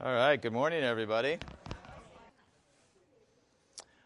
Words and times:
All 0.00 0.14
right, 0.14 0.40
good 0.40 0.52
morning, 0.52 0.84
everybody. 0.84 1.38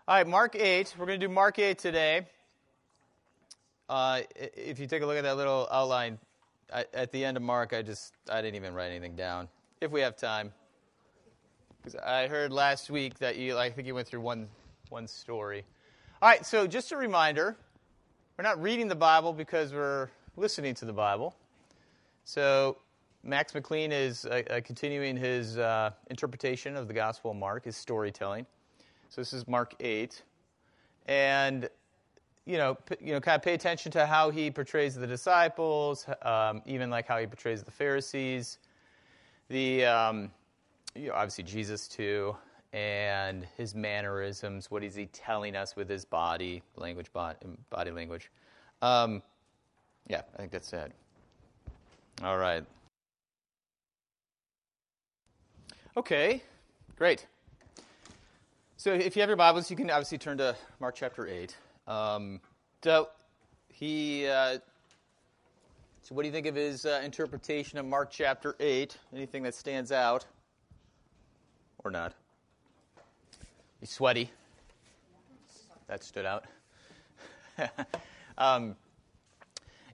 All 0.08 0.16
right, 0.16 0.26
Mark 0.26 0.56
8. 0.56 0.94
We're 0.98 1.04
going 1.04 1.20
to 1.20 1.26
do 1.26 1.30
Mark 1.30 1.58
8 1.58 1.76
today. 1.76 2.26
Uh, 3.90 4.22
if 4.34 4.80
you 4.80 4.86
take 4.86 5.02
a 5.02 5.06
look 5.06 5.18
at 5.18 5.24
that 5.24 5.36
little 5.36 5.68
outline, 5.70 6.18
I, 6.72 6.86
at 6.94 7.12
the 7.12 7.22
end 7.22 7.36
of 7.36 7.42
Mark, 7.42 7.74
I 7.74 7.82
just 7.82 8.14
I 8.30 8.40
didn't 8.40 8.54
even 8.54 8.72
write 8.72 8.86
anything 8.86 9.16
down. 9.16 9.48
If 9.82 9.90
we 9.90 10.00
have 10.00 10.16
time, 10.16 10.54
because 11.76 12.00
I 12.00 12.26
heard 12.26 12.54
last 12.54 12.88
week 12.88 13.18
that 13.18 13.36
you, 13.36 13.58
I 13.58 13.68
think 13.68 13.86
you 13.86 13.94
went 13.94 14.08
through 14.08 14.22
one 14.22 14.48
one 14.88 15.06
story. 15.06 15.62
All 16.22 16.28
right, 16.30 16.46
so 16.46 16.66
just 16.66 16.92
a 16.92 16.96
reminder, 16.96 17.54
we're 18.38 18.44
not 18.44 18.62
reading 18.62 18.88
the 18.88 18.94
Bible 18.94 19.34
because 19.34 19.74
we're 19.74 20.08
listening 20.38 20.72
to 20.76 20.86
the 20.86 20.94
Bible. 20.94 21.36
So 22.24 22.78
Max 23.24 23.54
McLean 23.54 23.92
is 23.92 24.24
uh, 24.24 24.42
uh, 24.50 24.60
continuing 24.64 25.16
his 25.16 25.56
uh, 25.56 25.90
interpretation 26.10 26.76
of 26.76 26.88
the 26.88 26.94
Gospel 26.94 27.30
of 27.30 27.36
Mark, 27.36 27.64
his 27.64 27.76
storytelling. 27.76 28.46
So 29.10 29.20
this 29.20 29.32
is 29.32 29.46
Mark 29.46 29.74
8. 29.78 30.22
And, 31.06 31.68
you 32.46 32.56
know, 32.56 32.74
p- 32.74 32.96
you 33.00 33.12
know, 33.12 33.20
kind 33.20 33.36
of 33.36 33.42
pay 33.42 33.54
attention 33.54 33.92
to 33.92 34.06
how 34.06 34.30
he 34.30 34.50
portrays 34.50 34.96
the 34.96 35.06
disciples, 35.06 36.06
um, 36.22 36.62
even 36.66 36.90
like 36.90 37.06
how 37.06 37.18
he 37.18 37.26
portrays 37.26 37.62
the 37.62 37.70
Pharisees, 37.70 38.58
the, 39.48 39.84
um, 39.84 40.30
you 40.96 41.08
know, 41.08 41.14
obviously 41.14 41.44
Jesus 41.44 41.86
too, 41.86 42.36
and 42.72 43.46
his 43.56 43.72
mannerisms. 43.72 44.68
What 44.68 44.82
is 44.82 44.96
he 44.96 45.06
telling 45.06 45.54
us 45.54 45.76
with 45.76 45.88
his 45.88 46.04
body 46.04 46.62
language, 46.74 47.12
body, 47.12 47.90
language? 47.92 48.32
Um, 48.80 49.22
yeah, 50.08 50.22
I 50.34 50.38
think 50.38 50.50
that's 50.50 50.72
it. 50.72 50.92
All 52.24 52.38
right. 52.38 52.64
Okay, 55.94 56.42
great. 56.96 57.26
So 58.78 58.94
if 58.94 59.14
you 59.14 59.20
have 59.20 59.28
your 59.28 59.36
Bibles, 59.36 59.70
you 59.70 59.76
can 59.76 59.90
obviously 59.90 60.16
turn 60.16 60.38
to 60.38 60.56
Mark 60.80 60.94
chapter 60.94 61.28
8. 61.28 61.54
Um, 61.86 62.40
so 62.82 63.10
he, 63.68 64.26
uh, 64.26 64.56
so 66.00 66.14
what 66.14 66.22
do 66.22 66.28
you 66.28 66.32
think 66.32 66.46
of 66.46 66.54
his 66.54 66.86
uh, 66.86 67.02
interpretation 67.04 67.78
of 67.78 67.84
Mark 67.84 68.10
chapter 68.10 68.56
8? 68.58 68.96
Anything 69.14 69.42
that 69.42 69.54
stands 69.54 69.92
out? 69.92 70.24
Or 71.84 71.90
not? 71.90 72.14
He's 73.78 73.90
sweaty. 73.90 74.30
That 75.88 76.02
stood 76.02 76.24
out. 76.24 76.46
um, 78.38 78.76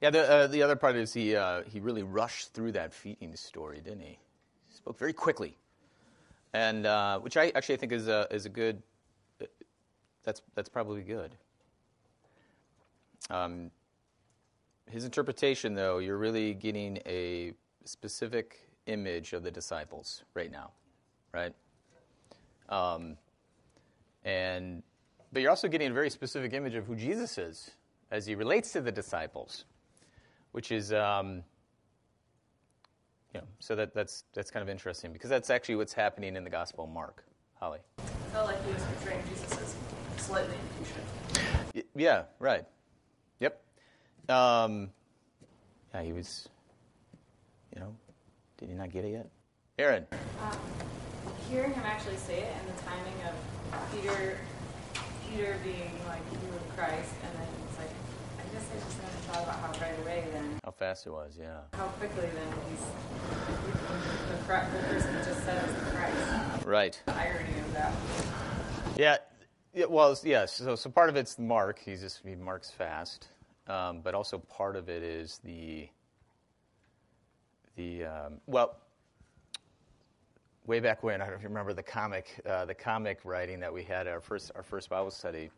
yeah, 0.01 0.11
the, 0.11 0.31
uh, 0.31 0.47
the 0.47 0.63
other 0.63 0.77
part 0.77 0.95
is 0.95 1.13
he, 1.13 1.35
uh, 1.35 1.65
he 1.65 1.81
really 1.81 2.05
rushed 2.05 2.55
through 2.55 2.71
that 2.73 2.95
feeding 2.95 3.35
story, 3.35 3.81
didn't 3.81 4.03
he? 4.03 4.17
He 4.69 4.77
spoke 4.77 4.97
very 4.97 5.13
quickly 5.13 5.57
and 6.53 6.87
uh, 6.87 7.19
which 7.21 7.37
I 7.37 7.53
actually 7.55 7.77
think 7.77 7.93
is 7.93 8.09
a 8.09 8.27
is 8.31 8.47
a 8.47 8.49
good. 8.49 8.83
That's 10.25 10.43
that's 10.55 10.69
probably 10.69 11.03
good. 11.03 11.35
Um, 13.31 13.71
his 14.91 15.05
interpretation, 15.05 15.75
though, 15.75 15.99
you're 15.99 16.19
really 16.19 16.55
getting 16.55 16.99
a 17.07 17.53
specific 17.85 18.69
image 18.87 19.33
of 19.33 19.43
the 19.43 19.51
disciples 19.51 20.23
right 20.35 20.51
now, 20.51 20.73
right? 21.33 21.55
Um, 22.69 23.17
and 24.25 24.83
but 25.33 25.43
you're 25.43 25.51
also 25.51 25.69
getting 25.69 25.91
a 25.91 25.95
very 25.95 26.11
specific 26.11 26.53
image 26.53 26.75
of 26.75 26.87
who 26.87 26.95
Jesus 26.95 27.37
is 27.39 27.71
as 28.11 28.27
he 28.27 28.35
relates 28.35 28.73
to 28.73 28.81
the 28.81 28.93
disciples, 28.93 29.65
which 30.53 30.73
is. 30.73 30.93
Um, 30.93 31.43
know, 33.35 33.47
so 33.59 33.77
that, 33.77 33.95
that's, 33.95 34.25
that's 34.35 34.51
kind 34.51 34.63
of 34.63 34.69
interesting 34.69 35.13
because 35.13 35.31
that's 35.31 35.51
actually 35.51 35.77
what's 35.77 35.93
happening 35.93 36.37
in 36.37 36.45
the 36.45 36.51
Gospel 36.51 36.85
of 36.85 36.91
Mark. 36.91 37.25
Holly. 37.61 37.81
I 37.99 38.03
felt 38.33 38.47
like 38.47 38.65
he 38.65 38.73
was 38.73 38.83
portraying 38.83 39.23
Jesus 39.29 39.53
as 39.59 39.77
slightly 40.25 40.55
impatient. 40.79 41.87
Yeah, 41.97 42.23
right. 42.39 42.65
Yep. 43.41 43.61
Um, 44.29 44.91
yeah, 45.93 46.03
he 46.03 46.13
was, 46.13 46.49
you 47.75 47.81
know, 47.81 47.97
did 48.59 48.69
he 48.69 48.75
not 48.77 48.91
get 48.93 49.05
it 49.05 49.11
yet? 49.11 49.29
Aaron. 49.79 50.07
Um, 50.41 50.57
hearing 51.51 51.73
him 51.73 51.83
actually 51.85 52.17
say 52.17 52.43
it 52.43 52.55
and 52.61 52.69
the 52.77 52.83
timing 52.83 53.15
of 53.27 53.35
Peter, 53.93 54.39
Peter 55.29 55.57
being 55.65 55.99
like, 56.07 56.23
you 56.31 56.55
of 56.55 56.77
Christ, 56.77 57.13
and 57.25 57.39
then 57.39 57.68
guess 58.59 58.71
I 58.71 58.85
just 58.85 58.99
never 58.99 59.13
thought 59.27 59.43
about 59.45 59.77
how 59.77 59.81
right 59.81 59.99
away 60.01 60.25
then. 60.33 60.59
How 60.65 60.71
fast 60.71 61.07
it 61.07 61.11
was, 61.11 61.37
yeah. 61.39 61.61
How 61.75 61.87
quickly 61.87 62.23
then 62.23 62.53
he's 62.71 62.81
the, 63.31 64.37
the 64.37 64.43
person 64.45 65.15
just 65.25 65.45
said 65.45 65.69
is 65.69 65.75
the 65.75 65.91
Christ. 65.91 66.67
Right. 66.67 67.03
The 67.07 67.15
irony 67.15 67.59
of 67.61 67.73
that. 67.75 67.93
Yeah. 68.97 69.17
yeah 69.75 69.87
well, 69.87 70.19
yes. 70.25 70.55
So, 70.55 70.75
so 70.75 70.91
part 70.91 71.09
of 71.09 71.17
it's 71.17 71.39
Mark. 71.39 71.79
He's 71.79 72.01
just 72.01 72.21
he 72.27 72.35
marks 72.35 72.71
fast, 72.71 73.29
um, 73.69 74.01
but 74.03 74.15
also 74.15 74.39
part 74.39 74.77
of 74.77 74.89
it 74.89 75.03
is 75.03 75.41
the 75.45 75.89
the 77.77 78.05
um, 78.05 78.41
well. 78.47 78.77
Way 80.67 80.81
back 80.81 81.03
when, 81.03 81.23
I 81.23 81.25
don't 81.25 81.31
know 81.31 81.37
if 81.37 81.43
you 81.43 81.49
remember 81.49 81.73
the 81.73 81.83
comic, 81.83 82.43
uh, 82.47 82.67
the 82.67 82.75
comic 82.75 83.21
writing 83.25 83.59
that 83.61 83.73
we 83.73 83.83
had 83.83 84.07
our 84.07 84.21
first 84.21 84.53
our 84.55 84.63
first 84.63 84.91
Bible 84.91 85.11
study. 85.11 85.51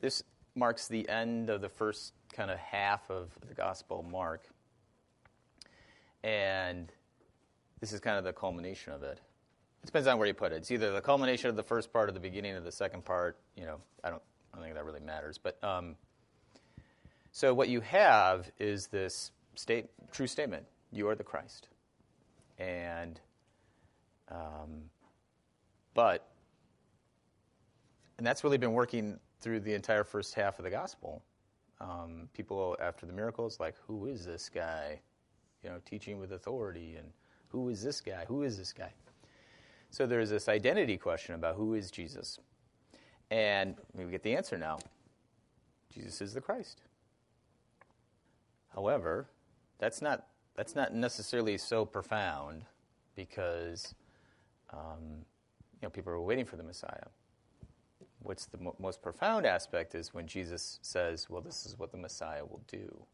This 0.00 0.22
marks 0.54 0.88
the 0.88 1.08
end 1.08 1.50
of 1.50 1.60
the 1.60 1.68
first 1.68 2.12
kind 2.32 2.50
of 2.50 2.58
half 2.58 3.10
of 3.10 3.30
the 3.46 3.54
Gospel 3.54 4.04
Mark. 4.10 4.46
And 6.22 6.92
this 7.80 7.92
is 7.92 8.00
kind 8.00 8.18
of 8.18 8.24
the 8.24 8.32
culmination 8.32 8.92
of 8.92 9.02
it. 9.02 9.20
It 9.82 9.86
depends 9.86 10.06
on 10.06 10.18
where 10.18 10.28
you 10.28 10.34
put 10.34 10.52
it. 10.52 10.56
It's 10.56 10.70
either 10.70 10.92
the 10.92 11.00
culmination 11.00 11.50
of 11.50 11.56
the 11.56 11.62
first 11.62 11.92
part 11.92 12.08
or 12.08 12.12
the 12.12 12.20
beginning 12.20 12.54
of 12.54 12.64
the 12.64 12.70
second 12.70 13.04
part. 13.04 13.38
You 13.56 13.64
know, 13.64 13.78
I 14.04 14.10
don't, 14.10 14.22
I 14.52 14.56
don't 14.56 14.64
think 14.64 14.76
that 14.76 14.84
really 14.84 15.00
matters. 15.00 15.38
But 15.38 15.62
um, 15.64 15.96
so 17.32 17.52
what 17.52 17.68
you 17.68 17.80
have 17.80 18.50
is 18.60 18.86
this 18.86 19.32
state, 19.56 19.86
true 20.12 20.28
statement: 20.28 20.64
you 20.92 21.08
are 21.08 21.16
the 21.16 21.24
Christ, 21.24 21.68
and 22.58 23.18
um, 24.30 24.84
but 25.94 26.28
and 28.18 28.26
that's 28.26 28.44
really 28.44 28.58
been 28.58 28.72
working 28.72 29.18
through 29.42 29.60
the 29.60 29.74
entire 29.74 30.04
first 30.04 30.34
half 30.34 30.58
of 30.58 30.64
the 30.64 30.70
gospel. 30.70 31.22
Um, 31.80 32.28
people 32.32 32.76
after 32.80 33.06
the 33.06 33.12
miracles, 33.12 33.58
like, 33.58 33.74
who 33.86 34.06
is 34.06 34.24
this 34.24 34.48
guy? 34.48 35.00
You 35.62 35.70
know, 35.70 35.80
teaching 35.84 36.18
with 36.18 36.32
authority, 36.32 36.96
and 36.96 37.08
who 37.48 37.68
is 37.68 37.82
this 37.82 38.00
guy? 38.00 38.24
Who 38.28 38.42
is 38.44 38.56
this 38.56 38.72
guy? 38.72 38.92
So 39.90 40.06
there's 40.06 40.30
this 40.30 40.48
identity 40.48 40.96
question 40.96 41.34
about 41.34 41.56
who 41.56 41.74
is 41.74 41.90
Jesus, 41.90 42.38
and 43.30 43.76
we 43.94 44.04
get 44.06 44.22
the 44.22 44.34
answer 44.34 44.56
now. 44.56 44.78
Jesus 45.92 46.20
is 46.20 46.32
the 46.34 46.40
Christ. 46.40 46.80
However, 48.74 49.28
that's 49.78 50.00
not 50.00 50.26
that's 50.56 50.74
not 50.74 50.94
necessarily 50.94 51.58
so 51.58 51.84
profound 51.84 52.64
because 53.16 53.94
um, 54.72 55.24
you 55.74 55.82
know 55.82 55.90
people 55.90 56.12
are 56.12 56.20
waiting 56.20 56.44
for 56.44 56.56
the 56.56 56.62
Messiah 56.62 57.08
what's 58.22 58.46
the 58.46 58.58
mo- 58.58 58.76
most 58.78 59.02
profound 59.02 59.46
aspect 59.46 59.94
is 59.94 60.14
when 60.14 60.26
Jesus 60.26 60.78
says, 60.82 61.28
Well, 61.28 61.40
this 61.40 61.66
is 61.66 61.78
what 61.78 61.92
the 61.92 61.98
Messiah 61.98 62.44
will 62.44 62.62
do. 62.66 63.04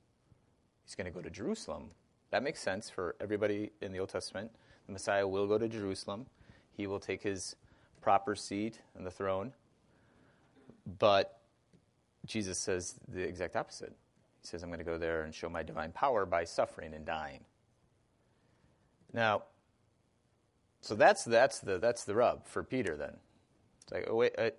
He's 0.84 0.94
going 0.94 1.06
to 1.06 1.10
go 1.10 1.20
to 1.20 1.30
Jerusalem. 1.30 1.90
That 2.30 2.42
makes 2.42 2.60
sense 2.60 2.90
for 2.90 3.16
everybody 3.20 3.70
in 3.80 3.92
the 3.92 3.98
Old 4.00 4.10
Testament. 4.10 4.50
The 4.86 4.92
Messiah 4.92 5.26
will 5.26 5.46
go 5.46 5.58
to 5.58 5.68
Jerusalem, 5.68 6.26
he 6.72 6.86
will 6.86 7.00
take 7.00 7.22
his 7.22 7.56
proper 8.00 8.34
seat 8.34 8.80
on 8.96 9.04
the 9.04 9.10
throne. 9.10 9.52
But 10.98 11.40
Jesus 12.24 12.58
says 12.58 12.94
the 13.08 13.20
exact 13.20 13.56
opposite. 13.56 13.94
He 14.40 14.46
says, 14.46 14.62
I'm 14.62 14.68
going 14.68 14.78
to 14.78 14.84
go 14.84 14.98
there 14.98 15.22
and 15.22 15.34
show 15.34 15.48
my 15.48 15.62
divine 15.62 15.92
power 15.92 16.24
by 16.24 16.44
suffering 16.44 16.94
and 16.94 17.04
dying. 17.04 17.44
Now, 19.12 19.42
so 20.80 20.94
that's, 20.94 21.24
that's, 21.24 21.58
the, 21.58 21.78
that's 21.78 22.04
the 22.04 22.14
rub 22.14 22.46
for 22.46 22.62
Peter 22.62 22.96
then. 22.96 23.16
It's 23.82 23.92
like, 23.92 24.06
oh, 24.08 24.16
wait, 24.16 24.32
uh, 24.38 24.50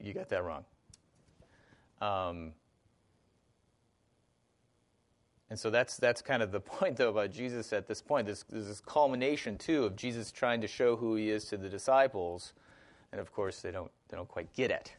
you 0.00 0.12
got 0.12 0.28
that 0.30 0.44
wrong. 0.44 0.64
Um, 2.00 2.52
and 5.50 5.58
so 5.58 5.70
that's 5.70 5.96
that's 5.96 6.22
kind 6.22 6.42
of 6.42 6.50
the 6.50 6.60
point, 6.78 6.96
though, 6.96 7.10
about 7.10 7.30
Jesus 7.30 7.72
at 7.72 7.86
this 7.86 8.02
point. 8.02 8.26
There's, 8.26 8.44
there's 8.48 8.68
this 8.68 8.80
culmination 8.80 9.58
too 9.58 9.84
of 9.84 9.96
Jesus 9.96 10.32
trying 10.32 10.60
to 10.60 10.66
show 10.66 10.96
who 10.96 11.14
he 11.16 11.30
is 11.30 11.44
to 11.46 11.56
the 11.56 11.68
disciples, 11.68 12.52
and 13.12 13.20
of 13.20 13.32
course 13.32 13.60
they 13.60 13.70
don't 13.70 13.90
they 14.08 14.16
don't 14.16 14.28
quite 14.28 14.52
get 14.52 14.70
it. 14.70 14.94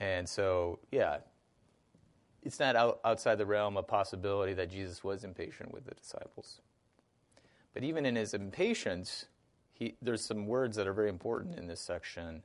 And 0.00 0.28
so, 0.28 0.78
yeah, 0.92 1.18
it's 2.44 2.60
not 2.60 2.76
out, 2.76 3.00
outside 3.04 3.36
the 3.36 3.46
realm 3.46 3.76
of 3.76 3.86
possibility 3.88 4.54
that 4.54 4.70
Jesus 4.70 5.02
was 5.02 5.24
impatient 5.24 5.72
with 5.72 5.84
the 5.84 5.94
disciples. 5.94 6.60
But 7.74 7.82
even 7.82 8.06
in 8.06 8.14
his 8.14 8.32
impatience, 8.32 9.26
he, 9.74 9.96
there's 10.00 10.24
some 10.24 10.46
words 10.46 10.76
that 10.76 10.86
are 10.86 10.92
very 10.92 11.08
important 11.08 11.58
in 11.58 11.66
this 11.66 11.80
section 11.80 12.42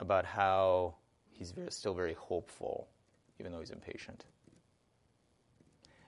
about 0.00 0.24
how 0.24 0.94
he's 1.30 1.52
very, 1.52 1.70
still 1.70 1.94
very 1.94 2.14
hopeful, 2.14 2.88
even 3.38 3.52
though 3.52 3.60
he's 3.60 3.70
impatient. 3.70 4.24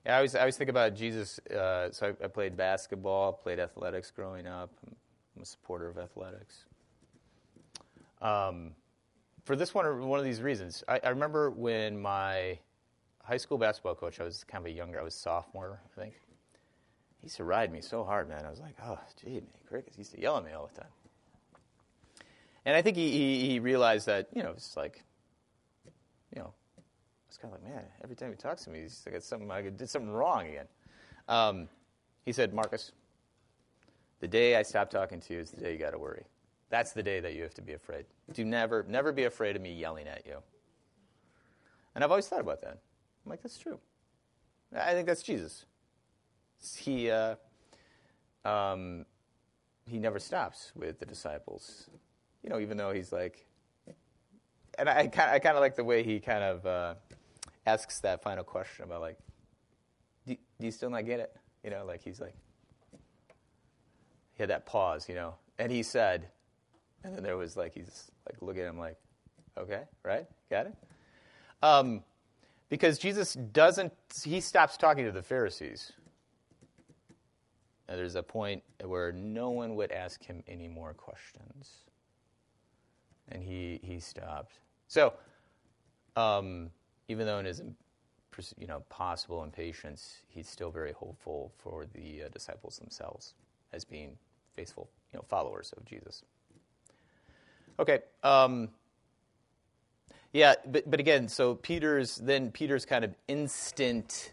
Yeah, 0.04 0.14
I 0.14 0.16
always, 0.16 0.34
I 0.34 0.40
always 0.40 0.56
think 0.56 0.70
about 0.70 0.94
Jesus. 0.94 1.38
Uh, 1.48 1.90
so 1.92 2.14
I, 2.20 2.24
I 2.24 2.28
played 2.28 2.56
basketball, 2.56 3.32
played 3.32 3.60
athletics 3.60 4.10
growing 4.10 4.46
up. 4.46 4.70
I'm, 4.86 4.96
a 5.40 5.44
supporter 5.46 5.88
of 5.88 5.96
athletics. 5.96 6.66
Um, 8.20 8.72
for 9.44 9.56
this 9.56 9.74
one, 9.74 10.06
one 10.06 10.18
of 10.18 10.24
these 10.24 10.42
reasons, 10.42 10.84
I, 10.86 11.00
I 11.02 11.08
remember 11.08 11.50
when 11.50 12.00
my 12.00 12.58
high 13.24 13.38
school 13.38 13.58
basketball 13.58 13.94
coach, 13.94 14.20
I 14.20 14.24
was 14.24 14.44
kind 14.44 14.64
of 14.64 14.70
a 14.70 14.74
younger, 14.74 15.00
I 15.00 15.02
was 15.02 15.14
sophomore, 15.14 15.80
I 15.84 16.00
think. 16.00 16.14
He 17.18 17.26
used 17.26 17.36
to 17.36 17.44
ride 17.44 17.72
me 17.72 17.80
so 17.80 18.04
hard, 18.04 18.28
man. 18.28 18.44
I 18.44 18.50
was 18.50 18.60
like, 18.60 18.74
oh, 18.84 18.98
gee, 19.20 19.34
man, 19.34 19.46
crickets. 19.68 19.96
He 19.96 20.00
used 20.00 20.12
to 20.12 20.20
yell 20.20 20.36
at 20.36 20.44
me 20.44 20.52
all 20.52 20.68
the 20.72 20.80
time. 20.80 20.90
And 22.64 22.76
I 22.76 22.82
think 22.82 22.96
he, 22.96 23.10
he, 23.10 23.48
he 23.48 23.58
realized 23.58 24.06
that, 24.06 24.28
you 24.32 24.42
know, 24.42 24.50
it's 24.50 24.76
like, 24.76 25.02
you 26.34 26.40
know, 26.40 26.52
I 26.78 26.82
was 27.28 27.36
kind 27.36 27.52
of 27.52 27.60
like, 27.60 27.72
man, 27.72 27.84
every 28.04 28.14
time 28.14 28.30
he 28.30 28.36
talks 28.36 28.64
to 28.64 28.70
me, 28.70 28.82
he's 28.82 29.02
like, 29.10 29.20
something, 29.22 29.50
I 29.50 29.62
did 29.62 29.90
something 29.90 30.12
wrong 30.12 30.46
again. 30.46 30.66
Um, 31.28 31.68
he 32.24 32.32
said, 32.32 32.54
Marcus, 32.54 32.92
the 34.20 34.28
day 34.28 34.56
I 34.56 34.62
stop 34.62 34.90
talking 34.90 35.20
to 35.20 35.34
you 35.34 35.40
is 35.40 35.50
the 35.50 35.60
day 35.60 35.72
you 35.72 35.78
got 35.78 35.90
to 35.90 35.98
worry. 35.98 36.24
That's 36.70 36.92
the 36.92 37.02
day 37.02 37.20
that 37.20 37.34
you 37.34 37.42
have 37.42 37.54
to 37.54 37.62
be 37.62 37.72
afraid. 37.72 38.06
Do 38.32 38.44
never, 38.44 38.84
never 38.88 39.12
be 39.12 39.24
afraid 39.24 39.56
of 39.56 39.62
me 39.62 39.74
yelling 39.74 40.06
at 40.06 40.24
you. 40.24 40.38
And 41.94 42.02
I've 42.02 42.10
always 42.10 42.28
thought 42.28 42.40
about 42.40 42.62
that. 42.62 42.78
I'm 43.24 43.30
like, 43.30 43.42
that's 43.42 43.58
true. 43.58 43.78
I 44.74 44.92
think 44.92 45.06
that's 45.06 45.22
Jesus. 45.22 45.66
He, 46.78 47.10
uh, 47.10 47.34
um, 48.44 49.04
he 49.86 49.98
never 49.98 50.18
stops 50.18 50.72
with 50.74 50.98
the 50.98 51.06
disciples. 51.06 51.90
You 52.42 52.50
know, 52.50 52.58
even 52.58 52.76
though 52.76 52.92
he's 52.92 53.12
like, 53.12 53.46
and 54.78 54.88
I 54.88 55.06
kind 55.06 55.30
I 55.30 55.38
kind 55.38 55.56
of 55.56 55.60
like 55.60 55.76
the 55.76 55.84
way 55.84 56.02
he 56.02 56.18
kind 56.20 56.42
of 56.42 56.66
uh, 56.66 56.94
asks 57.66 58.00
that 58.00 58.22
final 58.22 58.44
question 58.44 58.84
about 58.84 59.00
like, 59.00 59.18
do, 60.26 60.36
do 60.58 60.66
you 60.66 60.72
still 60.72 60.90
not 60.90 61.06
get 61.06 61.20
it? 61.20 61.36
You 61.62 61.70
know, 61.70 61.84
like 61.86 62.02
he's 62.02 62.20
like, 62.20 62.34
he 64.34 64.42
had 64.42 64.50
that 64.50 64.66
pause, 64.66 65.08
you 65.08 65.14
know, 65.14 65.34
and 65.58 65.70
he 65.70 65.82
said, 65.82 66.28
and 67.04 67.14
then 67.14 67.22
there 67.22 67.36
was 67.36 67.56
like 67.56 67.74
he's 67.74 68.10
like 68.28 68.40
looking 68.40 68.62
at 68.62 68.68
him 68.68 68.78
like, 68.78 68.96
okay, 69.56 69.82
right, 70.04 70.26
got 70.50 70.66
it. 70.66 70.74
Um, 71.62 72.02
because 72.68 72.98
Jesus 72.98 73.34
doesn't, 73.34 73.92
he 74.24 74.40
stops 74.40 74.76
talking 74.76 75.04
to 75.04 75.12
the 75.12 75.22
Pharisees. 75.22 75.92
And 77.86 77.98
there's 77.98 78.14
a 78.14 78.22
point 78.22 78.62
where 78.82 79.12
no 79.12 79.50
one 79.50 79.74
would 79.74 79.92
ask 79.92 80.24
him 80.24 80.42
any 80.48 80.68
more 80.68 80.94
questions. 80.94 81.84
And 83.30 83.42
he, 83.42 83.80
he 83.82 84.00
stopped. 84.00 84.58
So, 84.88 85.14
um, 86.16 86.70
even 87.08 87.26
though 87.26 87.38
in 87.38 87.46
his 87.46 87.62
you 88.58 88.66
know, 88.66 88.82
possible 88.88 89.42
impatience, 89.44 90.22
he's 90.28 90.48
still 90.48 90.70
very 90.70 90.92
hopeful 90.92 91.52
for 91.58 91.86
the 91.92 92.24
uh, 92.24 92.28
disciples 92.28 92.78
themselves 92.78 93.34
as 93.72 93.84
being 93.84 94.16
faithful 94.54 94.88
you 95.12 95.18
know, 95.18 95.24
followers 95.28 95.72
of 95.76 95.84
Jesus. 95.84 96.24
Okay. 97.78 98.00
Um, 98.22 98.68
yeah, 100.32 100.54
but, 100.66 100.90
but 100.90 100.98
again, 100.98 101.28
so 101.28 101.56
Peter's 101.56 102.16
then 102.16 102.50
Peter's 102.50 102.86
kind 102.86 103.04
of 103.04 103.14
instant 103.28 104.32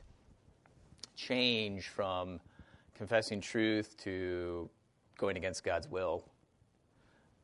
change 1.16 1.88
from 1.90 2.40
confessing 2.96 3.42
truth 3.42 3.98
to 3.98 4.70
going 5.18 5.36
against 5.36 5.64
God's 5.64 5.90
will 5.90 6.24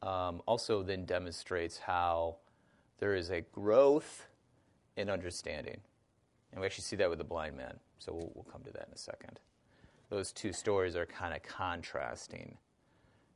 Um, 0.05 0.41
also 0.45 0.83
then 0.83 1.03
demonstrates 1.05 1.77
how 1.79 2.37
there 2.99 3.15
is 3.15 3.31
a 3.31 3.41
growth 3.41 4.27
in 4.95 5.09
understanding. 5.09 5.81
And 6.51 6.61
we 6.61 6.65
actually 6.65 6.83
see 6.83 6.95
that 6.97 7.09
with 7.09 7.17
the 7.17 7.25
blind 7.25 7.57
man. 7.57 7.77
So 7.99 8.13
we'll, 8.13 8.31
we'll 8.33 8.45
come 8.45 8.61
to 8.63 8.71
that 8.71 8.87
in 8.87 8.93
a 8.93 8.97
second. 8.97 9.39
Those 10.09 10.31
two 10.31 10.53
stories 10.53 10.95
are 10.95 11.05
kind 11.05 11.33
of 11.33 11.43
contrasting. 11.43 12.57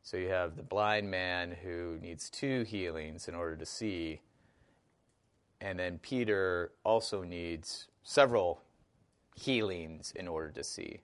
So 0.04 0.16
you 0.16 0.30
have 0.30 0.56
the 0.56 0.63
blind 0.63 1.10
man 1.12 1.57
who 1.63 1.98
needs 2.01 2.30
two 2.30 2.63
healings 2.63 3.27
in 3.27 3.36
order 3.36 3.57
to 3.57 3.66
see 3.66 4.21
and 5.62 5.77
then 5.77 6.00
Peter 6.00 6.71
also 6.83 7.24
needs 7.24 7.88
several 8.04 8.62
healings 9.36 10.13
in 10.16 10.27
order 10.27 10.50
to 10.51 10.63
see. 10.63 11.01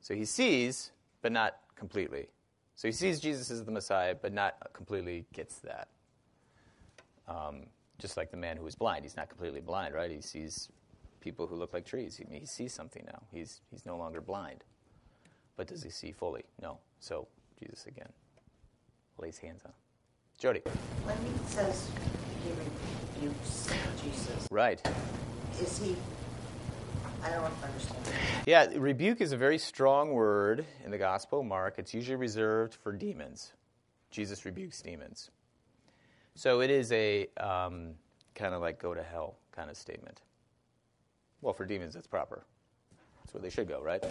So 0.00 0.14
he 0.14 0.24
sees, 0.24 0.92
but 1.22 1.32
not 1.32 1.56
completely. 1.74 2.28
So 2.76 2.88
he 2.88 2.92
sees 2.92 3.20
Jesus 3.20 3.50
as 3.50 3.64
the 3.64 3.72
Messiah, 3.72 4.14
but 4.14 4.32
not 4.32 4.54
completely 4.74 5.24
gets 5.32 5.56
that. 5.60 5.88
Um, 7.26 7.66
just 7.98 8.18
like 8.18 8.30
the 8.30 8.36
man 8.36 8.58
who 8.58 8.64
was 8.64 8.74
blind. 8.74 9.04
He's 9.04 9.16
not 9.16 9.30
completely 9.30 9.62
blind, 9.62 9.94
right? 9.94 10.10
He 10.10 10.20
sees 10.20 10.68
people 11.20 11.46
who 11.46 11.56
look 11.56 11.72
like 11.72 11.86
trees. 11.86 12.16
He, 12.16 12.38
he 12.38 12.44
sees 12.44 12.74
something 12.74 13.02
now. 13.06 13.22
He's, 13.32 13.62
he's 13.70 13.86
no 13.86 13.96
longer 13.96 14.20
blind. 14.20 14.62
But 15.56 15.68
does 15.68 15.82
he 15.82 15.88
see 15.88 16.12
fully? 16.12 16.44
No. 16.60 16.78
So 17.00 17.26
Jesus 17.58 17.86
again 17.86 18.10
lays 19.18 19.38
hands 19.38 19.62
on 19.64 19.70
him. 19.70 19.76
Jody. 20.38 20.60
When 21.04 21.16
he 21.16 21.50
says 21.50 21.88
he 22.44 23.24
rebukes 23.24 23.68
Jesus. 24.02 24.46
Right. 24.50 24.86
Is 25.58 25.78
he? 25.78 25.96
I 27.26 27.30
don't 27.30 27.52
understand. 27.62 28.14
Yeah, 28.46 28.68
rebuke 28.76 29.20
is 29.20 29.32
a 29.32 29.36
very 29.36 29.58
strong 29.58 30.12
word 30.12 30.64
in 30.84 30.92
the 30.92 30.98
Gospel 30.98 31.40
of 31.40 31.46
Mark. 31.46 31.74
It's 31.78 31.92
usually 31.92 32.14
reserved 32.14 32.74
for 32.74 32.92
demons. 32.92 33.52
Jesus 34.10 34.44
rebukes 34.44 34.80
demons. 34.80 35.30
So 36.36 36.60
it 36.60 36.70
is 36.70 36.92
a 36.92 37.26
um, 37.38 37.94
kind 38.36 38.54
of 38.54 38.60
like 38.60 38.80
go 38.80 38.94
to 38.94 39.02
hell 39.02 39.38
kind 39.50 39.70
of 39.70 39.76
statement. 39.76 40.20
Well, 41.40 41.52
for 41.52 41.66
demons, 41.66 41.94
that's 41.94 42.06
proper. 42.06 42.44
That's 43.24 43.34
where 43.34 43.42
they 43.42 43.50
should 43.50 43.66
go, 43.66 43.82
right? 43.82 44.04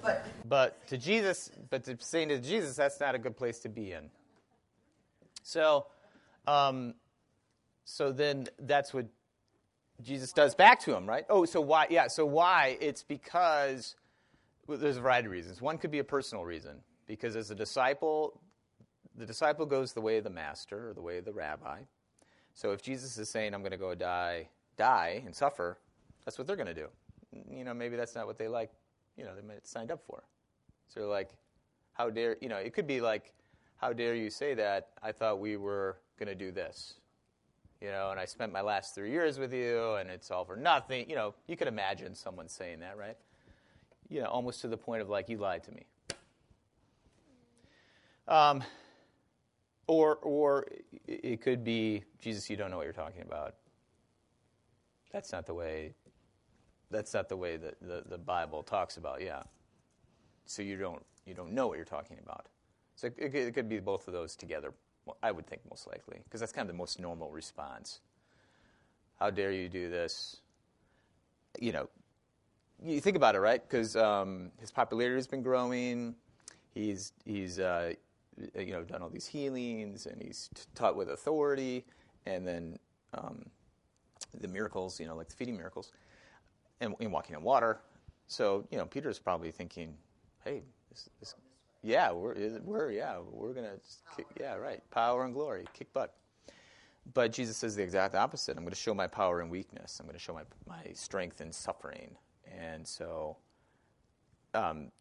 but, 0.00 0.26
but 0.48 0.86
to 0.86 0.96
Jesus, 0.96 1.50
but 1.68 1.84
to 1.84 1.98
saying 2.00 2.30
to 2.30 2.38
Jesus, 2.38 2.76
that's 2.76 2.98
not 2.98 3.14
a 3.14 3.18
good 3.18 3.36
place 3.36 3.58
to 3.58 3.68
be 3.68 3.92
in. 3.92 4.08
So, 5.42 5.86
um, 6.46 6.94
so 7.84 8.10
then 8.10 8.46
that's 8.60 8.94
what 8.94 9.06
Jesus 10.02 10.32
does 10.32 10.54
back 10.54 10.80
to 10.80 10.94
him, 10.94 11.08
right? 11.08 11.24
Oh, 11.28 11.44
so 11.44 11.60
why? 11.60 11.86
Yeah, 11.90 12.06
so 12.08 12.24
why? 12.24 12.78
It's 12.80 13.02
because 13.02 13.96
well, 14.66 14.78
there's 14.78 14.96
a 14.96 15.00
variety 15.00 15.26
of 15.26 15.32
reasons. 15.32 15.60
One 15.60 15.78
could 15.78 15.90
be 15.90 15.98
a 15.98 16.04
personal 16.04 16.44
reason, 16.44 16.80
because 17.06 17.36
as 17.36 17.50
a 17.50 17.54
disciple, 17.54 18.40
the 19.16 19.26
disciple 19.26 19.66
goes 19.66 19.92
the 19.92 20.00
way 20.00 20.18
of 20.18 20.24
the 20.24 20.30
master 20.30 20.90
or 20.90 20.94
the 20.94 21.02
way 21.02 21.18
of 21.18 21.24
the 21.24 21.32
rabbi. 21.32 21.80
So 22.54 22.72
if 22.72 22.82
Jesus 22.82 23.18
is 23.18 23.28
saying, 23.28 23.54
"I'm 23.54 23.62
going 23.62 23.72
to 23.72 23.78
go 23.78 23.94
die, 23.94 24.48
die 24.76 25.22
and 25.24 25.34
suffer," 25.34 25.78
that's 26.24 26.38
what 26.38 26.46
they're 26.46 26.56
going 26.56 26.66
to 26.66 26.74
do. 26.74 26.88
You 27.50 27.64
know, 27.64 27.74
maybe 27.74 27.96
that's 27.96 28.14
not 28.14 28.26
what 28.26 28.38
they 28.38 28.48
like. 28.48 28.70
You 29.16 29.24
know, 29.24 29.34
they 29.34 29.42
might 29.42 29.66
signed 29.66 29.90
up 29.90 30.02
for. 30.06 30.24
So 30.88 31.08
like, 31.08 31.30
how 31.92 32.10
dare 32.10 32.36
you 32.40 32.48
know? 32.48 32.56
It 32.56 32.72
could 32.72 32.86
be 32.86 33.00
like, 33.00 33.32
"How 33.76 33.92
dare 33.92 34.14
you 34.14 34.30
say 34.30 34.54
that? 34.54 34.88
I 35.02 35.12
thought 35.12 35.40
we 35.40 35.56
were 35.56 35.98
going 36.18 36.28
to 36.28 36.34
do 36.34 36.50
this." 36.52 36.94
You 37.80 37.88
know, 37.88 38.10
and 38.10 38.20
I 38.20 38.26
spent 38.26 38.52
my 38.52 38.60
last 38.60 38.94
three 38.94 39.10
years 39.10 39.38
with 39.38 39.52
you, 39.52 39.94
and 39.94 40.10
it's 40.10 40.30
all 40.30 40.44
for 40.44 40.56
nothing. 40.56 41.08
You 41.08 41.16
know, 41.16 41.34
you 41.46 41.56
could 41.56 41.68
imagine 41.68 42.14
someone 42.14 42.48
saying 42.48 42.80
that, 42.80 42.96
right? 42.98 43.16
You 44.08 44.20
know, 44.20 44.26
almost 44.26 44.60
to 44.62 44.68
the 44.68 44.76
point 44.76 45.02
of 45.02 45.08
like, 45.08 45.28
you 45.28 45.38
lied 45.38 45.64
to 45.64 45.72
me. 45.72 45.86
Um, 48.28 48.62
or, 49.86 50.16
or 50.16 50.66
it 51.06 51.40
could 51.40 51.64
be, 51.64 52.04
Jesus, 52.20 52.48
you 52.50 52.56
don't 52.56 52.70
know 52.70 52.76
what 52.76 52.84
you're 52.84 52.92
talking 52.92 53.22
about. 53.22 53.54
That's 55.12 55.32
not 55.32 55.46
the 55.46 55.54
way. 55.54 55.94
That's 56.90 57.14
not 57.14 57.28
the 57.28 57.36
way 57.36 57.56
that 57.56 57.80
the, 57.80 58.04
the 58.08 58.18
Bible 58.18 58.62
talks 58.62 58.96
about. 58.96 59.20
Yeah. 59.20 59.42
So 60.46 60.62
you 60.62 60.76
don't 60.76 61.04
you 61.26 61.34
don't 61.34 61.52
know 61.52 61.68
what 61.68 61.76
you're 61.76 61.84
talking 61.84 62.18
about. 62.22 62.46
So 62.96 63.06
it, 63.06 63.34
it 63.34 63.54
could 63.54 63.68
be 63.68 63.78
both 63.78 64.08
of 64.08 64.12
those 64.12 64.36
together 64.36 64.72
I 65.22 65.30
would 65.30 65.46
think 65.46 65.62
most 65.68 65.86
likely, 65.86 66.20
because 66.24 66.40
that's 66.40 66.52
kind 66.52 66.68
of 66.68 66.74
the 66.74 66.78
most 66.78 67.00
normal 67.00 67.30
response. 67.30 68.00
How 69.18 69.30
dare 69.30 69.52
you 69.52 69.68
do 69.68 69.90
this? 69.90 70.38
You 71.60 71.72
know, 71.72 71.88
you 72.82 73.00
think 73.00 73.16
about 73.16 73.34
it, 73.34 73.40
right? 73.40 73.62
Because 73.62 73.96
um, 73.96 74.50
his 74.58 74.70
popularity 74.70 75.16
has 75.16 75.26
been 75.26 75.42
growing. 75.42 76.14
He's 76.74 77.12
he's 77.24 77.58
uh, 77.58 77.94
you 78.56 78.72
know 78.72 78.82
done 78.82 79.02
all 79.02 79.10
these 79.10 79.26
healings, 79.26 80.06
and 80.06 80.22
he's 80.22 80.48
t- 80.54 80.62
taught 80.74 80.96
with 80.96 81.10
authority, 81.10 81.84
and 82.26 82.46
then 82.46 82.78
um, 83.14 83.44
the 84.40 84.48
miracles, 84.48 85.00
you 85.00 85.06
know, 85.06 85.16
like 85.16 85.28
the 85.28 85.34
feeding 85.34 85.56
miracles, 85.56 85.92
and, 86.80 86.94
and 87.00 87.12
walking 87.12 87.36
on 87.36 87.42
water. 87.42 87.80
So 88.26 88.66
you 88.70 88.78
know, 88.78 88.86
Peter's 88.86 89.18
probably 89.18 89.50
thinking, 89.50 89.94
"Hey, 90.44 90.62
this, 90.90 91.10
this 91.18 91.34
yeah, 91.82 92.12
we're, 92.12 92.60
we're 92.62 92.90
yeah, 92.90 93.18
we're 93.30 93.54
gonna, 93.54 93.76
kick, 94.16 94.26
yeah, 94.38 94.54
right, 94.54 94.82
power 94.90 95.24
and 95.24 95.34
glory, 95.34 95.64
kick 95.72 95.92
butt. 95.92 96.14
But 97.14 97.32
Jesus 97.32 97.56
says 97.56 97.76
the 97.76 97.82
exact 97.82 98.14
opposite. 98.14 98.56
I'm 98.56 98.62
going 98.62 98.70
to 98.70 98.76
show 98.76 98.94
my 98.94 99.06
power 99.06 99.40
in 99.40 99.48
weakness. 99.48 99.98
I'm 99.98 100.06
going 100.06 100.18
to 100.18 100.22
show 100.22 100.34
my 100.34 100.42
my 100.66 100.92
strength 100.92 101.40
in 101.40 101.50
suffering. 101.50 102.16
And 102.58 102.86
so, 102.86 103.36
um, 104.54 104.92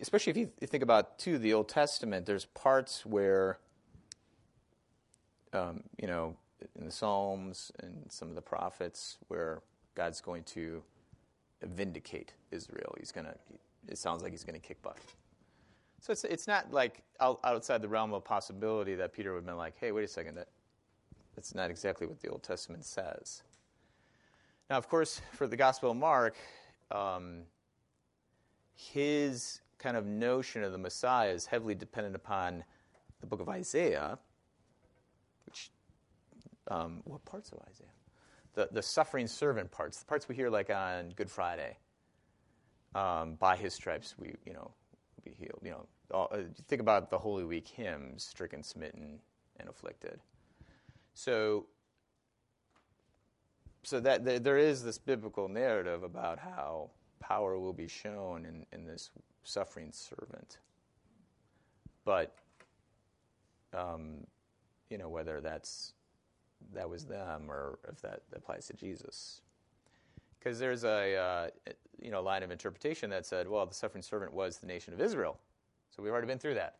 especially 0.00 0.30
if 0.30 0.36
you 0.36 0.50
think 0.66 0.82
about 0.82 1.18
too 1.18 1.38
the 1.38 1.52
Old 1.52 1.68
Testament, 1.68 2.26
there's 2.26 2.46
parts 2.46 3.04
where, 3.04 3.58
um, 5.52 5.82
you 6.00 6.08
know, 6.08 6.36
in 6.78 6.86
the 6.86 6.92
Psalms 6.92 7.70
and 7.80 8.06
some 8.10 8.28
of 8.28 8.34
the 8.34 8.42
prophets 8.42 9.18
where 9.28 9.62
God's 9.94 10.20
going 10.20 10.44
to 10.44 10.82
vindicate 11.62 12.32
Israel. 12.50 12.94
He's 12.98 13.12
going 13.12 13.26
to, 13.26 13.34
it 13.88 13.98
sounds 13.98 14.22
like 14.22 14.32
he's 14.32 14.44
going 14.44 14.58
to 14.58 14.66
kick 14.66 14.80
butt. 14.82 14.96
So 16.02 16.10
it's, 16.10 16.24
it's 16.24 16.48
not 16.48 16.72
like 16.72 17.00
outside 17.20 17.80
the 17.80 17.88
realm 17.88 18.12
of 18.12 18.24
possibility 18.24 18.96
that 18.96 19.12
Peter 19.12 19.32
would 19.32 19.38
have 19.38 19.46
been 19.46 19.56
like, 19.56 19.74
hey, 19.78 19.92
wait 19.92 20.04
a 20.04 20.08
second, 20.08 20.34
that, 20.34 20.48
that's 21.36 21.54
not 21.54 21.70
exactly 21.70 22.08
what 22.08 22.20
the 22.20 22.28
Old 22.28 22.42
Testament 22.42 22.84
says. 22.84 23.44
Now, 24.68 24.78
of 24.78 24.88
course, 24.88 25.22
for 25.30 25.46
the 25.46 25.56
Gospel 25.56 25.92
of 25.92 25.96
Mark, 25.96 26.34
um, 26.90 27.42
his 28.74 29.60
kind 29.78 29.96
of 29.96 30.04
notion 30.04 30.64
of 30.64 30.72
the 30.72 30.78
Messiah 30.78 31.30
is 31.30 31.46
heavily 31.46 31.76
dependent 31.76 32.16
upon 32.16 32.64
the 33.20 33.28
book 33.28 33.40
of 33.40 33.48
Isaiah, 33.48 34.18
which, 35.46 35.70
um, 36.66 37.02
what 37.04 37.24
parts 37.24 37.52
of 37.52 37.60
Isaiah? 37.70 37.86
The, 38.54 38.68
the 38.72 38.82
suffering 38.82 39.28
servant 39.28 39.70
parts, 39.70 40.00
the 40.00 40.06
parts 40.06 40.28
we 40.28 40.34
hear 40.34 40.50
like 40.50 40.68
on 40.68 41.10
Good 41.10 41.30
Friday. 41.30 41.76
Um, 42.92 43.36
by 43.36 43.56
his 43.56 43.72
stripes 43.72 44.16
we, 44.18 44.34
you 44.44 44.52
know, 44.52 44.72
be 45.24 45.32
healed. 45.32 45.60
You 45.62 45.70
know, 45.70 45.86
uh, 46.12 46.38
think 46.68 46.80
about 46.80 47.10
the 47.10 47.18
Holy 47.18 47.44
Week 47.44 47.66
hymns, 47.68 48.24
stricken, 48.24 48.62
smitten, 48.62 49.18
and 49.58 49.68
afflicted. 49.68 50.20
So, 51.14 51.66
so 53.82 54.00
that 54.00 54.24
th- 54.24 54.42
there 54.42 54.58
is 54.58 54.82
this 54.82 54.98
biblical 54.98 55.48
narrative 55.48 56.02
about 56.02 56.38
how 56.38 56.90
power 57.20 57.58
will 57.58 57.72
be 57.72 57.88
shown 57.88 58.44
in, 58.44 58.66
in 58.72 58.86
this 58.86 59.10
suffering 59.44 59.90
servant. 59.92 60.58
But, 62.04 62.34
um, 63.72 64.26
you 64.90 64.98
know, 64.98 65.08
whether 65.08 65.40
that's 65.40 65.94
that 66.74 66.88
was 66.88 67.04
them 67.04 67.50
or 67.50 67.78
if 67.88 68.00
that 68.02 68.22
applies 68.34 68.66
to 68.68 68.74
Jesus. 68.74 69.40
Because 70.42 70.58
there's 70.58 70.84
a 70.84 71.16
uh, 71.16 71.48
you 72.00 72.10
know 72.10 72.22
line 72.22 72.42
of 72.42 72.50
interpretation 72.50 73.10
that 73.10 73.26
said, 73.26 73.48
well, 73.48 73.64
the 73.66 73.74
suffering 73.74 74.02
servant 74.02 74.32
was 74.32 74.58
the 74.58 74.66
nation 74.66 74.92
of 74.92 75.00
Israel, 75.00 75.38
so 75.90 76.02
we've 76.02 76.12
already 76.12 76.26
been 76.26 76.38
through 76.38 76.54
that. 76.54 76.76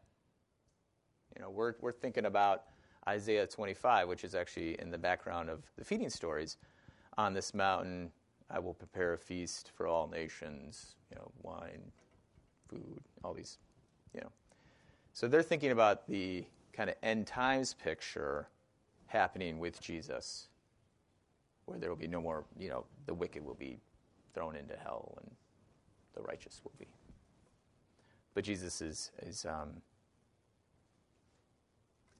You 1.37 1.43
know, 1.43 1.51
we're 1.51 1.75
we're 1.81 1.93
thinking 1.93 2.27
about 2.27 2.65
Isaiah 3.09 3.47
25, 3.47 4.09
which 4.09 4.25
is 4.25 4.35
actually 4.35 4.81
in 4.81 4.91
the 4.91 4.99
background 4.99 5.49
of 5.49 5.65
the 5.77 5.85
feeding 5.85 6.11
stories. 6.11 6.57
On 7.19 7.35
this 7.35 7.53
mountain, 7.53 8.11
I 8.51 8.59
will 8.59 8.75
prepare 8.75 9.13
a 9.13 9.19
feast 9.19 9.71
for 9.75 9.87
all 9.87 10.09
nations. 10.09 10.97
You 11.11 11.19
know, 11.19 11.31
wine, 11.43 11.93
food, 12.69 13.01
all 13.23 13.35
these. 13.35 13.59
You 14.15 14.23
know, 14.23 14.33
so 15.13 15.29
they're 15.29 15.43
thinking 15.43 15.71
about 15.71 16.09
the 16.09 16.45
kind 16.73 16.91
of 16.91 16.97
end 17.03 17.27
times 17.27 17.75
picture 17.75 18.49
happening 19.07 19.59
with 19.59 19.81
Jesus 19.81 20.49
where 21.67 21.79
there 21.79 21.89
will 21.89 21.97
be 21.97 22.09
no 22.09 22.21
more, 22.21 22.45
you 22.59 22.69
know, 22.69 22.85
the 23.07 23.15
wicked 23.15 23.45
will 23.45 23.55
be 23.55 23.79
thrown 24.35 24.57
into 24.57 24.77
hell 24.77 25.19
and 25.23 25.31
the 26.15 26.23
righteous 26.23 26.61
will 26.65 26.73
be. 26.79 26.87
But 28.35 28.45
Jesus 28.45 28.81
is, 28.81 29.11
is 29.23 29.45
um, 29.45 29.83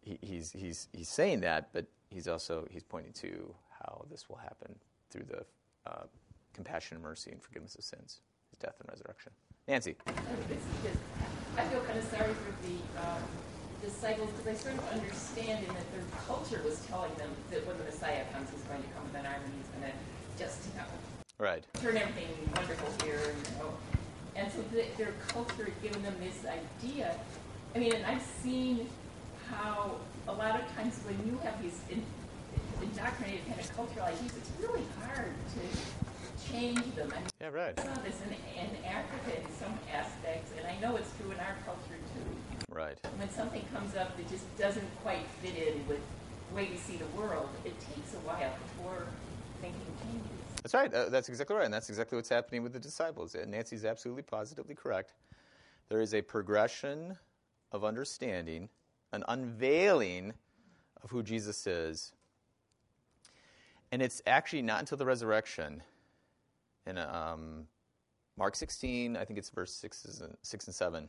he, 0.03 0.19
he's, 0.21 0.53
he's, 0.53 0.89
he's 0.93 1.09
saying 1.09 1.41
that, 1.41 1.71
but 1.73 1.87
he's 2.11 2.29
also, 2.29 2.67
he's 2.71 2.83
pointing 2.83 3.13
to 3.15 3.55
how 3.81 4.05
this 4.11 4.29
will 4.29 4.37
happen 4.37 4.75
through 5.11 5.25
the 5.25 5.45
uh, 5.91 6.05
compassion 6.53 6.97
and 6.97 7.03
mercy 7.03 7.31
and 7.31 7.43
forgiveness 7.43 7.75
of 7.75 7.85
sins, 7.85 8.21
his 8.51 8.59
death 8.59 8.75
and 8.81 8.89
resurrection. 8.89 9.33
Nancy. 9.67 9.97
I 11.57 11.65
feel 11.65 11.81
kind 11.81 11.99
of 11.99 12.05
sorry 12.05 12.35
for 12.35 12.53
the 12.67 12.75
um, 13.01 13.23
disciples 13.83 14.31
because 14.31 14.47
I 14.47 14.55
sort 14.55 14.75
of 14.79 14.89
understand 14.95 15.67
in 15.67 15.71
that 15.75 15.89
their 15.93 16.07
culture 16.27 16.63
was 16.65 16.79
telling 16.87 17.13
them 17.19 17.31
that 17.51 17.67
when 17.67 17.77
the 17.79 17.85
Messiah 17.85 18.25
comes, 18.33 18.49
he's 18.51 18.63
going 18.63 18.83
to 18.83 18.89
come 18.95 19.05
with 19.05 19.19
an 19.19 19.27
army, 19.27 19.51
he's 19.59 19.69
going 19.75 19.91
to 19.91 19.95
just, 20.39 20.65
you 20.71 20.79
know, 20.79 20.87
Right. 21.39 21.67
turn 21.83 21.97
everything 21.97 22.31
wonderful 22.55 22.89
here, 23.05 23.19
you 23.19 23.59
know. 23.59 23.75
And 24.37 24.51
so 24.51 24.63
the, 24.73 24.87
their 24.97 25.13
culture 25.29 25.65
had 25.67 25.83
given 25.83 26.03
them 26.03 26.15
this 26.23 26.47
idea. 26.47 27.13
I 27.75 27.79
mean, 27.79 27.93
and 27.93 28.07
I've 28.07 28.23
seen 28.23 28.89
how 29.51 29.99
a 30.29 30.33
lot 30.33 30.55
of 30.61 30.65
times 30.77 30.99
when 31.05 31.19
you 31.27 31.37
have 31.43 31.61
these 31.61 31.81
in, 31.91 32.01
indoctrinated 32.81 33.45
kind 33.49 33.59
of 33.61 33.77
cultural 33.77 34.07
ideas, 34.07 34.33
it's 34.39 34.53
really 34.63 34.87
hard 35.03 35.35
to 35.59 35.63
change 36.51 36.81
them. 36.95 37.11
I 37.13 37.19
mean, 37.19 37.29
Yeah, 37.41 37.49
right. 37.51 37.75
I 37.77 37.83
saw 37.83 37.99
this 38.07 38.17
in, 38.23 38.33
in 38.55 38.71
Africa 38.87 39.37
in 39.43 39.47
some 39.59 39.75
aspects, 39.93 40.53
and 40.57 40.65
I 40.67 40.79
know 40.81 40.97
it's 40.97 41.11
true 41.19 41.31
in 41.33 41.41
our 41.41 41.57
culture 41.67 41.99
too. 42.15 42.31
Right. 42.73 42.99
When 43.19 43.31
something 43.31 43.63
comes 43.73 43.95
up 43.97 44.17
that 44.17 44.29
just 44.31 44.45
doesn't 44.57 44.87
quite 45.03 45.27
fit 45.43 45.57
in 45.57 45.87
with 45.87 46.01
the 46.49 46.57
way 46.57 46.69
we 46.71 46.79
see 46.79 46.97
the 46.97 47.07
world, 47.21 47.49
it 47.65 47.79
takes 47.81 48.15
a 48.15 48.19
while 48.27 48.53
before 48.67 49.07
thinking 49.61 49.81
changes. 50.03 50.31
That's 50.63 50.75
right. 50.75 50.93
Uh, 50.93 51.11
that's 51.11 51.29
exactly 51.29 51.55
right. 51.55 51.67
And 51.67 51.75
that's 51.75 51.91
exactly 51.91 52.17
what's 52.17 52.31
happening 52.31 52.63
with 52.63 52.73
the 52.73 52.81
disciples. 52.81 53.35
And 53.35 53.51
Nancy's 53.51 53.85
absolutely 53.85 54.23
positively 54.23 54.75
correct. 54.75 55.13
There 55.91 56.01
is 56.01 56.15
a 56.15 56.23
progression 56.23 57.19
of 57.73 57.85
understanding, 57.85 58.71
an 59.13 59.23
unveiling 59.29 60.33
of 61.03 61.11
who 61.11 61.23
Jesus 61.23 61.67
is. 61.67 62.15
And 63.91 64.01
it's 64.01 64.23
actually 64.27 64.63
not 64.63 64.81
until 64.81 64.97
the 64.97 65.05
resurrection, 65.05 65.83
in 66.87 66.97
um, 66.97 67.67
Mark 68.39 68.57
16, 68.57 69.17
I 69.17 69.25
think 69.25 69.39
it's 69.39 69.51
verse 69.51 69.75
6 69.75 70.21
and, 70.23 70.37
6 70.43 70.67
and 70.67 70.75
7. 70.75 71.09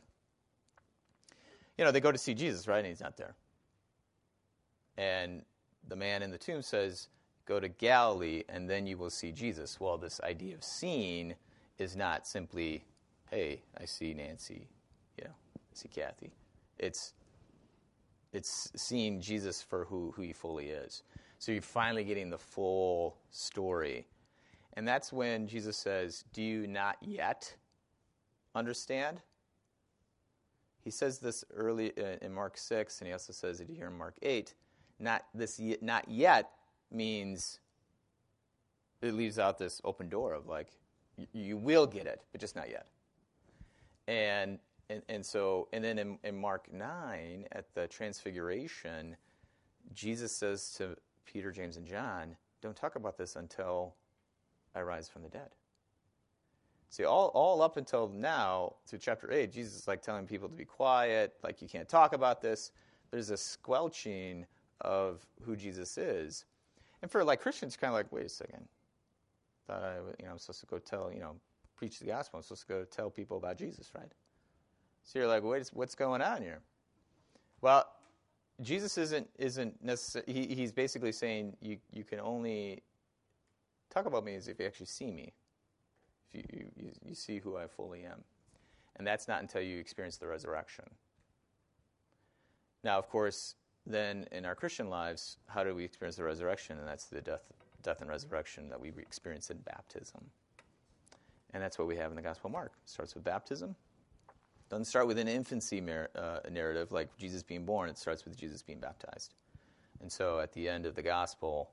You 1.78 1.84
know, 1.84 1.90
they 1.90 2.00
go 2.00 2.12
to 2.12 2.18
see 2.18 2.34
Jesus, 2.34 2.68
right? 2.68 2.78
And 2.78 2.86
he's 2.86 3.00
not 3.00 3.16
there. 3.16 3.34
And 4.96 5.42
the 5.88 5.96
man 5.96 6.22
in 6.22 6.30
the 6.30 6.38
tomb 6.38 6.62
says, 6.62 7.08
Go 7.46 7.60
to 7.60 7.68
Galilee, 7.68 8.42
and 8.48 8.70
then 8.70 8.86
you 8.86 8.96
will 8.96 9.10
see 9.10 9.30
Jesus. 9.30 9.78
Well, 9.78 9.98
this 9.98 10.20
idea 10.22 10.54
of 10.54 10.64
seeing 10.64 11.34
is 11.78 11.94
not 11.94 12.26
simply, 12.26 12.84
hey, 13.30 13.62
I 13.78 13.84
see 13.84 14.14
Nancy, 14.14 14.66
you 15.18 15.24
know, 15.24 15.30
I 15.30 15.74
see 15.74 15.88
Kathy. 15.88 16.32
It's 16.78 17.12
it's 18.32 18.72
seeing 18.74 19.20
Jesus 19.20 19.62
for 19.62 19.84
who, 19.84 20.12
who 20.16 20.22
he 20.22 20.32
fully 20.32 20.66
is. 20.66 21.04
So 21.38 21.52
you're 21.52 21.62
finally 21.62 22.02
getting 22.02 22.30
the 22.30 22.38
full 22.38 23.16
story. 23.30 24.06
And 24.72 24.88
that's 24.88 25.12
when 25.12 25.46
Jesus 25.46 25.76
says, 25.76 26.24
Do 26.32 26.42
you 26.42 26.66
not 26.66 26.96
yet 27.00 27.54
understand? 28.54 29.20
He 30.84 30.90
says 30.90 31.18
this 31.18 31.44
early 31.54 31.92
uh, 31.96 32.16
in 32.20 32.32
Mark 32.32 32.58
6, 32.58 33.00
and 33.00 33.08
he 33.08 33.12
also 33.12 33.32
says 33.32 33.60
it 33.60 33.68
here 33.74 33.86
in 33.86 33.96
Mark 33.96 34.16
8. 34.22 34.54
Not, 35.00 35.24
this, 35.34 35.60
not 35.80 36.08
yet 36.08 36.50
means 36.90 37.58
it 39.02 39.14
leaves 39.14 39.38
out 39.38 39.58
this 39.58 39.80
open 39.82 40.08
door 40.08 40.34
of 40.34 40.46
like, 40.46 40.68
you, 41.32 41.56
will 41.56 41.86
get 41.86 42.06
it, 42.06 42.22
but 42.32 42.40
just 42.40 42.54
not 42.54 42.68
yet. 42.68 42.86
And 44.06 44.58
and, 44.90 45.02
and 45.08 45.24
so, 45.24 45.68
and 45.72 45.82
then 45.82 45.98
in, 45.98 46.18
in 46.24 46.36
Mark 46.36 46.72
9, 46.72 47.46
at 47.52 47.74
the 47.74 47.86
Transfiguration, 47.86 49.16
Jesus 49.94 50.32
says 50.32 50.74
to 50.76 50.96
Peter, 51.24 51.50
James, 51.50 51.76
and 51.76 51.86
John, 51.86 52.36
Don't 52.60 52.76
talk 52.76 52.96
about 52.96 53.16
this 53.16 53.36
until 53.36 53.94
I 54.74 54.82
rise 54.82 55.08
from 55.08 55.22
the 55.22 55.28
dead. 55.28 55.50
See, 56.94 57.04
all, 57.04 57.32
all 57.34 57.60
up 57.60 57.76
until 57.76 58.08
now, 58.08 58.74
through 58.86 59.00
chapter 59.00 59.32
8, 59.32 59.50
Jesus 59.50 59.74
is 59.74 59.88
like 59.88 60.00
telling 60.00 60.28
people 60.28 60.48
to 60.48 60.54
be 60.54 60.64
quiet, 60.64 61.34
like 61.42 61.60
you 61.60 61.66
can't 61.66 61.88
talk 61.88 62.12
about 62.12 62.40
this. 62.40 62.70
There's 63.10 63.30
a 63.30 63.36
squelching 63.36 64.46
of 64.80 65.26
who 65.42 65.56
Jesus 65.56 65.98
is. 65.98 66.44
And 67.02 67.10
for 67.10 67.24
like 67.24 67.40
Christians, 67.40 67.76
kind 67.76 67.88
of 67.88 67.96
like, 67.96 68.12
wait 68.12 68.26
a 68.26 68.28
second. 68.28 68.68
Thought 69.66 69.82
I, 69.82 69.96
you 70.20 70.26
know, 70.26 70.30
I'm 70.30 70.38
supposed 70.38 70.60
to 70.60 70.66
go 70.66 70.78
tell, 70.78 71.10
you 71.12 71.18
know, 71.18 71.34
preach 71.74 71.98
the 71.98 72.06
gospel. 72.06 72.36
I'm 72.36 72.44
supposed 72.44 72.68
to 72.68 72.68
go 72.68 72.84
tell 72.84 73.10
people 73.10 73.38
about 73.38 73.58
Jesus, 73.58 73.90
right? 73.92 74.12
So 75.02 75.18
you're 75.18 75.26
like, 75.26 75.42
wait, 75.42 75.68
what's 75.72 75.96
going 75.96 76.22
on 76.22 76.42
here? 76.42 76.60
Well, 77.60 77.88
Jesus 78.60 78.96
isn't 78.98 79.28
isn't 79.36 79.82
necessarily. 79.82 80.32
He, 80.32 80.54
he's 80.54 80.70
basically 80.70 81.10
saying 81.10 81.56
you 81.60 81.78
you 81.92 82.04
can 82.04 82.20
only 82.20 82.84
talk 83.90 84.06
about 84.06 84.24
me 84.24 84.36
as 84.36 84.46
if 84.46 84.60
you 84.60 84.66
actually 84.66 84.86
see 84.86 85.10
me, 85.10 85.32
you, 86.34 86.66
you 86.76 86.90
you 87.06 87.14
see 87.14 87.38
who 87.38 87.56
I 87.56 87.66
fully 87.66 88.04
am, 88.04 88.22
and 88.96 89.06
that's 89.06 89.28
not 89.28 89.40
until 89.40 89.62
you 89.62 89.78
experience 89.78 90.16
the 90.16 90.26
resurrection. 90.26 90.84
Now, 92.82 92.98
of 92.98 93.08
course, 93.08 93.54
then 93.86 94.26
in 94.32 94.44
our 94.44 94.54
Christian 94.54 94.90
lives, 94.90 95.38
how 95.46 95.64
do 95.64 95.74
we 95.74 95.84
experience 95.84 96.16
the 96.16 96.24
resurrection? 96.24 96.78
And 96.78 96.86
that's 96.86 97.06
the 97.06 97.20
death 97.20 97.44
death 97.82 98.00
and 98.00 98.10
resurrection 98.10 98.68
that 98.70 98.80
we 98.80 98.88
experience 98.98 99.50
in 99.50 99.58
baptism, 99.58 100.24
and 101.52 101.62
that's 101.62 101.78
what 101.78 101.88
we 101.88 101.96
have 101.96 102.10
in 102.10 102.16
the 102.16 102.22
Gospel 102.22 102.48
of 102.48 102.52
Mark. 102.52 102.72
It 102.82 102.90
starts 102.90 103.14
with 103.14 103.24
baptism 103.24 103.76
doesn't 104.70 104.86
start 104.86 105.06
with 105.06 105.18
an 105.18 105.28
infancy 105.28 105.82
uh, 106.16 106.38
narrative 106.50 106.90
like 106.90 107.16
Jesus 107.16 107.42
being 107.42 107.64
born. 107.64 107.88
It 107.88 107.98
starts 107.98 108.24
with 108.24 108.36
Jesus 108.36 108.62
being 108.62 108.80
baptized. 108.80 109.34
And 110.00 110.10
so 110.10 110.40
at 110.40 110.52
the 110.52 110.68
end 110.68 110.86
of 110.86 110.94
the 110.94 111.02
gospel, 111.02 111.70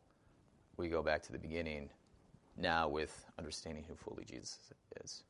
we 0.77 0.87
go 0.87 1.01
back 1.01 1.23
to 1.23 1.31
the 1.31 1.39
beginning 1.39 1.89
now 2.57 2.87
with 2.87 3.25
understanding 3.37 3.83
who 3.87 3.95
fully 3.95 4.25
Jesus 4.25 4.59
is. 5.03 5.23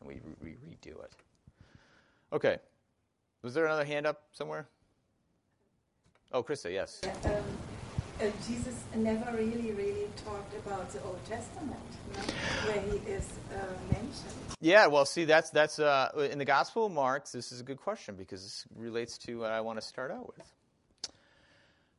And 0.00 0.08
we 0.08 0.20
re- 0.40 0.54
re- 0.62 0.76
redo 0.76 1.04
it. 1.04 1.12
Okay. 2.32 2.58
Was 3.42 3.54
there 3.54 3.66
another 3.66 3.84
hand 3.84 4.06
up 4.06 4.22
somewhere? 4.32 4.68
Oh, 6.32 6.42
Krista, 6.42 6.72
yes. 6.72 7.00
Um, 7.24 7.32
uh, 8.20 8.30
Jesus 8.46 8.74
never 8.94 9.34
really, 9.34 9.72
really 9.72 10.06
talked 10.24 10.54
about 10.54 10.90
the 10.90 11.02
Old 11.02 11.18
Testament, 11.26 11.80
no? 12.14 12.20
where 12.70 12.80
he 12.82 12.98
is 13.10 13.26
uh, 13.52 13.64
mentioned. 13.90 14.34
Yeah, 14.60 14.88
well, 14.88 15.06
see, 15.06 15.24
that's 15.24 15.48
that's 15.50 15.78
uh, 15.78 16.10
in 16.30 16.38
the 16.38 16.44
Gospel 16.44 16.86
of 16.86 16.92
Mark. 16.92 17.30
This 17.30 17.50
is 17.50 17.60
a 17.60 17.64
good 17.64 17.78
question 17.78 18.16
because 18.16 18.42
this 18.42 18.64
relates 18.76 19.16
to 19.18 19.40
what 19.40 19.52
I 19.52 19.62
want 19.62 19.80
to 19.80 19.86
start 19.86 20.10
out 20.10 20.26
with. 20.36 20.46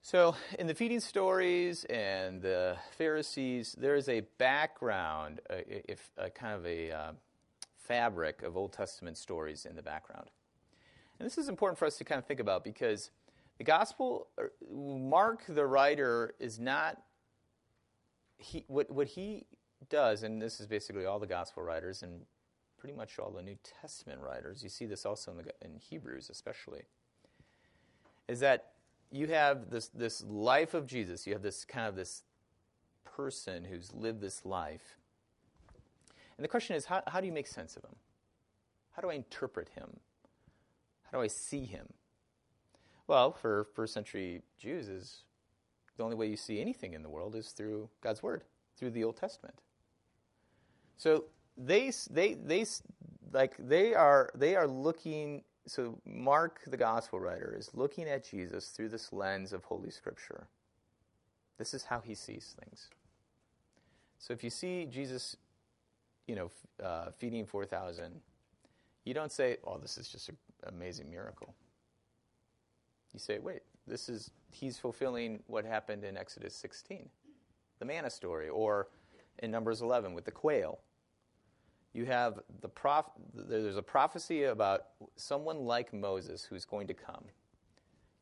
So, 0.04 0.36
in 0.58 0.66
the 0.66 0.74
feeding 0.74 1.00
stories 1.00 1.84
and 1.84 2.42
the 2.42 2.76
Pharisees, 2.98 3.76
there 3.78 3.96
is 3.96 4.10
a 4.10 4.22
background, 4.40 5.42
a, 5.48 5.92
if 5.92 6.10
a 6.18 6.28
kind 6.28 6.56
of 6.56 6.66
a 6.66 6.92
uh, 6.92 7.12
fabric 7.78 8.42
of 8.42 8.58
Old 8.58 8.74
Testament 8.74 9.16
stories 9.16 9.64
in 9.64 9.76
the 9.76 9.84
background, 9.84 10.32
and 11.20 11.26
this 11.26 11.38
is 11.38 11.48
important 11.48 11.78
for 11.78 11.86
us 11.86 12.00
to 12.00 12.04
kind 12.04 12.18
of 12.18 12.26
think 12.26 12.40
about 12.40 12.64
because 12.64 13.12
the 13.60 13.64
Gospel, 13.64 14.26
er, 14.40 14.52
Mark, 14.74 15.44
the 15.48 15.68
writer, 15.68 16.34
is 16.40 16.60
not 16.60 17.04
he 18.40 18.66
what 18.66 18.90
what 18.90 19.06
he 19.06 19.46
does, 19.88 20.24
and 20.24 20.42
this 20.42 20.60
is 20.60 20.66
basically 20.66 21.06
all 21.06 21.20
the 21.20 21.28
Gospel 21.28 21.62
writers 21.62 22.02
and 22.02 22.22
pretty 22.80 22.96
much 22.96 23.20
all 23.20 23.30
the 23.30 23.44
New 23.44 23.58
Testament 23.80 24.20
writers. 24.20 24.64
You 24.64 24.70
see 24.70 24.88
this 24.88 25.06
also 25.06 25.30
in, 25.30 25.38
the, 25.38 25.44
in 25.62 25.78
Hebrews, 25.78 26.32
especially, 26.32 26.86
is 28.28 28.40
that 28.40 28.72
you 29.12 29.28
have 29.28 29.70
this 29.70 29.90
this 29.90 30.24
life 30.24 30.74
of 30.74 30.88
Jesus. 30.88 31.28
You 31.28 31.34
have 31.34 31.42
this 31.42 31.66
kind 31.66 31.88
of 31.88 31.96
this 31.96 32.24
person 33.04 33.66
who's 33.66 33.94
lived 33.94 34.22
this 34.22 34.46
life, 34.46 34.98
and 36.38 36.44
the 36.44 36.50
question 36.50 36.76
is, 36.76 36.86
how, 36.86 37.04
how 37.08 37.20
do 37.20 37.28
you 37.28 37.34
make 37.34 37.48
sense 37.48 37.76
of 37.76 37.84
him? 37.84 37.96
How 38.92 39.02
do 39.02 39.10
I 39.10 39.14
interpret 39.14 39.70
him? 39.70 40.00
How 41.04 41.18
do 41.18 41.24
I 41.24 41.28
see 41.28 41.66
him? 41.66 41.88
Well, 43.08 43.32
for 43.32 43.68
first 43.76 43.94
century 43.94 44.42
Jews, 44.58 44.88
is 44.88 45.24
the 45.98 46.04
only 46.04 46.16
way 46.16 46.28
you 46.28 46.38
see 46.38 46.62
anything 46.62 46.94
in 46.94 47.04
the 47.04 47.10
world 47.10 47.36
is 47.36 47.50
through 47.50 47.90
God's 48.02 48.24
word, 48.24 48.44
through 48.78 48.92
the 48.92 49.04
Old 49.04 49.18
Testament. 49.18 49.62
So 50.98 51.26
they 51.58 51.92
they 52.10 52.36
they 52.36 52.66
like 53.34 53.56
they 53.58 53.94
are 53.94 54.30
they 54.36 54.56
are 54.56 54.68
looking. 54.68 55.44
So 55.68 56.00
Mark, 56.06 56.62
the 56.68 56.78
gospel 56.78 57.20
writer, 57.20 57.56
is 57.58 57.70
looking 57.74 58.08
at 58.08 58.28
Jesus 58.28 58.70
through 58.70 58.90
this 58.90 59.14
lens 59.14 59.54
of 59.54 59.64
Holy 59.64 59.92
Scripture. 59.92 60.48
This 61.58 61.74
is 61.74 61.84
how 61.84 62.00
he 62.00 62.16
sees 62.16 62.56
things. 62.60 62.90
So 64.18 64.34
if 64.34 64.44
you 64.44 64.50
see 64.50 64.86
Jesus, 64.86 65.38
you 66.28 66.36
know, 66.36 66.52
uh, 66.84 67.12
feeding 67.18 67.46
four 67.46 67.66
thousand, 67.66 68.22
you 69.06 69.14
don't 69.14 69.32
say, 69.32 69.58
"Oh, 69.64 69.78
this 69.78 69.98
is 69.98 70.08
just 70.08 70.30
an 70.30 70.38
amazing 70.68 71.10
miracle." 71.10 71.54
You 73.14 73.20
say, 73.20 73.40
wait, 73.40 73.62
this 73.88 74.10
is, 74.10 74.32
he's 74.52 74.78
fulfilling 74.78 75.44
what 75.48 75.66
happened 75.66 76.04
in 76.04 76.16
Exodus 76.16 76.56
16, 76.56 77.10
the 77.80 77.86
manna 77.86 78.10
story, 78.10 78.50
or 78.50 78.88
in 79.40 79.52
Numbers 79.52 79.82
11 79.82 80.14
with 80.14 80.26
the 80.26 80.32
quail. 80.32 80.80
You 81.94 82.06
have 82.06 82.40
the 82.62 82.70
prof, 82.70 83.06
there's 83.34 83.78
a 83.78 83.82
prophecy 83.82 84.44
about 84.46 84.86
someone 85.16 85.66
like 85.66 85.94
Moses 85.94 86.44
who's 86.44 86.66
going 86.66 86.88
to 86.88 86.94
come. 86.94 87.26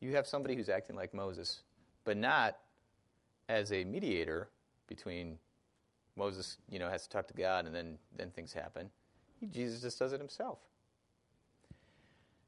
You 0.00 0.16
have 0.16 0.26
somebody 0.26 0.56
who's 0.56 0.68
acting 0.68 0.96
like 0.96 1.14
Moses, 1.14 1.62
but 2.04 2.16
not 2.16 2.56
as 3.48 3.72
a 3.72 3.84
mediator 3.84 4.48
between 4.86 5.38
Moses, 6.16 6.58
you 6.68 6.78
know, 6.78 6.88
has 6.88 7.04
to 7.04 7.08
talk 7.08 7.28
to 7.28 7.34
God 7.34 7.66
and 7.66 7.74
then, 7.74 7.98
then 8.16 8.30
things 8.30 8.52
happen. 8.52 8.90
Jesus 9.52 9.82
just 9.82 9.98
does 9.98 10.12
it 10.12 10.18
himself. 10.18 10.58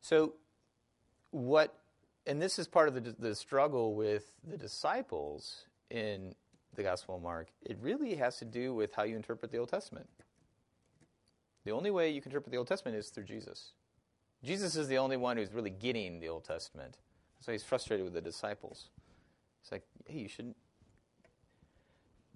So, 0.00 0.34
what 1.30 1.78
and 2.26 2.40
this 2.40 2.58
is 2.58 2.68
part 2.68 2.88
of 2.88 2.94
the, 2.94 3.14
the 3.18 3.34
struggle 3.34 3.94
with 3.94 4.30
the 4.48 4.56
disciples 4.56 5.64
in 5.90 6.34
the 6.74 6.82
Gospel 6.82 7.16
of 7.16 7.22
Mark. 7.22 7.48
It 7.62 7.78
really 7.80 8.14
has 8.16 8.38
to 8.38 8.44
do 8.44 8.74
with 8.74 8.94
how 8.94 9.02
you 9.02 9.16
interpret 9.16 9.50
the 9.50 9.58
Old 9.58 9.68
Testament. 9.68 10.08
The 11.64 11.70
only 11.70 11.90
way 11.90 12.10
you 12.10 12.20
can 12.20 12.30
interpret 12.30 12.50
the 12.50 12.58
Old 12.58 12.66
Testament 12.66 12.96
is 12.96 13.08
through 13.08 13.24
Jesus. 13.24 13.72
Jesus 14.42 14.76
is 14.76 14.88
the 14.88 14.98
only 14.98 15.16
one 15.16 15.36
who's 15.36 15.52
really 15.52 15.70
getting 15.70 16.18
the 16.18 16.28
Old 16.28 16.44
Testament. 16.44 16.98
So 17.40 17.52
he's 17.52 17.62
frustrated 17.62 18.04
with 18.04 18.14
the 18.14 18.20
disciples. 18.20 18.88
It's 19.62 19.70
like, 19.70 19.82
hey, 20.06 20.18
you 20.18 20.28
shouldn't. 20.28 20.56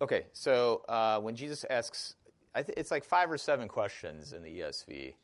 Okay, 0.00 0.26
so 0.32 0.82
uh, 0.88 1.18
when 1.20 1.34
Jesus 1.34 1.64
asks, 1.70 2.14
th- 2.54 2.68
it's 2.76 2.90
like 2.90 3.04
five 3.04 3.30
or 3.30 3.38
seven 3.38 3.66
questions 3.66 4.32
in 4.32 4.42
the 4.42 4.60
ESV. 4.60 5.14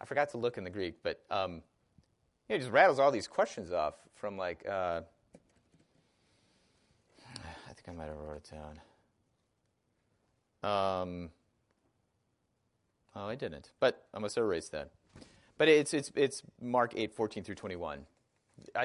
I 0.00 0.04
forgot 0.04 0.30
to 0.30 0.38
look 0.38 0.56
in 0.56 0.64
the 0.64 0.70
Greek, 0.70 0.96
but 1.02 1.20
um, 1.30 1.62
he 2.48 2.56
just 2.58 2.70
rattles 2.70 2.98
all 2.98 3.10
these 3.10 3.26
questions 3.26 3.72
off 3.72 3.94
from 4.14 4.38
like, 4.38 4.64
uh, 4.68 5.00
I 7.36 7.72
think 7.74 7.88
I 7.88 7.92
might 7.92 8.06
have 8.06 8.16
wrote 8.16 8.36
it 8.36 8.50
down. 10.62 11.00
Um, 11.02 11.30
oh, 13.16 13.28
I 13.28 13.34
didn't, 13.34 13.72
but 13.80 14.06
I 14.12 14.18
must 14.18 14.36
have 14.36 14.44
erased 14.44 14.72
that. 14.72 14.90
But 15.56 15.68
it's 15.68 15.94
it's 15.94 16.10
it's 16.16 16.42
Mark 16.60 16.92
eight 16.96 17.12
fourteen 17.12 17.44
through 17.44 17.54
twenty 17.54 17.76
one. 17.76 18.06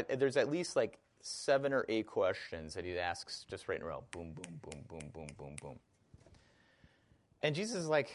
There's 0.07 0.37
at 0.37 0.49
least 0.49 0.75
like 0.75 0.99
seven 1.21 1.73
or 1.73 1.85
eight 1.89 2.07
questions 2.07 2.73
that 2.75 2.85
he 2.85 2.97
asks 2.97 3.45
just 3.49 3.67
right 3.67 3.77
in 3.77 3.83
a 3.83 3.87
row. 3.87 4.03
Boom, 4.11 4.33
boom, 4.33 4.59
boom, 4.61 4.83
boom, 4.87 5.11
boom, 5.13 5.27
boom, 5.37 5.55
boom. 5.61 5.79
And 7.41 7.55
Jesus 7.55 7.75
is 7.77 7.87
like, 7.87 8.09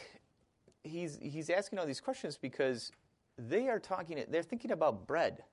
he's 0.83 1.17
he's 1.21 1.49
asking 1.49 1.79
all 1.79 1.85
these 1.85 2.01
questions 2.01 2.37
because 2.37 2.91
they 3.37 3.67
are 3.67 3.79
talking, 3.79 4.23
they're 4.29 4.43
thinking 4.43 4.71
about 4.71 5.07
bread. 5.07 5.43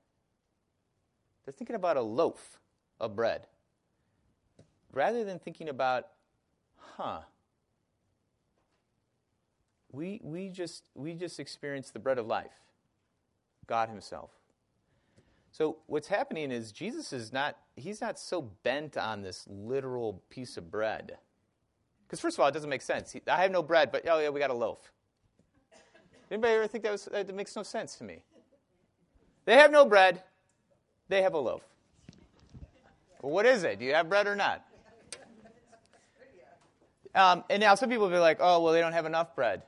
They're 1.45 1.53
thinking 1.53 1.77
about 1.77 1.97
a 1.97 2.03
loaf 2.03 2.61
of 3.01 3.17
bread. 3.17 3.49
Rather 4.93 5.25
than 5.25 5.39
thinking 5.39 5.69
about, 5.69 6.09
huh, 6.77 7.21
we, 9.93 10.21
we, 10.23 10.49
just, 10.49 10.85
we 10.95 11.15
just 11.15 11.39
experienced 11.39 11.93
the 11.93 11.99
bread 11.99 12.19
of 12.19 12.27
life, 12.27 12.53
God 13.67 13.89
Himself. 13.89 14.31
So 15.53 15.77
what's 15.87 16.09
happening 16.09 16.51
is 16.51 16.73
Jesus 16.73 17.13
is 17.13 17.31
not, 17.33 17.59
he's 17.77 18.01
not 18.01 18.19
so 18.19 18.51
bent 18.63 18.97
on 18.97 19.21
this 19.21 19.47
literal 19.47 20.23
piece 20.31 20.57
of 20.57 20.71
bread. 20.71 21.19
Because 22.07 22.21
first 22.21 22.37
of 22.37 22.41
all, 22.41 22.49
it 22.49 22.53
doesn't 22.53 22.71
make 22.71 22.83
sense. 22.83 23.15
I 23.31 23.43
have 23.43 23.51
no 23.51 23.63
bread, 23.63 23.93
but 23.93 24.09
oh 24.09 24.19
yeah, 24.19 24.31
we 24.31 24.41
got 24.41 24.51
a 24.51 24.55
loaf. 24.55 24.91
Anybody 26.31 26.55
ever 26.55 26.67
think 26.67 26.85
that, 26.85 26.93
was, 26.93 27.05
that 27.13 27.35
makes 27.35 27.55
no 27.55 27.63
sense 27.63 27.97
to 27.97 28.05
me? 28.05 28.23
They 29.45 29.57
have 29.57 29.71
no 29.71 29.85
bread, 29.85 30.23
they 31.09 31.21
have 31.21 31.35
a 31.35 31.39
loaf. 31.39 31.63
Well, 33.21 33.33
what 33.33 33.45
is 33.45 33.65
it? 33.65 33.79
Do 33.79 33.85
you 33.85 33.93
have 33.93 34.09
bread 34.09 34.27
or 34.27 34.35
not? 34.35 34.65
Um, 37.15 37.45
and 37.51 37.61
now 37.61 37.75
some 37.75 37.91
people 37.91 38.07
will 38.07 38.15
be 38.15 38.19
like, 38.19 38.39
oh, 38.41 38.63
well, 38.63 38.73
they 38.73 38.81
don't 38.81 38.95
have 38.95 39.05
enough 39.05 39.37
bread. 39.37 39.63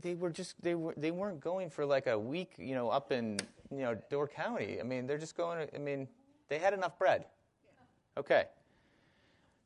They 0.00 0.14
were 0.14 0.30
just 0.30 0.60
they 0.62 0.74
were 0.74 0.94
they 0.96 1.10
weren't 1.10 1.40
going 1.40 1.70
for 1.70 1.84
like 1.84 2.06
a 2.06 2.18
week, 2.18 2.52
you 2.56 2.74
know, 2.74 2.88
up 2.88 3.12
in 3.12 3.38
you 3.70 3.78
know 3.78 3.96
Door 4.10 4.28
County. 4.28 4.78
I 4.80 4.82
mean, 4.82 5.06
they're 5.06 5.18
just 5.18 5.36
going. 5.36 5.68
I 5.74 5.78
mean, 5.78 6.08
they 6.48 6.58
had 6.58 6.72
enough 6.72 6.98
bread. 6.98 7.26
Okay. 8.16 8.44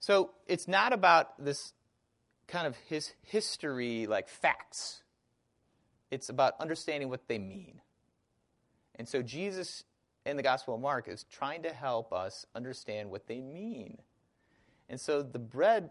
So 0.01 0.33
it's 0.47 0.67
not 0.67 0.93
about 0.93 1.43
this 1.43 1.73
kind 2.49 2.67
of 2.67 2.77
his 2.89 3.13
history, 3.23 4.07
like 4.07 4.29
facts. 4.29 5.03
It's 6.11 6.29
about 6.29 6.55
understanding 6.61 7.09
what 7.09 7.29
they 7.29 7.39
mean. 7.39 7.81
And 8.97 9.09
so 9.09 9.23
Jesus 9.23 9.85
in 10.25 10.37
the 10.37 10.43
Gospel 10.43 10.75
of 10.75 10.81
Mark 10.81 11.09
is 11.09 11.25
trying 11.25 11.63
to 11.63 11.73
help 11.73 12.13
us 12.13 12.47
understand 12.55 13.11
what 13.11 13.27
they 13.27 13.41
mean. 13.41 13.99
And 14.89 15.01
so 15.01 15.23
the 15.23 15.39
bread 15.39 15.91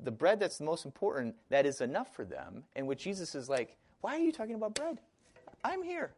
the 0.00 0.10
bread 0.10 0.40
that's 0.40 0.58
the 0.58 0.64
most 0.64 0.84
important 0.84 1.34
that 1.50 1.66
is 1.66 1.80
enough 1.80 2.14
for 2.14 2.24
them 2.24 2.64
and 2.76 2.86
what 2.86 2.98
Jesus 2.98 3.34
is 3.34 3.48
like, 3.48 3.76
"Why 4.00 4.16
are 4.16 4.20
you 4.20 4.32
talking 4.32 4.54
about 4.54 4.74
bread? 4.74 5.00
I'm 5.64 5.82
here. 5.82 6.12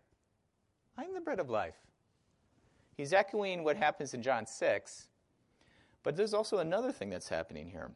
I'm 0.97 1.15
the 1.15 1.21
bread 1.21 1.41
of 1.41 1.51
life." 1.51 1.77
He's 2.97 3.13
echoing 3.13 3.65
what 3.65 3.77
happens 3.77 4.15
in 4.15 4.23
John 4.23 4.47
6. 4.47 5.09
But 6.03 6.17
there's 6.17 6.35
also 6.35 6.59
another 6.59 6.93
thing 6.93 7.11
that's 7.11 7.29
happening 7.29 7.71
here. 7.71 7.91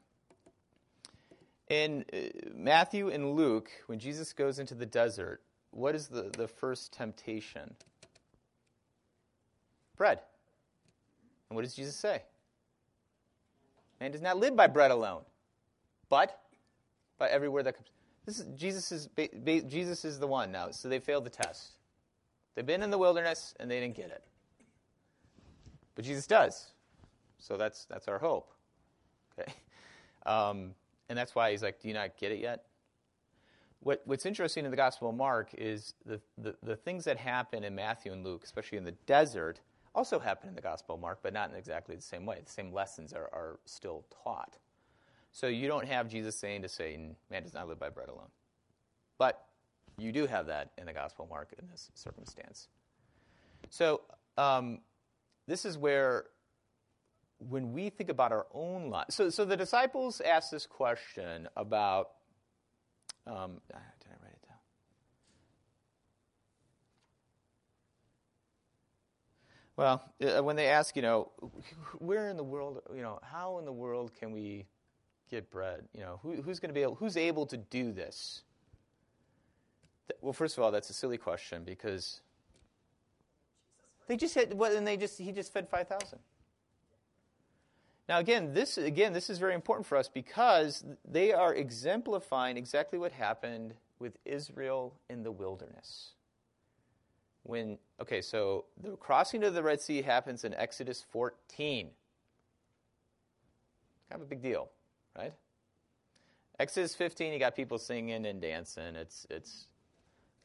In 1.68 2.04
uh, 2.12 2.16
Matthew 2.54 3.10
and 3.10 3.34
Luke, 3.34 3.70
when 3.86 3.98
Jesus 3.98 4.32
goes 4.32 4.58
into 4.58 4.74
the 4.74 4.86
desert, 4.86 5.42
what 5.70 5.94
is 5.94 6.08
the, 6.08 6.30
the 6.36 6.48
first 6.48 6.92
temptation? 6.92 7.74
Bread. 9.96 10.20
And 11.48 11.56
what 11.56 11.62
does 11.62 11.74
Jesus 11.74 11.94
say? 11.94 12.22
Man 14.00 14.10
does 14.10 14.22
not 14.22 14.38
live 14.38 14.54
by 14.56 14.66
bread 14.66 14.90
alone, 14.90 15.22
but 16.08 16.40
by 17.18 17.28
every 17.28 17.48
word 17.48 17.64
that 17.64 17.74
comes. 17.74 17.88
This 18.26 18.40
is 18.40 18.46
Jesus 18.56 18.92
is 18.92 19.08
Jesus 19.68 20.04
is 20.04 20.18
the 20.18 20.26
one 20.26 20.52
now. 20.52 20.70
So 20.70 20.88
they 20.88 20.98
failed 20.98 21.24
the 21.24 21.30
test. 21.30 21.72
They've 22.54 22.66
been 22.66 22.82
in 22.82 22.90
the 22.90 22.98
wilderness 22.98 23.54
and 23.58 23.70
they 23.70 23.80
didn't 23.80 23.96
get 23.96 24.10
it. 24.10 24.22
But 25.94 26.04
Jesus 26.04 26.26
does. 26.26 26.72
So 27.38 27.56
that's 27.56 27.86
that's 27.86 28.08
our 28.08 28.18
hope. 28.18 28.52
Okay. 29.38 29.52
Um, 30.26 30.74
and 31.08 31.18
that's 31.18 31.34
why 31.34 31.50
he's 31.50 31.62
like, 31.62 31.80
Do 31.80 31.88
you 31.88 31.94
not 31.94 32.16
get 32.18 32.32
it 32.32 32.38
yet? 32.38 32.64
What, 33.80 34.02
what's 34.04 34.26
interesting 34.26 34.64
in 34.64 34.70
the 34.70 34.76
Gospel 34.76 35.10
of 35.10 35.14
Mark 35.14 35.50
is 35.56 35.94
the, 36.04 36.20
the, 36.36 36.56
the 36.62 36.76
things 36.76 37.04
that 37.04 37.16
happen 37.16 37.62
in 37.62 37.74
Matthew 37.74 38.12
and 38.12 38.24
Luke, 38.24 38.42
especially 38.44 38.76
in 38.76 38.84
the 38.84 38.92
desert, 39.06 39.60
also 39.98 40.20
happen 40.20 40.48
in 40.48 40.54
the 40.54 40.62
Gospel 40.62 40.94
of 40.94 41.00
Mark, 41.00 41.18
but 41.22 41.32
not 41.32 41.50
in 41.50 41.56
exactly 41.56 41.96
the 41.96 42.02
same 42.02 42.24
way. 42.24 42.38
The 42.44 42.50
same 42.50 42.72
lessons 42.72 43.12
are, 43.12 43.28
are 43.32 43.58
still 43.64 44.04
taught. 44.22 44.56
So 45.32 45.48
you 45.48 45.66
don't 45.66 45.86
have 45.86 46.08
Jesus 46.08 46.36
saying 46.36 46.62
to 46.62 46.68
Satan, 46.68 47.16
man 47.30 47.42
does 47.42 47.52
not 47.52 47.66
live 47.66 47.80
by 47.80 47.88
bread 47.88 48.08
alone. 48.08 48.30
But 49.18 49.44
you 49.98 50.12
do 50.12 50.26
have 50.26 50.46
that 50.46 50.70
in 50.78 50.86
the 50.86 50.92
Gospel 50.92 51.24
of 51.24 51.30
Mark 51.30 51.52
in 51.58 51.66
this 51.68 51.90
circumstance. 51.94 52.68
So 53.70 54.02
um, 54.36 54.78
this 55.48 55.64
is 55.64 55.76
where, 55.76 56.26
when 57.40 57.72
we 57.72 57.90
think 57.90 58.08
about 58.08 58.30
our 58.30 58.46
own 58.54 58.90
lives, 58.90 59.16
so, 59.16 59.30
so 59.30 59.44
the 59.44 59.56
disciples 59.56 60.20
asked 60.20 60.52
this 60.52 60.64
question 60.64 61.48
about, 61.56 62.10
um, 63.26 63.60
write 63.74 63.82
it 63.82 64.04
down? 64.04 64.14
Well, 69.78 70.02
uh, 70.20 70.42
when 70.42 70.56
they 70.56 70.66
ask, 70.66 70.96
you 70.96 71.02
know, 71.02 71.30
where 71.98 72.30
in 72.30 72.36
the 72.36 72.42
world, 72.42 72.82
you 72.92 73.00
know, 73.00 73.20
how 73.22 73.60
in 73.60 73.64
the 73.64 73.72
world 73.72 74.10
can 74.18 74.32
we 74.32 74.66
get 75.30 75.48
bread? 75.52 75.84
You 75.94 76.00
know, 76.00 76.18
who, 76.20 76.42
who's 76.42 76.58
going 76.58 76.70
to 76.70 76.74
be 76.74 76.82
able, 76.82 76.96
who's 76.96 77.16
able 77.16 77.46
to 77.46 77.56
do 77.56 77.92
this? 77.92 78.42
Well, 80.20 80.32
first 80.32 80.58
of 80.58 80.64
all, 80.64 80.72
that's 80.72 80.90
a 80.90 80.92
silly 80.92 81.16
question 81.16 81.62
because 81.62 82.22
they 84.08 84.16
just 84.16 84.34
had, 84.34 84.52
well, 84.52 84.76
and 84.76 84.84
they 84.84 84.96
just, 84.96 85.16
he 85.16 85.30
just 85.30 85.52
fed 85.52 85.68
5,000. 85.68 86.18
Now, 88.08 88.18
again, 88.18 88.52
this, 88.52 88.78
again, 88.78 89.12
this 89.12 89.30
is 89.30 89.38
very 89.38 89.54
important 89.54 89.86
for 89.86 89.96
us 89.96 90.08
because 90.08 90.84
they 91.08 91.32
are 91.32 91.54
exemplifying 91.54 92.56
exactly 92.56 92.98
what 92.98 93.12
happened 93.12 93.74
with 94.00 94.16
Israel 94.24 94.96
in 95.08 95.22
the 95.22 95.30
wilderness. 95.30 96.14
When, 97.44 97.78
okay, 98.00 98.20
so 98.22 98.64
the 98.82 98.96
crossing 98.96 99.44
of 99.44 99.54
the 99.54 99.62
Red 99.62 99.80
Sea 99.80 100.02
happens 100.02 100.44
in 100.44 100.54
Exodus 100.54 101.04
14. 101.10 101.90
Kind 104.10 104.22
of 104.22 104.26
a 104.26 104.28
big 104.28 104.42
deal, 104.42 104.68
right? 105.16 105.32
Exodus 106.58 106.94
15, 106.94 107.32
you 107.32 107.38
got 107.38 107.54
people 107.54 107.78
singing 107.78 108.26
and 108.26 108.40
dancing. 108.40 108.96
It's, 108.96 109.26
it's, 109.30 109.66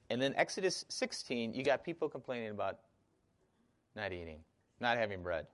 and 0.09 0.21
then 0.21 0.33
Exodus 0.35 0.85
16, 0.89 1.53
you 1.53 1.63
got 1.63 1.83
people 1.83 2.07
complaining 2.07 2.51
about 2.51 2.79
not 3.95 4.11
eating, 4.11 4.39
not 4.79 4.97
having 4.97 5.23
bread. 5.23 5.47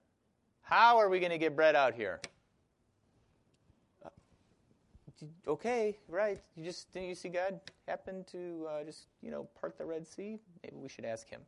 How 0.62 0.97
are 0.97 1.09
we 1.09 1.19
going 1.19 1.31
to 1.31 1.38
get 1.38 1.55
bread 1.55 1.75
out 1.75 1.93
here? 1.93 2.19
Uh, 4.05 4.09
okay, 5.47 5.97
right. 6.07 6.39
You 6.55 6.63
just 6.63 6.91
didn't 6.93 7.09
you 7.09 7.15
see 7.15 7.29
God 7.29 7.59
happen 7.88 8.23
to 8.31 8.67
uh, 8.69 8.83
just 8.83 9.07
you 9.21 9.31
know 9.31 9.47
part 9.59 9.77
the 9.77 9.85
Red 9.85 10.07
Sea? 10.07 10.39
Maybe 10.63 10.75
we 10.75 10.88
should 10.88 11.05
ask 11.05 11.27
Him. 11.27 11.41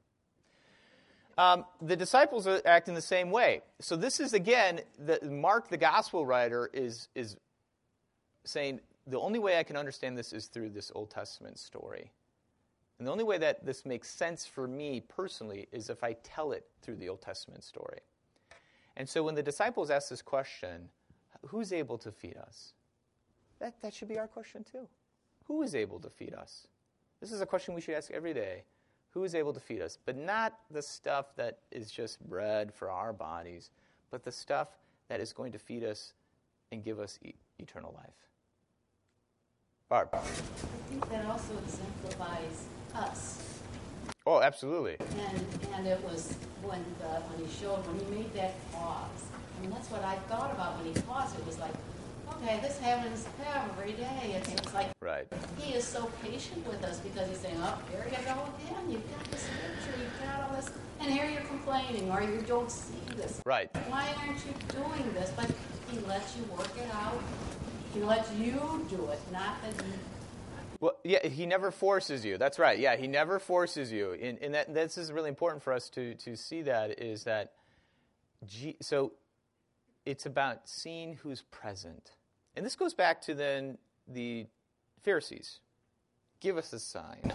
Um, 1.42 1.66
the 1.82 1.96
disciples 1.96 2.46
are 2.46 2.62
acting 2.66 2.94
the 2.94 3.02
same 3.02 3.32
way. 3.32 3.62
So 3.80 3.96
this 3.96 4.20
is 4.20 4.34
again, 4.34 4.82
the, 5.04 5.20
Mark, 5.28 5.70
the 5.70 5.78
gospel 5.78 6.24
writer, 6.24 6.70
is 6.72 7.08
is 7.16 7.36
saying 8.44 8.80
the 9.08 9.20
only 9.20 9.40
way 9.40 9.58
I 9.58 9.64
can 9.64 9.76
understand 9.76 10.16
this 10.16 10.34
is 10.34 10.46
through 10.46 10.70
this 10.70 10.92
Old 10.94 11.10
Testament 11.10 11.58
story. 11.58 12.12
And 13.00 13.08
the 13.08 13.12
only 13.12 13.24
way 13.24 13.40
that 13.40 13.66
this 13.66 13.88
makes 13.88 14.08
sense 14.08 14.46
for 14.46 14.68
me 14.68 15.02
personally 15.08 15.68
is 15.72 15.90
if 15.90 16.04
I 16.04 16.14
tell 16.22 16.52
it 16.52 16.68
through 16.84 16.98
the 16.98 17.10
Old 17.10 17.24
Testament 17.24 17.64
story. 17.64 18.02
And 18.96 19.10
so 19.10 19.24
when 19.24 19.34
the 19.34 19.42
disciples 19.42 19.90
ask 19.90 20.10
this 20.10 20.22
question, 20.22 20.90
who's 21.48 21.74
able 21.74 21.98
to 21.98 22.12
feed 22.12 22.38
us? 22.38 22.74
That, 23.60 23.82
that 23.82 23.96
should 23.96 24.10
be 24.10 24.20
our 24.20 24.28
question 24.28 24.64
too. 24.64 24.88
Who 25.46 25.64
is 25.64 25.74
able 25.74 26.00
to 26.02 26.10
feed 26.12 26.36
us? 26.36 26.68
This 27.20 27.32
is 27.32 27.42
a 27.42 27.48
question 27.48 27.74
we 27.74 27.82
should 27.82 27.96
ask 27.96 28.12
every 28.12 28.36
day. 28.36 28.66
Who 29.12 29.24
is 29.24 29.36
able 29.36 29.54
to 29.54 29.60
feed 29.60 29.82
us? 29.82 29.98
But 30.06 30.18
not 30.18 30.58
the 30.70 30.82
stuff 30.82 31.36
that 31.36 31.60
is 31.72 31.92
just 31.92 32.20
bread 32.28 32.74
for 32.74 32.90
our 32.90 33.14
bodies, 33.14 33.70
but 34.10 34.24
the 34.24 34.32
stuff 34.32 34.70
that 35.10 35.20
is 35.20 35.34
going 35.34 35.52
to 35.52 35.60
feed 35.60 35.84
us 35.84 36.14
and 36.72 36.84
give 36.84 37.00
us 37.00 37.20
e- 37.24 37.34
eternal 37.60 37.94
life. 37.98 38.16
Barb. 39.90 40.10
I 40.14 40.20
think 40.20 41.10
that 41.10 41.26
also 41.26 41.54
exemplifies 41.58 42.66
us. 42.96 43.52
Oh, 44.26 44.42
absolutely. 44.42 44.96
And 45.00 45.46
and 45.74 45.88
it 45.88 46.02
was 46.04 46.34
when 46.62 46.84
the, 47.00 47.20
when 47.28 47.46
he 47.46 47.52
showed 47.52 47.86
when 47.88 48.00
he 48.00 48.06
made 48.24 48.34
that 48.36 48.54
pause. 48.72 49.26
I 49.58 49.62
mean 49.62 49.72
that's 49.72 49.90
what 49.92 50.04
I 50.04 50.16
thought 50.30 50.52
about 50.52 50.78
when 50.78 50.94
he 50.94 51.02
paused. 51.02 51.38
It 51.38 51.46
was 51.46 51.60
like, 51.60 51.74
okay, 52.44 52.60
this 52.62 52.80
happens 52.80 53.26
every 53.56 53.94
day. 53.94 54.36
It's, 54.38 54.54
it's 54.54 54.74
like 54.74 54.88
Right. 55.00 55.28
he 55.58 55.74
is 55.74 55.86
so 55.86 56.12
patient 56.24 56.66
with 56.68 56.84
us 56.84 57.00
because 57.00 57.28
he's 57.30 57.40
saying, 57.40 57.58
oh, 57.60 57.78
here 57.92 58.06
you 58.06 58.18
go 58.26 58.32
again. 58.32 58.90
You've 58.90 59.12
got 59.12 59.24
this 59.32 59.46
picture. 59.46 60.00
you've 60.00 60.22
got 60.22 60.50
all 60.50 60.56
this, 60.56 60.70
and 61.00 61.12
here 61.12 61.30
you're 61.30 61.42
complaining 61.44 62.10
or 62.12 62.22
you 62.22 62.42
don't 62.48 62.72
see 62.72 63.00
this. 63.16 63.42
Right. 63.46 63.70
Why 63.90 64.14
aren't 64.20 64.40
you 64.46 64.54
doing 64.70 65.14
this? 65.14 65.32
But 65.36 65.52
he 65.92 66.00
lets 66.08 66.36
you 66.38 66.44
work 66.46 66.70
it 66.78 66.90
out. 66.94 67.22
He 67.94 68.02
lets 68.02 68.32
you 68.34 68.86
do 68.90 69.10
it, 69.10 69.20
not 69.34 69.62
that 69.62 69.74
he 69.74 69.92
Well, 70.80 70.98
yeah, 71.04 71.28
he 71.28 71.46
never 71.46 71.72
forces 71.72 72.24
you. 72.24 72.38
That's 72.38 72.58
right. 72.58 72.80
Yeah, 72.80 72.96
he 72.96 73.08
never 73.08 73.38
forces 73.38 73.92
you. 73.92 74.14
And, 74.14 74.40
and 74.42 74.54
that, 74.54 74.74
this 74.74 74.98
is 74.98 75.12
really 75.12 75.30
important 75.30 75.62
for 75.62 75.74
us 75.74 75.90
to, 75.92 76.16
to 76.16 76.38
see 76.38 76.62
that 76.64 77.02
is 77.02 77.26
that, 77.26 77.54
G, 78.48 78.78
so 78.82 79.12
it's 80.06 80.26
about 80.26 80.70
seeing 80.70 81.16
who's 81.16 81.42
present. 81.52 82.12
And 82.56 82.66
this 82.66 82.76
goes 82.76 82.94
back 82.94 83.22
to 83.24 83.34
then 83.34 83.78
the 84.08 84.48
Pharisees. 85.04 85.60
Give 86.40 86.58
us 86.58 86.74
a 86.74 86.80
sign. 86.80 87.32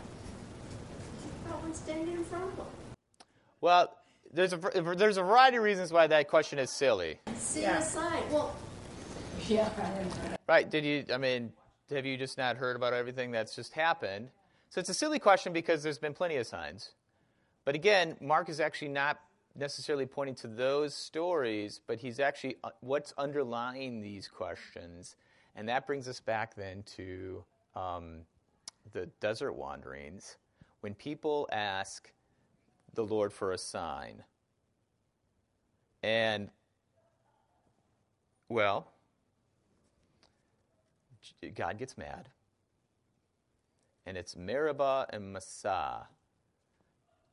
probably 1.49 1.73
standing 1.73 2.15
in 2.15 2.25
front 2.25 2.45
of 2.45 2.59
him. 2.59 2.67
Well, 3.61 3.93
there's 4.33 4.53
a, 4.53 4.59
there's 4.97 5.17
a 5.17 5.23
variety 5.23 5.57
of 5.57 5.63
reasons 5.63 5.93
why 5.93 6.07
that 6.09 6.29
question 6.29 6.59
is 6.59 6.71
silly. 6.71 7.19
See 7.37 7.65
a 7.65 7.81
sign. 7.81 8.23
Well, 8.31 8.55
yeah, 9.49 9.71
Right. 10.49 10.69
Did 10.69 10.85
you, 10.85 11.05
I 11.13 11.19
mean, 11.19 11.53
have 11.91 12.05
you 12.05 12.17
just 12.17 12.37
not 12.37 12.57
heard 12.57 12.77
about 12.77 12.93
everything 12.93 13.31
that's 13.31 13.55
just 13.55 13.73
happened? 13.73 14.29
So 14.71 14.81
it's 14.81 14.89
a 14.89 14.95
silly 14.95 15.19
question 15.19 15.53
because 15.53 15.83
there's 15.83 15.99
been 15.99 16.15
plenty 16.15 16.37
of 16.37 16.47
signs. 16.47 16.91
But 17.65 17.75
again, 17.75 18.17
Mark 18.21 18.49
is 18.49 18.61
actually 18.61 18.89
not 18.89 19.19
necessarily 19.59 20.07
pointing 20.07 20.35
to 20.37 20.49
those 20.49 20.95
stories, 20.95 21.81
but 21.87 21.99
he's 21.99 22.21
actually 22.21 22.57
uh, 22.65 22.71
what's 22.81 23.13
underlying 23.17 24.01
these 24.01 24.29
questions. 24.29 25.17
And 25.55 25.69
that 25.69 25.87
brings 25.87 26.09
us 26.09 26.21
back 26.21 26.55
then 26.55 26.83
to 26.97 27.45
um, 27.75 28.19
the 28.93 29.07
desert 29.21 29.55
wanderings 29.55 30.37
when 30.81 30.95
people 30.95 31.49
ask 31.51 32.13
the 32.95 33.05
Lord 33.05 33.33
for 33.33 33.53
a 33.53 33.59
sign. 33.59 34.23
And, 36.03 36.51
well, 38.49 38.93
God 41.55 41.79
gets 41.79 41.97
mad. 41.97 42.29
And 44.05 44.17
it's 44.17 44.37
Meribah 44.37 45.07
and 45.11 45.33
Massah. 45.33 46.07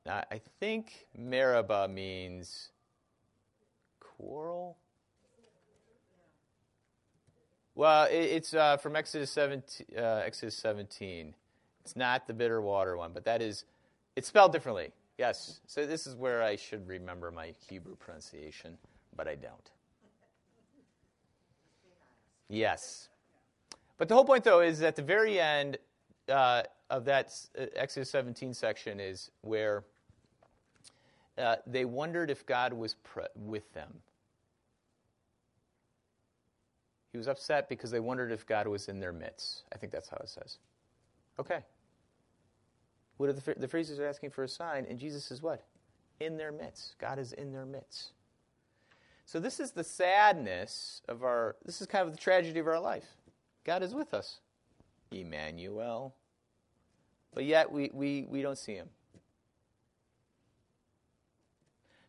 I 0.08 0.42
think 0.60 1.08
Meribah 1.18 1.88
means 1.88 2.70
quarrel. 4.00 4.78
Well, 7.76 8.06
it, 8.06 8.16
it's 8.16 8.54
uh, 8.54 8.78
from 8.78 8.96
Exodus 8.96 9.32
17, 9.32 9.88
uh, 9.98 10.22
Exodus 10.26 10.56
17. 10.56 11.34
It's 11.82 11.96
not 11.96 12.28
the 12.28 12.34
bitter 12.34 12.62
water 12.62 12.98
one, 12.98 13.12
but 13.13 13.24
that 13.26 13.42
is, 13.42 13.66
it's 14.16 14.28
spelled 14.28 14.52
differently. 14.52 14.92
Yes. 15.18 15.62
So 15.68 15.86
this 15.86 16.06
is 16.06 16.16
where 16.16 16.44
I 16.44 16.56
should 16.56 16.88
remember 16.88 17.32
my 17.32 17.54
Hebrew 17.70 17.96
pronunciation, 17.96 18.78
but 19.16 19.28
I 19.28 19.36
don't. 19.36 19.72
Yes. 22.50 23.10
But 23.98 24.10
the 24.10 24.16
whole 24.16 24.26
point, 24.26 24.44
though, 24.44 24.60
is 24.60 24.82
at 24.82 24.96
the 24.96 25.02
very 25.02 25.39
end 25.39 25.78
uh, 26.30 26.63
of 26.89 27.06
that 27.06 27.34
uh, 27.58 27.66
Exodus 27.76 28.10
17 28.10 28.54
section 28.54 29.00
is 29.00 29.32
where 29.42 29.84
uh, 31.38 31.58
they 31.65 31.86
wondered 31.86 32.30
if 32.30 32.46
God 32.46 32.74
was 32.74 32.96
with 33.36 33.72
them. 33.74 33.89
He 37.12 37.17
was 37.17 37.28
upset 37.28 37.69
because 37.69 37.91
they 37.91 38.00
wondered 38.00 38.32
if 38.32 38.46
God 38.46 38.67
was 38.67 38.88
in 38.88 39.00
their 39.00 39.13
midst. 39.13 39.63
I 39.72 39.78
think 39.78 39.91
that's 39.91 40.10
how 40.10 40.17
it 40.17 40.30
says. 40.30 40.58
Okay. 41.39 41.60
What 43.17 43.36
the, 43.36 43.54
the 43.56 43.67
Pharisees 43.67 44.00
are 44.00 44.08
asking 44.08 44.32
for 44.32 44.43
a 44.43 44.48
sign, 44.48 44.86
and 44.89 44.98
Jesus 44.98 45.30
is 45.30 45.41
what? 45.41 45.63
In 46.19 46.38
their 46.38 46.52
midst. 46.52 46.96
God 47.00 47.19
is 47.19 47.34
in 47.34 47.54
their 47.54 47.65
midst. 47.65 48.13
So 49.26 49.39
this 49.39 49.60
is 49.60 49.72
the 49.72 49.84
sadness 49.84 51.02
of 51.08 51.24
our, 51.24 51.56
this 51.63 51.82
is 51.82 51.88
kind 51.88 52.06
of 52.06 52.12
the 52.12 52.19
tragedy 52.19 52.60
of 52.60 52.67
our 52.67 52.80
life. 52.80 53.06
God 53.63 53.84
is 53.84 53.93
with 53.93 54.13
us. 54.13 54.39
Emmanuel. 55.12 56.15
But 57.34 57.46
yet 57.46 57.72
we, 57.72 57.89
we, 57.93 58.26
we 58.30 58.41
don't 58.41 58.58
see 58.58 58.74
him. 58.74 58.89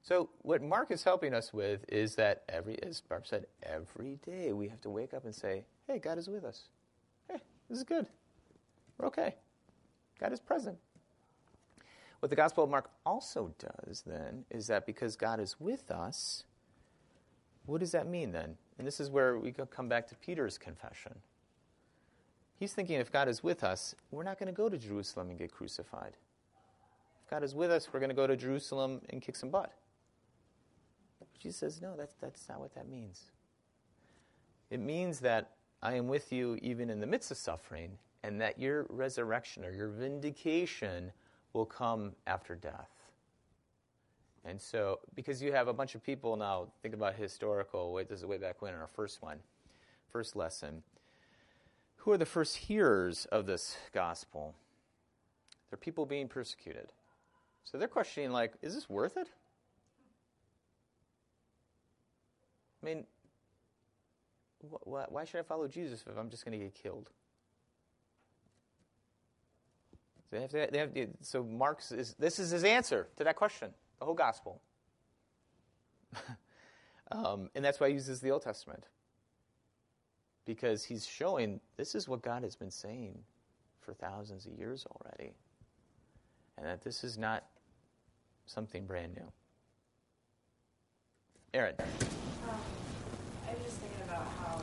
So 0.05 0.29
what 0.43 0.63
Mark 0.63 0.91
is 0.91 1.03
helping 1.03 1.33
us 1.33 1.55
with 1.55 1.83
is 1.89 2.15
that 2.17 2.43
every, 2.51 2.81
as 2.83 3.01
Barb 3.01 3.27
said, 3.27 3.47
every 3.63 4.19
day 4.27 4.53
we 4.53 4.69
have 4.69 4.83
to 4.83 4.91
wake 4.91 5.15
up 5.15 5.25
and 5.25 5.35
say, 5.35 5.65
hey, 5.87 5.99
God 5.99 6.19
is 6.19 6.29
with 6.29 6.45
us. 6.45 6.65
Hey, 7.27 7.39
this 7.71 7.79
is 7.79 7.85
good. 7.85 8.07
We're 8.99 9.07
okay. 9.07 9.35
God 10.21 10.31
is 10.35 10.41
present. 10.41 10.77
What 12.21 12.29
the 12.29 12.37
Gospel 12.37 12.65
of 12.65 12.71
Mark 12.71 12.91
also 13.07 13.55
does 13.59 14.03
then 14.07 14.45
is 14.51 14.67
that 14.67 14.85
because 14.85 15.17
God 15.17 15.41
is 15.41 15.57
with 15.59 15.91
us, 15.91 16.45
what 17.65 17.81
does 17.81 17.93
that 17.93 18.07
mean 18.07 18.31
then? 18.31 18.59
And 18.79 18.87
this 18.87 19.01
is 19.01 19.09
where 19.09 19.39
we 19.39 19.53
come 19.53 19.89
back 19.89 20.07
to 20.09 20.15
Peter's 20.17 20.59
confession. 20.59 21.15
He's 22.57 22.75
thinking 22.75 23.01
if 23.01 23.11
God 23.11 23.27
is 23.27 23.43
with 23.43 23.65
us, 23.65 23.95
we're 24.11 24.23
not 24.23 24.39
going 24.39 24.49
to 24.49 24.53
go 24.53 24.69
to 24.69 24.77
Jerusalem 24.77 25.31
and 25.31 25.39
get 25.39 25.51
crucified. 25.51 26.19
If 27.25 27.31
God 27.31 27.43
is 27.43 27.55
with 27.55 27.71
us, 27.71 27.89
we're 27.91 28.01
going 28.01 28.11
to 28.11 28.15
go 28.15 28.27
to 28.27 28.37
Jerusalem 28.37 29.01
and 29.09 29.23
kick 29.23 29.37
some 29.37 29.49
butt. 29.49 29.73
Jesus 31.39 31.59
says, 31.59 31.83
no, 31.83 31.95
that's, 31.97 32.15
that's 32.21 32.49
not 32.49 32.61
what 32.61 32.75
that 32.75 32.89
means. 32.89 33.25
It 34.71 34.81
means 34.81 35.21
that 35.21 35.51
I 35.83 35.95
am 35.95 36.09
with 36.09 36.33
you 36.33 36.59
even 36.63 36.89
in 36.89 37.01
the 37.01 37.07
midst 37.07 37.31
of 37.31 37.37
suffering, 37.37 37.99
and 38.23 38.41
that 38.41 38.59
your 38.59 38.87
resurrection 38.89 39.65
or 39.65 39.71
your 39.71 39.89
vindication 39.89 41.13
will 41.53 41.67
come 41.67 42.13
after 42.27 42.55
death. 42.55 42.91
And 44.47 44.61
so, 44.61 45.01
because 45.15 45.43
you 45.43 45.53
have 45.53 45.69
a 45.69 45.73
bunch 45.73 45.95
of 45.95 46.03
people 46.03 46.37
now, 46.37 46.69
think 46.83 46.95
about 46.95 47.15
historical, 47.15 47.93
wait, 47.93 48.09
this 48.09 48.21
is 48.21 48.27
way 48.27 48.39
back 48.39 48.63
when 48.63 48.73
in 48.73 48.81
our 48.81 48.87
first 48.89 49.23
one, 49.23 49.39
first 50.11 50.37
lesson. 50.37 50.83
Who 51.97 52.13
are 52.13 52.19
the 52.19 52.27
first 52.27 52.57
hearers 52.57 53.27
of 53.27 53.47
this 53.47 53.77
gospel? 53.93 54.55
They're 55.71 55.79
people 55.79 56.07
being 56.07 56.29
persecuted. 56.29 56.93
So 57.65 57.79
they're 57.79 57.89
questioning, 57.89 58.31
like, 58.31 58.53
is 58.63 58.75
this 58.75 58.89
worth 58.89 59.17
it? 59.17 59.29
I 62.85 62.87
mean, 62.87 63.05
wh- 64.71 64.85
wh- 64.85 65.11
why 65.11 65.25
should 65.25 65.41
I 65.41 65.43
follow 65.43 65.67
Jesus 65.67 66.05
if 66.07 66.19
I'm 66.19 66.29
just 66.29 66.45
going 66.45 66.59
to 66.59 66.65
get 66.65 66.75
killed? 66.75 67.09
So, 70.31 70.37
they 70.37 70.43
have 70.43 70.51
to, 70.51 70.69
they 70.71 70.79
have 70.79 70.95
to, 70.95 71.09
so 71.23 71.43
Mark's 71.43 71.93
is, 71.93 72.15
this 72.19 72.39
is 72.39 72.51
his 72.51 72.63
answer 72.63 73.09
to 73.17 73.25
that 73.25 73.37
question, 73.37 73.71
the 73.99 74.05
whole 74.05 74.15
gospel. 74.15 74.61
um, 77.13 77.49
and 77.55 77.65
that's 77.65 77.81
why 77.81 77.89
he 77.89 77.95
uses 77.95 78.21
the 78.21 78.31
Old 78.31 78.43
Testament. 78.43 78.85
Because 80.45 80.85
he's 80.85 81.07
showing 81.07 81.61
this 81.79 81.95
is 81.95 82.07
what 82.07 82.21
God 82.21 82.43
has 82.43 82.55
been 82.55 82.71
saying 82.71 83.19
for 83.81 83.95
thousands 83.95 84.45
of 84.45 84.53
years 84.53 84.87
already. 84.91 85.33
And 86.59 86.67
that 86.67 86.83
this 86.83 87.03
is 87.03 87.17
not 87.17 87.45
something 88.45 88.85
brand 88.85 89.15
new. 89.15 89.33
Aaron. 91.55 91.75
Um, 91.79 91.87
I 93.49 93.55
was 93.55 93.63
just 93.63 93.77
thinking 93.79 94.03
about 94.09 94.27
how, 94.41 94.61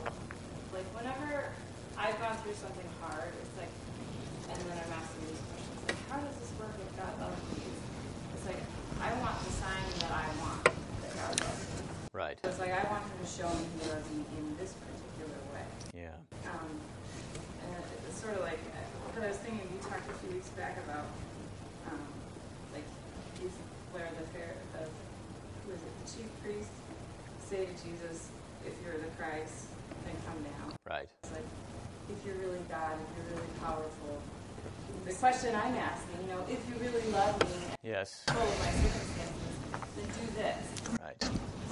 like, 0.72 0.88
whenever 0.96 1.52
I've 2.00 2.16
gone 2.16 2.36
through 2.40 2.56
something 2.56 2.88
hard, 3.04 3.28
it's 3.28 3.56
like, 3.60 3.72
and 4.48 4.58
then 4.64 4.76
I'm 4.80 4.92
asking 4.96 5.28
these 5.28 5.44
questions, 5.52 5.78
like, 5.84 6.00
how 6.08 6.18
does 6.24 6.36
this 6.40 6.52
work 6.56 6.72
if 6.80 6.88
God 6.96 7.12
loves 7.20 7.40
me? 7.52 7.60
It's 8.36 8.46
like, 8.48 8.62
I 9.04 9.12
want 9.20 9.36
the 9.44 9.52
sign 9.52 9.84
that 10.00 10.12
I 10.12 10.26
want 10.40 10.64
that 10.64 11.12
God 11.12 11.32
loves 11.44 11.62
me. 11.76 11.84
Right. 12.16 12.36
So 12.40 12.48
it's 12.48 12.60
like, 12.60 12.72
I 12.72 12.84
want 12.88 13.04
Him 13.04 13.20
to 13.20 13.28
show 13.28 13.48
me 13.52 13.64
He 13.68 13.84
loves 13.92 14.08
me 14.16 14.24
in 14.40 14.56
this 14.56 14.72
particular 14.80 15.36
way. 15.52 15.68
Yeah. 15.92 16.16
Um, 16.48 16.72
and 17.68 17.84
it's 18.08 18.16
sort 18.16 18.40
of 18.40 18.42
like, 18.44 18.60
what 19.12 19.20
I 19.20 19.28
was 19.28 19.40
thinking, 19.44 19.68
we 19.68 19.76
talked 19.84 20.08
a 20.08 20.16
few 20.24 20.32
weeks 20.32 20.48
back 20.56 20.80
about, 20.88 21.04
um, 21.92 22.08
like, 22.72 22.88
these, 23.36 23.52
where 23.92 24.08
the 24.16 24.24
fair, 24.32 24.56
the, 24.72 24.88
who 25.64 25.76
is 25.76 25.84
it, 25.84 25.92
the 26.00 26.06
chief 26.08 26.28
priest 26.40 26.72
say 27.44 27.68
to 27.68 27.74
Jesus, 27.84 28.32
if 28.64 28.72
you're 28.80 28.96
the 28.96 29.12
Christ, 29.20 29.71
then 30.04 30.16
come 30.26 30.40
down. 30.42 30.76
Right. 30.88 31.08
It's 31.22 31.32
like, 31.32 31.48
if 32.10 32.18
you're 32.26 32.36
really 32.42 32.60
God, 32.68 32.94
if 32.98 33.08
you're 33.16 33.36
really 33.36 33.52
powerful. 33.60 34.22
The 35.06 35.14
question 35.14 35.54
I'm 35.54 35.74
asking, 35.74 36.22
you 36.22 36.28
know, 36.30 36.42
if 36.46 36.60
you 36.68 36.74
really 36.78 37.02
love 37.10 37.34
me 37.42 37.74
Yes. 37.82 38.22
of 38.28 38.36
my 38.36 38.70
circumstances, 38.70 39.54
then 39.98 40.06
do 40.06 40.26
this. 40.38 40.62
Right. 41.02 41.18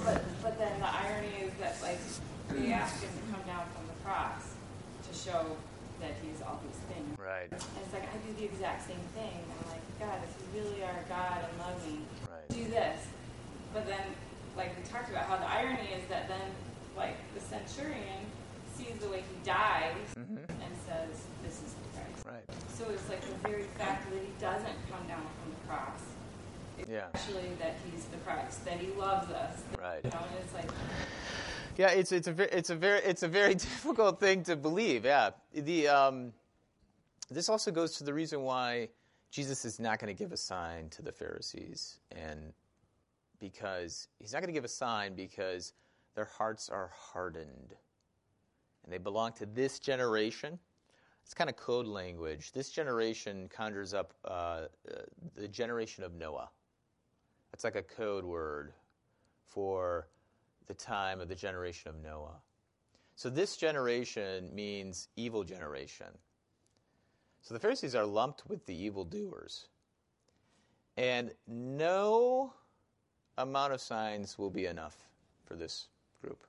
But, 0.03 0.19
but 0.43 0.57
then 0.57 0.79
the 0.79 0.89
irony 0.91 1.47
is 1.47 1.53
that, 1.61 1.77
like, 1.81 1.99
we 2.51 2.73
ask 2.73 2.99
him 3.01 3.09
to 3.09 3.23
come 3.31 3.43
down 3.47 3.63
from 3.71 3.87
the 3.87 3.95
cross 4.03 4.43
to 5.07 5.11
show 5.15 5.55
that 6.01 6.17
he's 6.19 6.41
all 6.41 6.59
these 6.65 6.81
things. 6.91 7.07
Right. 7.15 7.47
And 7.47 7.61
it's 7.85 7.93
like, 7.93 8.03
I 8.03 8.17
do 8.25 8.33
the 8.35 8.45
exact 8.45 8.87
same 8.87 8.99
thing. 9.15 9.31
I'm 9.47 9.69
like, 9.71 9.85
God, 10.01 10.19
if 10.25 10.33
you 10.41 10.47
really 10.59 10.83
are 10.83 11.05
God 11.07 11.45
and 11.45 11.53
love 11.61 11.77
me, 11.87 12.01
Right. 12.27 12.49
do 12.49 12.67
this. 12.69 12.99
But 13.73 13.87
then, 13.87 14.01
like 14.57 14.75
we 14.75 14.83
talked 14.83 15.09
about, 15.09 15.25
how 15.31 15.37
the 15.37 15.47
irony 15.47 15.87
is 15.95 16.03
that 16.09 16.27
then, 16.27 16.51
like, 16.95 17.15
the 17.33 17.41
centurion 17.41 18.25
sees 18.75 18.95
the 18.99 19.09
way 19.09 19.19
he 19.19 19.45
dies 19.45 20.07
mm-hmm. 20.17 20.37
and 20.37 20.71
says, 20.87 21.25
this 21.43 21.61
is 21.61 21.73
the 21.73 21.99
Christ. 21.99 22.25
Right. 22.25 22.57
So 22.77 22.89
it's 22.89 23.07
like 23.09 23.21
the 23.21 23.49
very 23.49 23.63
fact 23.77 24.09
that 24.11 24.19
he 24.19 24.31
doesn't 24.39 24.77
come 24.89 25.07
down 25.07 25.21
from 25.21 25.51
the 25.51 25.67
cross. 25.67 25.99
It's 26.77 26.89
Yeah. 26.89 27.07
actually 27.13 27.51
that 27.59 27.75
he's 27.85 28.05
the 28.05 28.17
Christ, 28.17 28.65
that 28.65 28.79
he 28.79 28.87
loves 28.93 29.31
us. 29.31 29.61
Right. 29.79 30.03
You 30.03 30.09
know, 30.09 30.17
and 30.17 30.37
it's 30.43 30.53
like, 30.53 30.69
Yeah, 31.77 31.91
it's 31.91 32.11
it's 32.11 32.27
a 32.27 32.57
it's 32.57 32.69
a 32.69 32.75
very 32.75 32.99
it's 32.99 33.23
a 33.23 33.27
very 33.27 33.55
difficult 33.55 34.19
thing 34.19 34.43
to 34.43 34.55
believe. 34.55 35.05
Yeah, 35.05 35.31
the 35.53 35.87
um, 35.87 36.33
this 37.29 37.49
also 37.49 37.71
goes 37.71 37.97
to 37.97 38.03
the 38.03 38.13
reason 38.13 38.41
why 38.41 38.89
Jesus 39.31 39.63
is 39.63 39.79
not 39.79 39.99
going 39.99 40.13
to 40.13 40.17
give 40.17 40.33
a 40.33 40.37
sign 40.37 40.89
to 40.89 41.01
the 41.01 41.11
Pharisees, 41.11 41.99
and 42.11 42.53
because 43.39 44.07
he's 44.19 44.33
not 44.33 44.41
going 44.41 44.53
to 44.53 44.57
give 44.57 44.65
a 44.65 44.67
sign 44.69 45.15
because 45.15 45.73
their 46.15 46.25
hearts 46.25 46.69
are 46.69 46.91
hardened, 46.93 47.75
and 48.83 48.93
they 48.93 48.97
belong 48.97 49.33
to 49.33 49.45
this 49.45 49.79
generation. 49.79 50.59
It's 51.23 51.33
kind 51.33 51.49
of 51.49 51.55
code 51.55 51.87
language. 51.87 52.51
This 52.51 52.69
generation 52.69 53.47
conjures 53.49 53.93
up 53.93 54.13
uh, 54.25 54.27
uh, 54.27 54.65
the 55.35 55.47
generation 55.47 56.03
of 56.03 56.13
Noah. 56.13 56.49
That's 57.51 57.63
like 57.63 57.75
a 57.75 57.83
code 57.83 58.25
word 58.25 58.73
for 59.45 60.07
the 60.67 60.73
time 60.73 61.21
of 61.21 61.27
the 61.27 61.35
generation 61.35 61.89
of 61.89 62.01
Noah. 62.01 62.39
So 63.15 63.29
this 63.29 63.55
generation 63.55 64.49
means 64.53 65.09
evil 65.15 65.43
generation. 65.43 66.07
So 67.41 67.53
the 67.53 67.59
Pharisees 67.59 67.95
are 67.95 68.05
lumped 68.05 68.43
with 68.47 68.65
the 68.65 68.75
evildoers. 68.75 69.67
And 70.97 71.31
no 71.47 72.53
amount 73.37 73.73
of 73.73 73.81
signs 73.81 74.37
will 74.37 74.49
be 74.49 74.65
enough 74.65 74.97
for 75.45 75.55
this 75.55 75.87
group. 76.21 76.45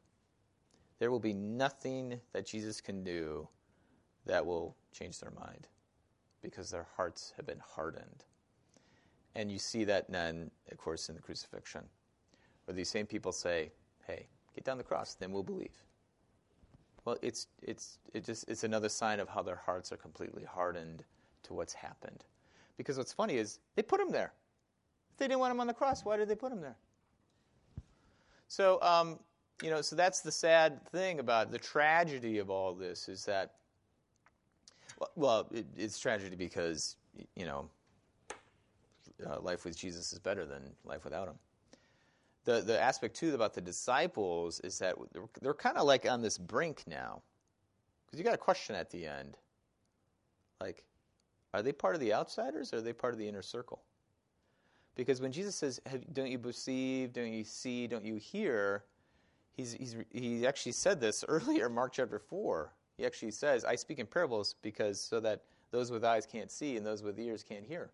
There 0.99 1.11
will 1.11 1.21
be 1.21 1.35
nothing 1.35 2.21
that 2.33 2.47
Jesus 2.47 2.81
can 2.81 3.03
do 3.03 3.49
that 4.27 4.45
will 4.45 4.77
change 4.93 5.19
their 5.19 5.33
mind 5.33 5.67
because 6.43 6.71
their 6.71 6.87
hearts 6.97 7.33
have 7.37 7.47
been 7.47 7.61
hardened. 7.65 8.25
And 9.35 9.51
you 9.51 9.59
see 9.59 9.85
that 9.85 10.11
then, 10.11 10.51
of 10.71 10.79
course, 10.79 11.09
in 11.09 11.15
the 11.15 11.23
crucifixion, 11.23 11.83
where 12.65 12.75
these 12.75 12.89
same 12.89 13.07
people 13.07 13.33
say, 13.33 13.73
hey, 14.07 14.27
get 14.55 14.65
down 14.65 14.79
the 14.79 14.85
cross, 14.85 15.15
then 15.15 15.33
we'll 15.33 15.43
believe. 15.43 15.83
Well, 17.05 17.17
it's, 17.23 17.49
it's, 17.63 17.99
it 18.13 18.25
just, 18.25 18.49
it's 18.49 18.65
another 18.65 18.89
sign 18.89 19.19
of 19.19 19.29
how 19.29 19.43
their 19.43 19.57
hearts 19.57 19.91
are 19.91 19.97
completely 19.97 20.45
hardened 20.45 21.05
to 21.45 21.55
what's 21.55 21.73
happened. 21.73 22.25
Because 22.77 22.99
what's 22.99 23.13
funny 23.13 23.37
is 23.37 23.59
they 23.75 23.83
put 23.83 24.01
him 24.01 24.11
there. 24.11 24.33
If 25.13 25.19
they 25.19 25.27
didn't 25.27 25.41
want 25.41 25.51
him 25.53 25.61
on 25.61 25.67
the 25.67 25.75
cross, 25.75 26.05
why 26.05 26.17
did 26.17 26.29
they 26.29 26.35
put 26.35 26.53
him 26.53 26.61
there? 26.61 26.77
So, 28.49 28.81
um, 28.83 29.19
you 29.63 29.71
know, 29.71 29.81
so 29.81 29.97
that's 29.97 30.21
the 30.21 30.33
sad 30.33 30.85
thing 30.89 31.21
about 31.21 31.51
the 31.51 31.59
tragedy 31.59 32.39
of 32.39 32.51
all 32.51 32.75
this 32.75 33.09
is 33.09 33.25
that, 33.25 33.55
well, 34.99 35.11
well 35.17 35.49
it, 35.53 35.67
it's 35.77 35.99
tragedy 35.99 36.37
because, 36.37 36.97
you 37.37 37.45
know, 37.45 37.69
uh, 39.27 39.41
life 39.41 39.65
with 39.65 39.77
Jesus 39.77 40.13
is 40.13 40.19
better 40.19 40.45
than 40.45 40.63
life 40.85 41.05
without 41.05 41.29
him 41.29 41.35
the 42.45 42.61
the 42.61 42.81
aspect 42.81 43.17
too 43.17 43.35
about 43.35 43.55
the 43.55 43.61
disciples 43.61 44.61
is 44.61 44.79
that 44.79 44.97
they're, 45.13 45.23
they're 45.41 45.55
kind 45.55 45.77
of 45.77 45.87
like 45.87 46.09
on 46.09 46.23
this 46.23 46.39
brink 46.39 46.83
now, 46.87 47.23
because 48.07 48.19
you 48.19 48.25
got 48.25 48.35
a 48.35 48.39
question 48.39 48.75
at 48.75 48.91
the 48.91 49.07
end, 49.07 49.37
like, 50.61 50.85
are 51.55 51.63
they 51.63 51.73
part 51.73 51.95
of 51.95 52.01
the 52.01 52.13
outsiders 52.13 52.73
or 52.73 52.79
are 52.79 52.81
they 52.81 52.93
part 52.93 53.13
of 53.13 53.19
the 53.19 53.29
inner 53.29 53.43
circle? 53.43 53.83
Because 54.95 55.21
when 55.21 55.33
Jesus 55.33 55.55
says, 55.55 55.81
"Don't 56.13 56.31
you 56.31 56.39
perceive? 56.39 57.13
Don't 57.13 57.33
you 57.33 57.45
see? 57.45 57.87
Don't 57.87 58.05
you 58.05 58.17
hear?" 58.17 58.85
He's, 59.57 59.73
he's 59.75 59.97
he 60.11 60.47
actually 60.47 60.73
said 60.73 61.01
this 61.01 61.25
earlier, 61.29 61.69
Mark 61.69 61.93
chapter 61.93 62.19
four. 62.19 62.73
He 62.97 63.07
actually 63.07 63.31
says, 63.31 63.65
"I 63.65 63.77
speak 63.77 63.99
in 63.99 64.07
parables 64.07 64.55
because 64.63 65.01
so 65.01 65.21
that 65.21 65.43
those 65.71 65.91
with 65.91 66.05
eyes 66.05 66.27
can't 66.27 66.51
see 66.51 66.77
and 66.77 66.87
those 66.87 67.03
with 67.03 67.19
ears 67.19 67.43
can't 67.43 67.65
hear." 67.65 67.91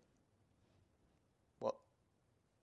Well, 1.59 1.75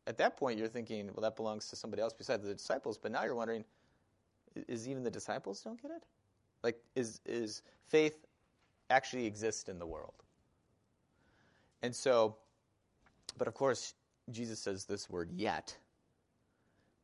at 0.06 0.18
that 0.18 0.36
point 0.36 0.58
you're 0.58 0.68
thinking, 0.68 1.10
well, 1.14 1.22
that 1.22 1.36
belongs 1.36 1.68
to 1.68 1.76
somebody 1.76 2.02
else 2.02 2.12
besides 2.12 2.44
the 2.44 2.54
disciples. 2.54 2.98
But 2.98 3.12
now 3.12 3.24
you're 3.24 3.34
wondering, 3.34 3.64
is 4.68 4.88
even 4.88 5.02
the 5.02 5.10
disciples 5.10 5.60
don't 5.60 5.80
get 5.80 5.90
it? 5.90 6.04
Like, 6.62 6.78
is 6.94 7.20
is 7.26 7.62
faith 7.88 8.26
actually 8.90 9.26
exist 9.26 9.68
in 9.68 9.78
the 9.78 9.86
world? 9.86 10.14
And 11.82 11.94
so, 11.94 12.36
but 13.36 13.48
of 13.48 13.54
course, 13.54 13.94
Jesus 14.30 14.58
says 14.58 14.84
this 14.84 15.08
word 15.10 15.30
"yet," 15.32 15.76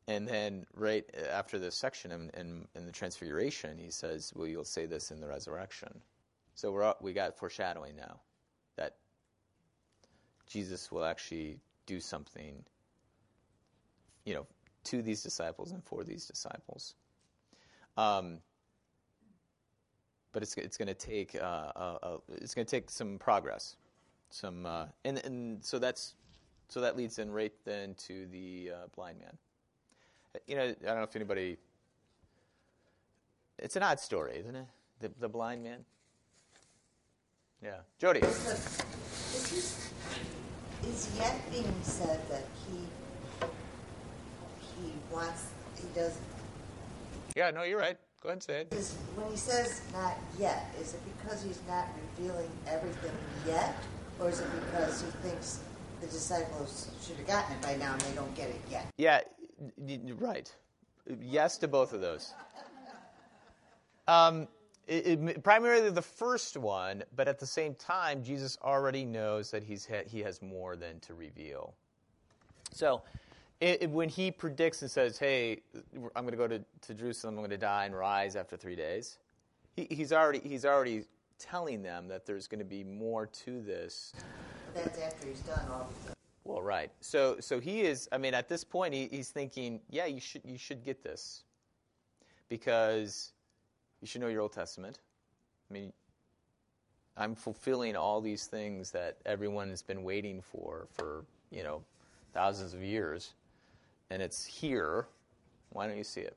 and 0.08 0.26
then 0.26 0.66
right 0.74 1.04
after 1.30 1.58
this 1.58 1.74
section 1.74 2.10
in, 2.10 2.30
in, 2.36 2.66
in 2.74 2.86
the 2.86 2.92
Transfiguration, 2.92 3.78
he 3.78 3.90
says, 3.90 4.32
"Well, 4.34 4.48
you'll 4.48 4.64
say 4.64 4.86
this 4.86 5.10
in 5.10 5.20
the 5.20 5.28
resurrection." 5.28 6.00
So 6.54 6.72
we're 6.72 6.92
we 7.00 7.12
got 7.12 7.38
foreshadowing 7.38 7.96
now 7.96 8.20
that 8.76 8.96
Jesus 10.46 10.90
will 10.90 11.04
actually 11.04 11.58
do 11.86 12.00
something, 12.00 12.64
you 14.24 14.34
know, 14.34 14.46
to 14.84 15.02
these 15.02 15.22
disciples 15.22 15.72
and 15.72 15.82
for 15.84 16.04
these 16.04 16.26
disciples. 16.26 16.94
Um, 17.96 18.38
but 20.32 20.42
it's 20.42 20.56
it's 20.56 20.76
going 20.76 20.88
to 20.88 20.94
take 20.94 21.36
uh, 21.40 22.18
it's 22.28 22.54
going 22.54 22.66
to 22.66 22.70
take 22.70 22.90
some 22.90 23.18
progress, 23.18 23.76
some 24.30 24.66
uh, 24.66 24.86
and 25.04 25.18
and 25.24 25.64
so 25.64 25.78
that's 25.78 26.14
so 26.68 26.80
that 26.80 26.96
leads 26.96 27.18
in 27.18 27.30
right 27.30 27.52
then 27.64 27.94
to 28.06 28.26
the 28.26 28.72
uh, 28.74 28.86
blind 28.94 29.20
man. 29.20 29.36
You 30.46 30.56
know, 30.56 30.62
I 30.62 30.84
don't 30.84 30.96
know 30.96 31.02
if 31.02 31.16
anybody. 31.16 31.58
It's 33.58 33.76
an 33.76 33.82
odd 33.82 34.00
story, 34.00 34.38
isn't 34.38 34.56
it? 34.56 34.66
The, 35.00 35.10
the 35.20 35.28
blind 35.28 35.62
man. 35.62 35.84
Yeah, 37.62 37.76
Jody. 37.98 38.20
Is, 38.20 38.44
the, 38.44 38.52
is, 38.52 39.50
his, 39.50 39.90
is 40.88 41.16
yet 41.16 41.38
being 41.50 41.72
said 41.82 42.20
that 42.28 42.44
he 42.66 42.78
he 44.76 44.92
wants 45.12 45.46
he 45.76 45.86
does 45.94 46.18
Yeah, 47.36 47.50
no, 47.50 47.62
you're 47.62 47.78
right. 47.78 47.96
Go 48.22 48.28
ahead 48.28 48.36
and 48.36 48.42
say 48.42 48.60
it. 48.62 48.72
is 48.72 48.94
when 49.16 49.30
he 49.30 49.36
says 49.36 49.82
not 49.92 50.14
yet, 50.38 50.74
is 50.80 50.94
it 50.94 51.00
because 51.18 51.42
he's 51.42 51.60
not 51.68 51.86
revealing 52.16 52.50
everything 52.66 53.12
yet, 53.46 53.76
or 54.18 54.28
is 54.30 54.40
it 54.40 54.46
because 54.66 55.02
he 55.02 55.10
thinks 55.28 55.60
the 56.00 56.06
disciples 56.06 56.90
should 57.04 57.16
have 57.16 57.26
gotten 57.26 57.56
it 57.56 57.62
by 57.62 57.76
now 57.76 57.92
and 57.92 58.00
they 58.02 58.12
don't 58.14 58.34
get 58.34 58.48
it 58.48 58.60
yet? 58.70 58.86
Yeah, 58.96 59.20
right. 60.18 60.54
Yes 61.20 61.58
to 61.58 61.68
both 61.68 61.92
of 61.92 62.00
those. 62.00 62.32
Um, 64.08 64.48
it, 64.86 65.06
it- 65.06 65.42
primarily 65.42 65.90
the 65.90 66.02
first 66.02 66.56
one, 66.56 67.02
but 67.16 67.28
at 67.28 67.38
the 67.38 67.46
same 67.46 67.74
time, 67.74 68.22
Jesus 68.22 68.58
already 68.62 69.04
knows 69.04 69.50
that 69.50 69.62
he's 69.62 69.86
ha- 69.86 70.04
he 70.06 70.20
has 70.20 70.42
more 70.42 70.76
than 70.76 71.00
to 71.00 71.14
reveal. 71.14 71.74
So, 72.72 73.02
it, 73.60 73.88
when 73.90 74.08
he 74.08 74.30
predicts 74.30 74.82
and 74.82 74.90
says, 74.90 75.18
"Hey, 75.18 75.60
I'm 76.16 76.24
going 76.24 76.32
to 76.32 76.36
go 76.36 76.48
to, 76.48 76.64
to 76.88 76.94
Jerusalem. 76.94 77.34
I'm 77.34 77.40
going 77.40 77.50
to 77.50 77.56
die 77.58 77.84
and 77.84 77.96
rise 77.96 78.34
after 78.34 78.56
three 78.56 78.74
days," 78.74 79.18
he, 79.76 79.86
he's 79.90 80.12
already 80.12 80.40
he's 80.40 80.64
already 80.64 81.04
telling 81.38 81.82
them 81.82 82.08
that 82.08 82.26
there's 82.26 82.46
going 82.48 82.58
to 82.60 82.64
be 82.64 82.84
more 82.84 83.26
to 83.26 83.60
this 83.62 84.12
that's 84.74 84.98
after 85.00 85.26
he's 85.26 85.40
done 85.40 85.64
all 85.70 85.88
the 86.06 86.12
well, 86.44 86.62
right. 86.62 86.90
So, 87.00 87.36
so 87.40 87.60
he 87.60 87.82
is. 87.82 88.08
I 88.10 88.18
mean, 88.18 88.34
at 88.34 88.48
this 88.48 88.64
point, 88.64 88.94
he, 88.94 89.08
he's 89.10 89.30
thinking, 89.30 89.80
yeah, 89.90 90.06
you 90.06 90.20
should, 90.20 90.42
you 90.44 90.58
should 90.58 90.84
get 90.84 91.02
this, 91.02 91.44
because 92.48 93.32
you 94.00 94.06
should 94.06 94.20
know 94.20 94.28
your 94.28 94.42
Old 94.42 94.52
Testament. 94.52 94.98
I 95.70 95.74
mean, 95.74 95.92
I'm 97.16 97.34
fulfilling 97.34 97.96
all 97.96 98.20
these 98.20 98.46
things 98.46 98.90
that 98.90 99.18
everyone 99.26 99.68
has 99.70 99.82
been 99.82 100.02
waiting 100.02 100.40
for 100.40 100.86
for 100.92 101.24
you 101.50 101.62
know 101.62 101.82
thousands 102.32 102.74
of 102.74 102.82
years, 102.82 103.34
and 104.10 104.20
it's 104.20 104.44
here. 104.44 105.06
Why 105.70 105.86
don't 105.86 105.96
you 105.96 106.04
see 106.04 106.22
it? 106.22 106.36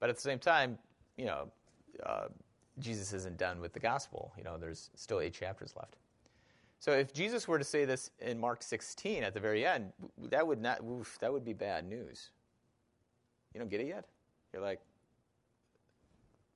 But 0.00 0.10
at 0.10 0.16
the 0.16 0.22
same 0.22 0.38
time, 0.38 0.78
you 1.16 1.26
know, 1.26 1.48
uh, 2.04 2.28
Jesus 2.78 3.12
isn't 3.12 3.38
done 3.38 3.60
with 3.60 3.72
the 3.72 3.80
gospel. 3.80 4.32
You 4.36 4.44
know, 4.44 4.56
there's 4.58 4.90
still 4.94 5.20
eight 5.20 5.32
chapters 5.34 5.74
left. 5.76 5.96
So 6.78 6.92
if 6.92 7.12
Jesus 7.12 7.48
were 7.48 7.58
to 7.58 7.64
say 7.64 7.84
this 7.84 8.10
in 8.20 8.38
Mark 8.38 8.62
16 8.62 9.22
at 9.22 9.34
the 9.34 9.40
very 9.40 9.64
end, 9.64 9.92
that 10.30 10.46
would 10.46 10.60
not 10.60 10.82
oof, 10.84 11.18
that 11.20 11.32
would 11.32 11.44
be 11.44 11.52
bad 11.52 11.88
news. 11.88 12.30
You 13.54 13.60
don't 13.60 13.70
get 13.70 13.80
it 13.80 13.86
yet? 13.86 14.04
You're 14.52 14.62
like 14.62 14.80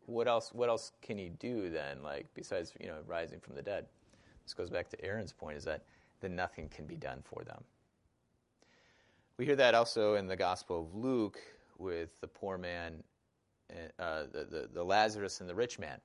what 0.07 0.27
else 0.27 0.51
what 0.53 0.69
else 0.69 0.93
can 1.03 1.17
he 1.17 1.29
do 1.29 1.71
then 1.71 2.03
like 2.03 2.27
besides, 2.35 2.73
you 2.81 2.89
know, 2.89 2.99
rising 3.07 3.41
from 3.41 3.55
the 3.55 3.63
dead? 3.63 3.87
This 4.45 4.55
goes 4.55 4.71
back 4.71 4.89
to 4.91 5.05
Aaron's 5.05 5.33
point 5.33 5.57
is 5.57 5.65
that 5.65 5.85
then 6.21 6.37
nothing 6.37 6.69
can 6.69 6.87
be 6.87 6.97
done 6.97 7.21
for 7.25 7.43
them. 7.45 7.63
We 9.37 9.47
hear 9.47 9.57
that 9.57 9.75
also 9.75 10.17
in 10.17 10.27
the 10.27 10.37
Gospel 10.37 10.81
of 10.81 10.95
Luke 10.95 11.39
with 11.79 12.21
the 12.21 12.27
poor 12.27 12.59
man, 12.59 13.03
uh, 13.99 14.25
the, 14.31 14.45
the, 14.45 14.69
the 14.73 14.85
Lazarus 14.85 15.41
and 15.41 15.49
the 15.49 15.55
rich 15.55 15.79
man. 15.79 15.99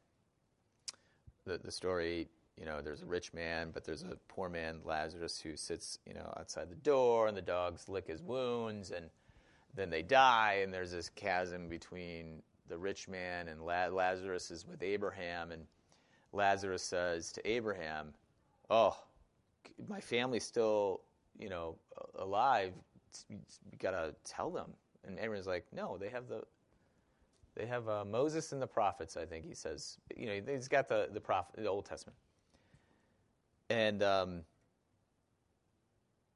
The, 1.45 1.57
the 1.57 1.71
story 1.71 2.29
you 2.57 2.65
know, 2.65 2.81
there's 2.81 3.01
a 3.01 3.05
rich 3.05 3.33
man, 3.33 3.71
but 3.73 3.83
there's 3.83 4.03
a 4.03 4.17
poor 4.27 4.47
man, 4.47 4.79
Lazarus, 4.85 5.39
who 5.39 5.57
sits, 5.57 5.99
you 6.05 6.13
know, 6.13 6.33
outside 6.37 6.69
the 6.69 6.75
door, 6.75 7.27
and 7.27 7.35
the 7.35 7.41
dogs 7.41 7.89
lick 7.89 8.07
his 8.07 8.21
wounds, 8.21 8.91
and 8.91 9.09
then 9.75 9.89
they 9.89 10.01
die, 10.01 10.59
and 10.63 10.73
there's 10.73 10.91
this 10.91 11.09
chasm 11.09 11.67
between 11.67 12.41
the 12.69 12.77
rich 12.77 13.07
man 13.07 13.49
and 13.49 13.61
La- 13.61 13.87
Lazarus 13.87 14.51
is 14.51 14.65
with 14.65 14.81
Abraham, 14.81 15.51
and 15.51 15.65
Lazarus 16.31 16.81
says 16.81 17.31
to 17.33 17.47
Abraham, 17.47 18.13
"Oh, 18.69 18.97
my 19.87 19.99
family's 19.99 20.45
still, 20.45 21.01
you 21.37 21.49
know, 21.49 21.77
alive. 22.15 22.73
You 23.29 23.37
gotta 23.79 24.15
tell 24.23 24.49
them." 24.49 24.73
And 25.03 25.19
Abraham's 25.19 25.47
like, 25.47 25.65
"No, 25.73 25.97
they 25.97 26.09
have 26.09 26.27
the." 26.27 26.43
They 27.53 27.65
have 27.67 27.87
uh, 27.87 28.03
Moses 28.03 28.51
and 28.51 28.61
the 28.61 28.67
prophets, 28.67 29.15
I 29.15 29.25
think 29.25 29.45
he 29.45 29.53
says. 29.53 29.97
You 30.17 30.25
know, 30.25 30.41
he's 30.53 30.67
got 30.67 30.89
the 30.89 31.09
the 31.13 31.21
prophet, 31.21 31.55
the 31.55 31.67
Old 31.67 31.85
Testament 31.85 32.17
and 33.75 34.01
um, 34.03 34.41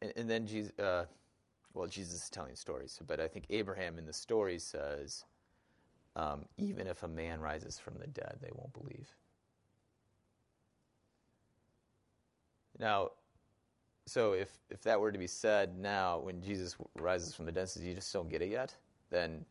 and, 0.01 0.13
and 0.17 0.29
then 0.29 0.45
Jesus, 0.45 0.77
uh, 0.77 1.05
well, 1.73 1.87
Jesus 1.87 2.23
is 2.23 2.29
telling 2.29 2.55
stories, 2.55 2.99
but 3.07 3.19
I 3.19 3.27
think 3.27 3.45
Abraham 3.49 3.97
in 3.97 4.05
the 4.05 4.13
story 4.13 4.59
says, 4.59 5.23
um, 6.15 6.45
even 6.57 6.85
if 6.85 7.03
a 7.03 7.07
man 7.07 7.39
rises 7.39 7.79
from 7.79 7.93
the 7.97 8.07
dead, 8.07 8.39
they 8.41 8.49
won't 8.53 8.73
believe. 8.73 9.07
Now, 12.77 13.11
so 14.05 14.33
if 14.33 14.49
if 14.69 14.81
that 14.81 14.99
were 14.99 15.11
to 15.11 15.19
be 15.19 15.27
said 15.27 15.77
now, 15.77 16.19
when 16.19 16.41
Jesus 16.41 16.75
rises 16.95 17.33
from 17.33 17.45
the 17.45 17.53
dead, 17.53 17.69
says 17.69 17.83
you 17.83 17.93
just 17.93 18.11
don't 18.11 18.29
get 18.29 18.41
it 18.41 18.49
yet, 18.49 18.75
then 19.11 19.45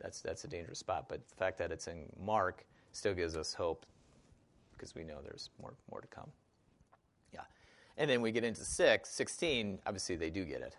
that's 0.00 0.22
that's 0.22 0.44
a 0.44 0.48
dangerous 0.48 0.78
spot. 0.78 1.06
But 1.08 1.28
the 1.28 1.34
fact 1.34 1.58
that 1.58 1.70
it's 1.70 1.86
in 1.86 2.06
Mark 2.18 2.64
still 2.92 3.14
gives 3.14 3.36
us 3.36 3.52
hope 3.52 3.84
because 4.72 4.94
we 4.94 5.04
know 5.04 5.18
there's 5.22 5.50
more 5.60 5.74
more 5.90 6.00
to 6.00 6.08
come. 6.08 6.30
And 7.98 8.10
then 8.10 8.20
we 8.20 8.30
get 8.30 8.44
into 8.44 8.64
6, 8.64 9.08
16, 9.08 9.78
obviously 9.86 10.16
they 10.16 10.30
do 10.30 10.44
get 10.44 10.60
it 10.60 10.76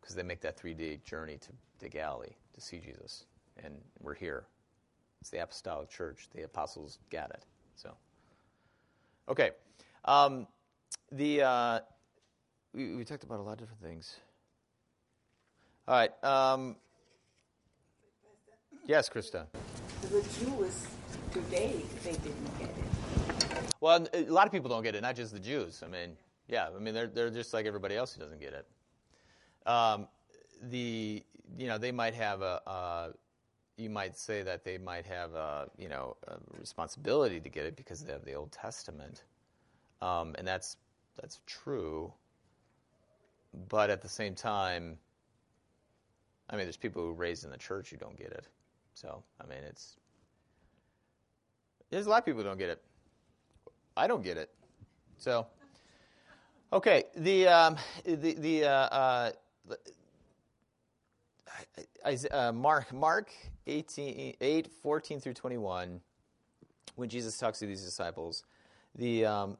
because 0.00 0.14
they 0.14 0.22
make 0.22 0.40
that 0.40 0.58
three 0.58 0.74
day 0.74 0.98
journey 1.04 1.38
to, 1.38 1.48
to 1.78 1.88
Galilee 1.88 2.34
to 2.54 2.60
see 2.60 2.78
Jesus. 2.78 3.24
And 3.62 3.74
we're 4.00 4.14
here. 4.14 4.46
It's 5.20 5.30
the 5.30 5.42
apostolic 5.42 5.90
church. 5.90 6.28
The 6.34 6.42
apostles 6.42 6.98
got 7.10 7.30
it. 7.30 7.44
So, 7.76 7.94
okay. 9.28 9.50
Um, 10.04 10.46
the, 11.12 11.42
uh, 11.42 11.80
we, 12.72 12.96
we 12.96 13.04
talked 13.04 13.24
about 13.24 13.38
a 13.38 13.42
lot 13.42 13.52
of 13.52 13.58
different 13.58 13.82
things. 13.82 14.16
All 15.86 15.94
right. 15.94 16.24
Um, 16.24 16.76
yes, 18.86 19.08
Krista. 19.08 19.46
The 20.02 20.22
Jews 20.38 20.86
today, 21.32 21.82
they 22.02 22.12
didn't 22.12 22.58
get 22.58 22.68
it. 22.68 23.74
Well, 23.80 24.06
a 24.12 24.22
lot 24.24 24.46
of 24.46 24.52
people 24.52 24.68
don't 24.68 24.82
get 24.82 24.94
it, 24.94 25.02
not 25.02 25.16
just 25.16 25.32
the 25.32 25.40
Jews. 25.40 25.82
I 25.84 25.88
mean, 25.88 26.16
yeah, 26.50 26.68
I 26.74 26.78
mean 26.80 26.92
they're 26.92 27.06
they're 27.06 27.30
just 27.30 27.54
like 27.54 27.64
everybody 27.64 27.96
else 27.96 28.12
who 28.12 28.20
doesn't 28.20 28.40
get 28.40 28.52
it. 28.52 28.66
Um, 29.66 30.08
the 30.68 31.22
you 31.56 31.68
know 31.68 31.78
they 31.78 31.92
might 31.92 32.14
have 32.14 32.42
a, 32.42 32.60
uh, 32.66 33.12
you 33.76 33.88
might 33.88 34.16
say 34.18 34.42
that 34.42 34.64
they 34.64 34.76
might 34.76 35.06
have 35.06 35.32
a 35.34 35.68
you 35.78 35.88
know 35.88 36.16
a 36.26 36.36
responsibility 36.58 37.40
to 37.40 37.48
get 37.48 37.66
it 37.66 37.76
because 37.76 38.04
they 38.04 38.12
have 38.12 38.24
the 38.24 38.34
Old 38.34 38.50
Testament, 38.50 39.22
um, 40.02 40.34
and 40.38 40.46
that's 40.46 40.76
that's 41.20 41.40
true. 41.46 42.12
But 43.68 43.90
at 43.90 44.02
the 44.02 44.08
same 44.08 44.34
time, 44.34 44.98
I 46.50 46.56
mean, 46.56 46.64
there's 46.64 46.76
people 46.76 47.02
who 47.02 47.12
raised 47.12 47.44
in 47.44 47.50
the 47.50 47.58
church 47.58 47.90
who 47.90 47.96
don't 47.96 48.18
get 48.18 48.32
it. 48.32 48.48
So 48.94 49.22
I 49.40 49.46
mean, 49.46 49.62
it's 49.68 49.98
there's 51.90 52.06
a 52.06 52.10
lot 52.10 52.18
of 52.18 52.24
people 52.24 52.42
who 52.42 52.48
don't 52.48 52.58
get 52.58 52.70
it. 52.70 52.82
I 53.96 54.08
don't 54.08 54.22
get 54.22 54.36
it. 54.36 54.50
So, 55.18 55.46
okay, 56.72 57.04
the 57.16 57.48
um, 57.48 57.76
the 58.04 58.34
the 58.34 58.64
uh, 58.64 59.30
uh, 62.04 62.16
uh, 62.30 62.52
Mark 62.52 62.92
Mark 62.92 63.30
18, 63.66 64.36
8, 64.40 64.68
14 64.82 65.20
through 65.20 65.34
twenty 65.34 65.58
one, 65.58 66.00
when 66.96 67.08
Jesus 67.08 67.36
talks 67.36 67.58
to 67.60 67.66
these 67.66 67.84
disciples, 67.84 68.44
the 68.96 69.26
um, 69.26 69.56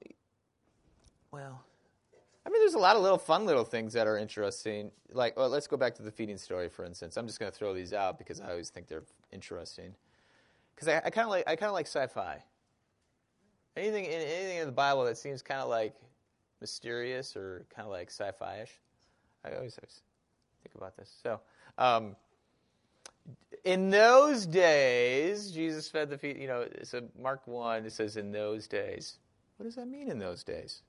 well, 1.33 1.63
I 2.47 2.51
mean, 2.51 2.63
there's 2.63 2.75
a 2.75 2.79
lot 2.79 2.97
of 2.97 3.03
little 3.03 3.19
fun 3.19 3.45
little 3.45 3.65
things 3.65 3.93
that 3.93 4.07
are 4.07 4.17
interesting. 4.17 4.91
Like, 5.13 5.37
well, 5.37 5.49
let's 5.49 5.67
go 5.67 5.77
back 5.77 5.95
to 5.97 6.03
the 6.03 6.11
feeding 6.11 6.39
story, 6.39 6.69
for 6.69 6.85
instance. 6.85 7.17
I'm 7.17 7.27
just 7.27 7.39
going 7.39 7.51
to 7.51 7.57
throw 7.57 7.75
these 7.75 7.93
out 7.93 8.19
because 8.19 8.41
I 8.41 8.51
always 8.51 8.71
think 8.71 8.89
they're 8.89 9.05
interesting. 9.33 9.95
Because 10.75 10.89
I, 10.89 10.97
I 11.05 11.11
kind 11.11 11.27
of 11.27 11.31
like 11.31 11.45
I 11.47 11.57
kind 11.57 11.69
of 11.69 11.75
like 11.75 11.87
sci-fi. 11.87 12.43
Anything 13.77 14.07
in 14.07 14.13
anything 14.13 14.59
in 14.59 14.67
the 14.67 14.73
Bible 14.73 15.05
that 15.05 15.19
seems 15.19 15.43
kind 15.43 15.61
of 15.61 15.69
like 15.69 15.95
mysterious 16.61 17.37
or 17.37 17.65
kind 17.75 17.87
of 17.87 17.93
like 17.93 18.09
sci-fi-ish, 18.09 18.79
I 19.45 19.53
always 19.53 19.75
think 19.75 20.75
about 20.75 20.97
this. 20.97 21.11
So, 21.23 21.41
um, 21.79 22.17
in 23.65 23.91
those 23.91 24.47
days, 24.47 25.51
Jesus 25.51 25.89
fed 25.89 26.11
the 26.11 26.19
feet. 26.19 26.37
You 26.37 26.49
know, 26.49 26.67
so 26.83 27.03
Mark 27.19 27.47
one 27.47 27.85
it 27.85 27.93
says 27.93 28.17
in 28.17 28.33
those 28.33 28.67
days. 28.67 29.19
What 29.57 29.65
does 29.65 29.77
that 29.77 29.89
mean 29.89 30.09
in 30.11 30.19
those 30.19 30.43
days? 30.43 30.83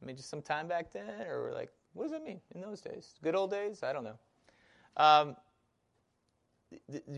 I 0.00 0.06
mean, 0.06 0.16
just 0.16 0.30
some 0.30 0.42
time 0.42 0.68
back 0.68 0.92
then, 0.92 1.26
or 1.26 1.50
like, 1.52 1.72
what 1.94 2.04
does 2.04 2.12
that 2.12 2.24
mean 2.24 2.40
in 2.54 2.60
those 2.60 2.80
days? 2.80 3.14
Good 3.22 3.34
old 3.34 3.50
days? 3.50 3.82
I 3.82 3.92
don't 3.92 4.04
know. 4.04 4.18
Um, 4.96 5.36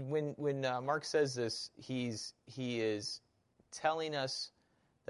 when 0.08 0.34
when 0.36 0.64
uh, 0.64 0.80
Mark 0.80 1.04
says 1.04 1.34
this, 1.34 1.70
he's 1.76 2.32
he 2.46 2.80
is 2.80 3.20
telling 3.70 4.14
us 4.14 4.50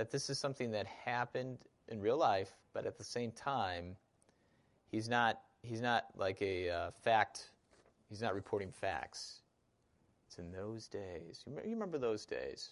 that 0.00 0.10
this 0.10 0.30
is 0.30 0.38
something 0.38 0.70
that 0.70 0.86
happened 0.86 1.58
in 1.88 2.00
real 2.00 2.16
life, 2.16 2.56
but 2.72 2.86
at 2.86 2.96
the 2.96 3.04
same 3.04 3.30
time, 3.32 3.94
he's 4.90 5.10
not 5.10 5.42
he's 5.62 5.82
not 5.82 6.06
like 6.16 6.40
a 6.40 6.70
uh, 6.70 6.90
fact. 7.02 7.50
He's 8.08 8.22
not 8.22 8.34
reporting 8.34 8.72
facts. 8.72 9.42
It's 10.26 10.38
in 10.38 10.50
those 10.52 10.88
days. 10.88 11.44
You, 11.46 11.60
remember 11.66 11.98
those 11.98 12.24
days? 12.24 12.70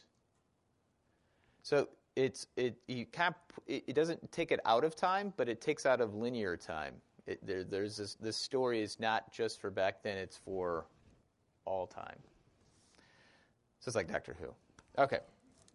So 1.63 1.91
it's 2.17 2.47
it 2.57 2.79
you 2.89 3.05
can't 3.05 3.37
it, 3.67 3.95
doesn't 3.95 4.33
take 4.33 4.51
it 4.51 4.61
out 4.65 4.83
of 4.83 4.97
time, 4.97 5.35
but 5.37 5.51
it 5.51 5.61
takes 5.61 5.85
out 5.85 6.01
of 6.01 6.15
linear 6.15 6.57
time. 6.57 6.95
It, 7.27 7.47
there, 7.47 7.63
there's 7.63 7.99
this 7.99 8.15
this 8.15 8.39
story 8.39 8.81
is 8.81 8.99
not 8.99 9.31
just 9.35 9.61
for 9.61 9.71
back 9.71 10.03
then; 10.03 10.17
it's 10.17 10.39
for 10.39 10.87
all 11.67 11.87
time. 11.87 12.17
So 13.81 13.91
it's 13.91 13.97
like 13.97 14.11
Doctor 14.11 14.35
Who. 14.41 14.49
Okay, 14.97 15.19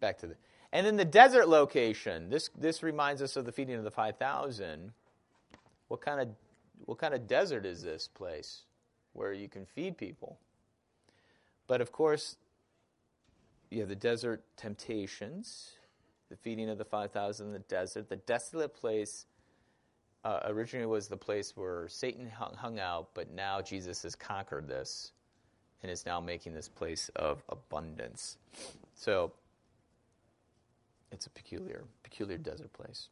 back 0.00 0.18
to 0.18 0.26
the 0.26 0.34
and 0.74 0.84
then 0.84 0.96
the 0.96 1.04
desert 1.04 1.48
location. 1.48 2.28
This 2.28 2.50
this 2.58 2.82
reminds 2.82 3.22
us 3.22 3.36
of 3.36 3.46
the 3.46 3.52
feeding 3.52 3.76
of 3.76 3.84
the 3.84 3.90
five 3.90 4.18
thousand. 4.18 4.92
What 5.88 6.02
kind 6.02 6.20
of 6.20 6.28
what 6.84 6.98
kind 6.98 7.14
of 7.14 7.26
desert 7.26 7.64
is 7.64 7.82
this 7.82 8.08
place 8.08 8.64
where 9.14 9.32
you 9.32 9.48
can 9.48 9.64
feed 9.64 9.96
people? 9.96 10.38
But 11.66 11.80
of 11.80 11.92
course, 11.92 12.36
you 13.70 13.80
have 13.80 13.88
the 13.88 13.94
desert 13.94 14.42
temptations, 14.56 15.70
the 16.28 16.36
feeding 16.36 16.68
of 16.68 16.78
the 16.78 16.84
5,000 16.84 17.46
in 17.46 17.52
the 17.52 17.58
desert. 17.60 18.08
The 18.08 18.16
desolate 18.16 18.74
place 18.74 19.26
uh, 20.24 20.40
originally 20.44 20.86
was 20.86 21.08
the 21.08 21.16
place 21.16 21.56
where 21.56 21.88
Satan 21.88 22.28
hung, 22.28 22.54
hung 22.54 22.78
out, 22.78 23.08
but 23.14 23.32
now 23.32 23.62
Jesus 23.62 24.02
has 24.02 24.14
conquered 24.14 24.68
this 24.68 25.12
and 25.82 25.90
is 25.90 26.04
now 26.04 26.20
making 26.20 26.54
this 26.54 26.68
place 26.68 27.10
of 27.16 27.42
abundance. 27.48 28.36
So 28.94 29.32
it's 31.14 31.26
a 31.26 31.30
peculiar, 31.30 31.84
peculiar 32.02 32.38
desert 32.38 32.72
place. 32.72 33.08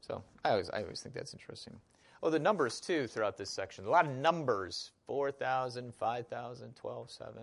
So 0.00 0.22
I 0.44 0.50
always, 0.50 0.70
I 0.70 0.82
always 0.82 1.00
think 1.00 1.14
that's 1.14 1.34
interesting. 1.34 1.74
Oh, 2.22 2.30
the 2.30 2.38
numbers 2.38 2.80
too 2.80 3.06
throughout 3.06 3.36
this 3.36 3.50
section. 3.50 3.86
A 3.86 3.90
lot 3.90 4.06
of 4.06 4.12
numbers 4.12 4.90
4,000, 5.06 5.94
5,000, 5.94 6.76
12, 6.76 7.10
7. 7.10 7.34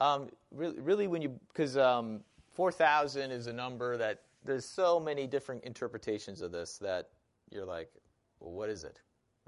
Um, 0.00 0.28
really, 0.50 0.80
really, 0.80 1.06
when 1.06 1.22
you, 1.22 1.40
because 1.48 1.78
um, 1.78 2.20
4,000 2.52 3.30
is 3.30 3.46
a 3.46 3.52
number 3.52 3.96
that 3.96 4.22
there's 4.44 4.66
so 4.66 5.00
many 5.00 5.26
different 5.26 5.64
interpretations 5.64 6.42
of 6.42 6.52
this 6.52 6.78
that 6.78 7.08
you're 7.50 7.64
like, 7.64 7.90
well, 8.40 8.52
what 8.52 8.68
is 8.68 8.84
it? 8.84 9.00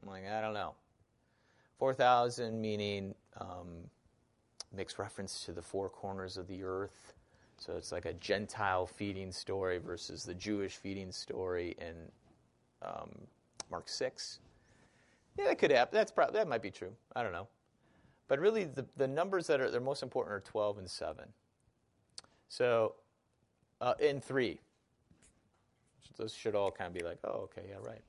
I'm 0.03 0.09
like, 0.09 0.27
I 0.27 0.41
don't 0.41 0.55
know. 0.55 0.75
4,000 1.79 2.61
meaning 2.61 3.15
um, 3.41 3.85
makes 4.75 4.99
reference 4.99 5.45
to 5.45 5.53
the 5.53 5.63
four 5.63 5.89
corners 5.89 6.37
of 6.37 6.49
the 6.49 6.63
earth. 6.63 7.15
So 7.59 7.77
it's 7.77 7.91
like 7.91 8.07
a 8.07 8.13
Gentile 8.15 8.87
feeding 8.87 9.33
story 9.33 9.79
versus 9.79 10.25
the 10.25 10.35
Jewish 10.35 10.77
feeding 10.77 11.11
story 11.11 11.77
in 11.81 11.95
um, 12.83 13.11
Mark 13.71 13.89
6. 13.89 14.39
Yeah, 15.37 15.47
that 15.47 15.59
could 15.59 15.73
happen. 15.73 15.97
That's 15.97 16.13
probably, 16.13 16.35
that 16.35 16.49
might 16.49 16.63
be 16.63 16.71
true. 16.71 16.93
I 17.17 17.23
don't 17.23 17.33
know. 17.33 17.49
But 18.29 18.39
really, 18.39 18.65
the, 18.65 18.87
the 18.97 19.09
numbers 19.09 19.47
that 19.49 19.61
are 19.61 19.71
they're 19.71 19.81
most 19.81 20.03
important 20.03 20.35
are 20.35 20.41
12 20.41 20.79
and 20.79 20.91
7. 20.91 21.25
So, 22.49 22.95
uh, 23.81 23.95
in 24.01 24.21
3. 24.21 24.59
Those 26.17 26.35
should 26.35 26.55
all 26.55 26.71
kind 26.71 26.89
of 26.89 26.95
be 26.95 27.05
like, 27.05 27.19
oh, 27.25 27.49
okay, 27.51 27.63
yeah, 27.69 27.77
right. 27.81 28.03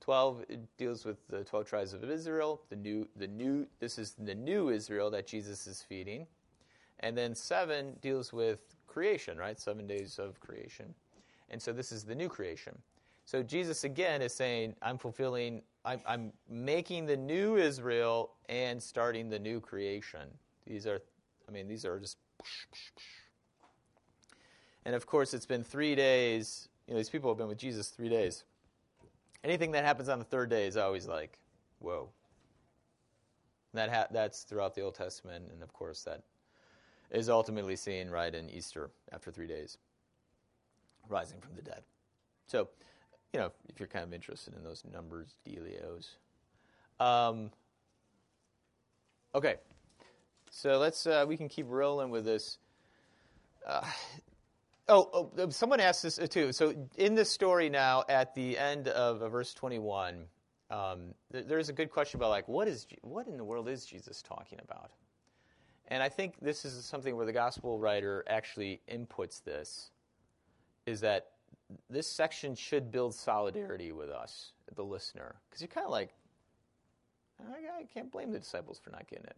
12 0.00 0.44
deals 0.76 1.04
with 1.04 1.26
the 1.28 1.44
12 1.44 1.66
tribes 1.66 1.92
of 1.92 2.04
Israel. 2.04 2.62
The 2.70 2.76
new, 2.76 3.08
the 3.16 3.26
new, 3.26 3.66
this 3.80 3.98
is 3.98 4.14
the 4.18 4.34
new 4.34 4.68
Israel 4.70 5.10
that 5.10 5.26
Jesus 5.26 5.66
is 5.66 5.82
feeding. 5.82 6.26
And 7.00 7.16
then 7.16 7.34
7 7.34 7.96
deals 8.00 8.32
with 8.32 8.76
creation, 8.88 9.38
right? 9.38 9.60
Seven 9.60 9.86
days 9.86 10.18
of 10.18 10.40
creation. 10.40 10.92
And 11.50 11.60
so 11.60 11.72
this 11.72 11.92
is 11.92 12.04
the 12.04 12.14
new 12.14 12.28
creation. 12.28 12.76
So 13.24 13.42
Jesus 13.42 13.84
again 13.84 14.22
is 14.22 14.34
saying, 14.34 14.74
I'm 14.80 14.98
fulfilling, 14.98 15.62
I'm, 15.84 16.00
I'm, 16.06 16.32
making 16.48 17.06
the 17.06 17.16
new 17.16 17.56
Israel 17.56 18.30
and 18.48 18.82
starting 18.82 19.28
the 19.28 19.38
new 19.38 19.60
creation. 19.60 20.28
These 20.66 20.86
are, 20.86 21.00
I 21.46 21.52
mean, 21.52 21.68
these 21.68 21.84
are 21.84 22.00
just. 22.00 22.16
And 24.84 24.94
of 24.94 25.06
course, 25.06 25.34
it's 25.34 25.44
been 25.44 25.62
three 25.62 25.94
days. 25.94 26.68
You 26.86 26.94
know, 26.94 26.98
these 26.98 27.10
people 27.10 27.30
have 27.30 27.36
been 27.36 27.48
with 27.48 27.58
Jesus 27.58 27.88
three 27.88 28.08
days. 28.08 28.44
Anything 29.44 29.72
that 29.72 29.84
happens 29.84 30.08
on 30.08 30.18
the 30.18 30.24
third 30.24 30.48
day 30.48 30.66
is 30.66 30.78
always 30.78 31.06
like, 31.06 31.38
whoa. 31.80 32.08
That 33.74 33.90
ha- 33.90 34.06
that's 34.10 34.44
throughout 34.44 34.74
the 34.74 34.80
Old 34.80 34.94
Testament, 34.94 35.44
and 35.52 35.62
of 35.62 35.72
course, 35.74 36.02
that 36.04 36.22
is 37.10 37.28
ultimately 37.28 37.76
seen 37.76 38.10
right 38.10 38.34
in 38.34 38.50
Easter 38.50 38.90
after 39.12 39.30
three 39.30 39.46
days, 39.46 39.78
rising 41.08 41.40
from 41.40 41.54
the 41.56 41.62
dead. 41.62 41.82
So, 42.46 42.68
you 43.32 43.40
know, 43.40 43.52
if 43.68 43.78
you're 43.78 43.88
kind 43.88 44.04
of 44.04 44.12
interested 44.12 44.54
in 44.54 44.62
those 44.62 44.82
numbers, 44.90 45.36
delios. 45.46 46.08
Um, 47.00 47.50
okay, 49.34 49.56
so 50.50 50.78
let's 50.78 51.06
uh, 51.06 51.24
we 51.28 51.36
can 51.36 51.48
keep 51.48 51.66
rolling 51.68 52.10
with 52.10 52.24
this. 52.24 52.58
Uh, 53.66 53.82
oh, 54.88 55.30
oh, 55.36 55.48
someone 55.50 55.80
asked 55.80 56.02
this 56.02 56.18
uh, 56.18 56.26
too. 56.26 56.52
So 56.52 56.88
in 56.96 57.14
this 57.14 57.30
story 57.30 57.68
now, 57.68 58.04
at 58.08 58.34
the 58.34 58.58
end 58.58 58.88
of 58.88 59.22
uh, 59.22 59.28
verse 59.28 59.54
21, 59.54 60.24
um, 60.70 61.14
th- 61.32 61.46
there's 61.46 61.68
a 61.68 61.72
good 61.72 61.90
question 61.90 62.18
about 62.18 62.30
like 62.30 62.48
what 62.48 62.68
is 62.68 62.86
what 63.02 63.26
in 63.26 63.36
the 63.36 63.44
world 63.44 63.68
is 63.68 63.84
Jesus 63.84 64.22
talking 64.22 64.58
about? 64.62 64.90
And 65.88 66.02
I 66.02 66.08
think 66.08 66.34
this 66.40 66.64
is 66.64 66.84
something 66.84 67.16
where 67.16 67.26
the 67.26 67.32
gospel 67.32 67.78
writer 67.78 68.22
actually 68.28 68.80
inputs 68.92 69.42
this, 69.42 69.90
is 70.86 71.00
that 71.00 71.30
this 71.88 72.06
section 72.06 72.54
should 72.54 72.90
build 72.92 73.14
solidarity 73.14 73.92
with 73.92 74.10
us, 74.10 74.52
the 74.74 74.84
listener, 74.84 75.36
because 75.48 75.62
you're 75.62 75.68
kind 75.68 75.86
of 75.86 75.90
like, 75.90 76.14
I, 77.40 77.84
can't 77.84 78.10
blame 78.10 78.32
the 78.32 78.38
disciples 78.38 78.78
for 78.78 78.90
not 78.90 79.06
getting 79.08 79.24
it. 79.26 79.36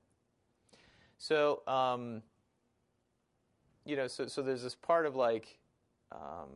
So, 1.19 1.63
um, 1.67 2.23
you 3.85 3.95
know, 3.95 4.07
so 4.07 4.27
so 4.27 4.43
there's 4.43 4.63
this 4.63 4.75
part 4.75 5.07
of 5.07 5.15
like, 5.17 5.59
um, 6.11 6.49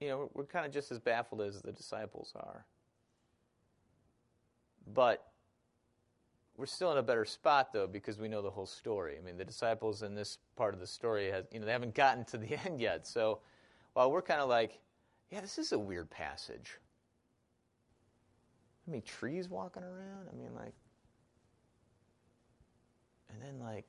you 0.00 0.08
know, 0.08 0.30
we're 0.34 0.44
kind 0.44 0.66
of 0.66 0.72
just 0.72 0.90
as 0.90 0.98
baffled 0.98 1.40
as 1.40 1.62
the 1.62 1.72
disciples 1.72 2.32
are, 2.36 2.66
but 4.92 5.31
we're 6.62 6.66
still 6.66 6.92
in 6.92 6.98
a 6.98 7.02
better 7.02 7.24
spot 7.24 7.72
though 7.72 7.88
because 7.88 8.20
we 8.20 8.28
know 8.28 8.40
the 8.40 8.48
whole 8.48 8.66
story. 8.66 9.16
I 9.20 9.26
mean, 9.26 9.36
the 9.36 9.44
disciples 9.44 10.04
in 10.04 10.14
this 10.14 10.38
part 10.54 10.74
of 10.74 10.78
the 10.78 10.86
story 10.86 11.28
has, 11.28 11.44
you 11.50 11.58
know, 11.58 11.66
they 11.66 11.72
haven't 11.72 11.92
gotten 11.92 12.24
to 12.26 12.38
the 12.38 12.56
end 12.64 12.80
yet. 12.80 13.04
So 13.04 13.40
while 13.94 14.12
we're 14.12 14.22
kind 14.22 14.40
of 14.40 14.48
like, 14.48 14.78
yeah, 15.32 15.40
this 15.40 15.58
is 15.58 15.72
a 15.72 15.78
weird 15.78 16.08
passage. 16.08 16.78
I 18.86 18.92
mean, 18.92 19.02
trees 19.02 19.48
walking 19.48 19.82
around. 19.82 20.28
I 20.32 20.36
mean, 20.36 20.54
like, 20.54 20.74
and 23.28 23.42
then 23.42 23.58
like, 23.58 23.88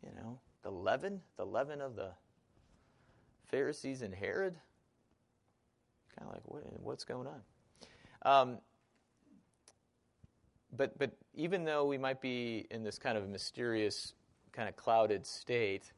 you 0.00 0.10
know, 0.14 0.38
the 0.62 0.70
leaven, 0.70 1.20
the 1.36 1.44
leaven 1.44 1.80
of 1.80 1.96
the 1.96 2.10
Pharisees 3.48 4.02
and 4.02 4.14
Herod. 4.14 4.54
Kind 6.16 6.28
of 6.28 6.34
like, 6.34 6.42
what, 6.44 6.62
what's 6.80 7.02
going 7.02 7.26
on? 7.26 7.40
Um, 8.24 8.58
but 10.76 10.98
but 10.98 11.10
even 11.34 11.64
though 11.64 11.84
we 11.86 11.98
might 11.98 12.20
be 12.20 12.66
in 12.70 12.82
this 12.82 12.98
kind 12.98 13.16
of 13.16 13.28
mysterious, 13.28 14.14
kind 14.52 14.68
of 14.68 14.76
clouded 14.76 15.26
state, 15.26 15.92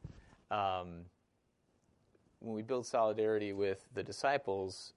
um, 0.51 1.01
when 2.39 2.55
we 2.55 2.61
build 2.61 2.85
solidarity 2.85 3.53
with 3.53 3.85
the 3.93 4.03
disciples, 4.03 4.93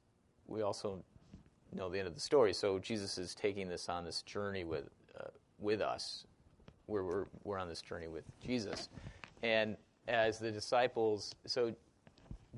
we 0.47 0.63
also 0.63 1.03
know 1.73 1.89
the 1.89 1.99
end 1.99 2.09
of 2.09 2.15
the 2.15 2.21
story. 2.21 2.53
So 2.53 2.79
Jesus 2.79 3.19
is 3.19 3.35
taking 3.35 3.69
this 3.69 3.89
on 3.89 4.05
this 4.05 4.23
journey 4.23 4.65
with 4.65 4.89
uh, 5.19 5.29
with 5.59 5.81
us. 5.81 6.25
We're, 6.87 7.05
we're 7.05 7.27
we're 7.45 7.59
on 7.59 7.69
this 7.69 7.83
journey 7.83 8.09
with 8.09 8.25
Jesus, 8.45 8.89
and 9.43 9.77
as 10.09 10.39
the 10.39 10.51
disciples, 10.51 11.35
so 11.47 11.75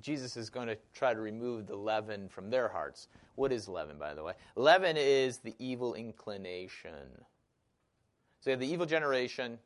Jesus 0.00 0.36
is 0.36 0.50
going 0.50 0.68
to 0.68 0.76
try 0.94 1.14
to 1.14 1.20
remove 1.20 1.66
the 1.66 1.76
leaven 1.76 2.28
from 2.28 2.50
their 2.50 2.68
hearts. 2.68 3.08
What 3.34 3.52
is 3.52 3.68
leaven, 3.68 3.98
by 3.98 4.14
the 4.14 4.22
way? 4.22 4.34
Leaven 4.56 4.96
is 4.96 5.38
the 5.38 5.54
evil 5.58 5.94
inclination. 5.94 7.08
So 8.40 8.50
you 8.50 8.52
have 8.52 8.60
the 8.60 8.72
evil 8.72 8.86
generation, 8.86 9.58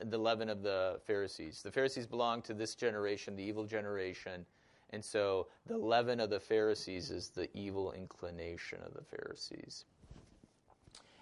and 0.00 0.10
the 0.10 0.18
leaven 0.18 0.48
of 0.48 0.62
the 0.62 0.98
Pharisees. 1.06 1.62
The 1.62 1.70
Pharisees 1.70 2.06
belong 2.06 2.42
to 2.42 2.54
this 2.54 2.74
generation, 2.74 3.36
the 3.36 3.42
evil 3.42 3.64
generation. 3.64 4.46
And 4.90 5.04
so 5.04 5.46
the 5.66 5.76
leaven 5.76 6.20
of 6.20 6.30
the 6.30 6.40
Pharisees 6.40 7.10
is 7.10 7.28
the 7.28 7.48
evil 7.56 7.92
inclination 7.92 8.78
of 8.84 8.94
the 8.94 9.04
Pharisees. 9.04 9.84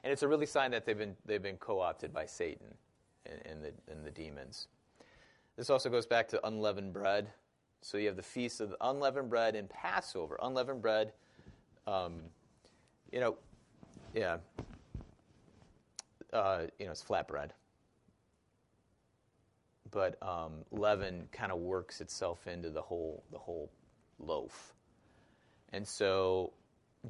And 0.05 0.13
it's 0.13 0.23
a 0.23 0.29
really 0.29 0.47
sign 0.47 0.71
that 0.71 0.87
they've 0.87 0.97
been, 0.97 1.17
they've 1.27 1.43
been 1.43 1.57
co 1.57 1.81
opted 1.81 2.13
by 2.13 2.25
Satan 2.25 2.75
and, 3.27 3.41
and, 3.45 3.65
the, 3.65 3.73
and 3.93 4.05
the 4.05 4.11
demons. 4.11 4.69
This 5.57 5.71
also 5.71 5.91
goes 5.91 6.07
back 6.07 6.29
to 6.29 6.47
unleavened 6.47 6.93
bread. 6.93 7.29
So 7.81 7.99
you 7.99 8.07
have 8.09 8.17
the 8.17 8.23
feast 8.23 8.61
of 8.61 8.75
unleavened 8.81 9.31
bread 9.31 9.55
and 9.55 9.69
Passover. 9.69 10.39
Unleavened 10.43 10.83
bread, 10.83 11.13
um, 11.87 12.21
you 13.13 13.21
know, 13.21 13.37
yeah, 14.15 14.39
uh, 16.33 16.63
you 16.79 16.87
know, 16.87 16.93
it's 16.93 17.03
flat 17.03 17.29
bread. 17.29 17.53
But 19.91 20.23
um, 20.23 20.65
leaven 20.71 21.29
kind 21.33 21.51
of 21.51 21.59
works 21.59 22.01
itself 22.01 22.47
into 22.47 22.71
the 22.71 22.83
whole 22.83 23.23
the 23.33 23.39
whole 23.39 23.71
loaf, 24.19 24.75
and 25.73 25.87
so 25.87 26.53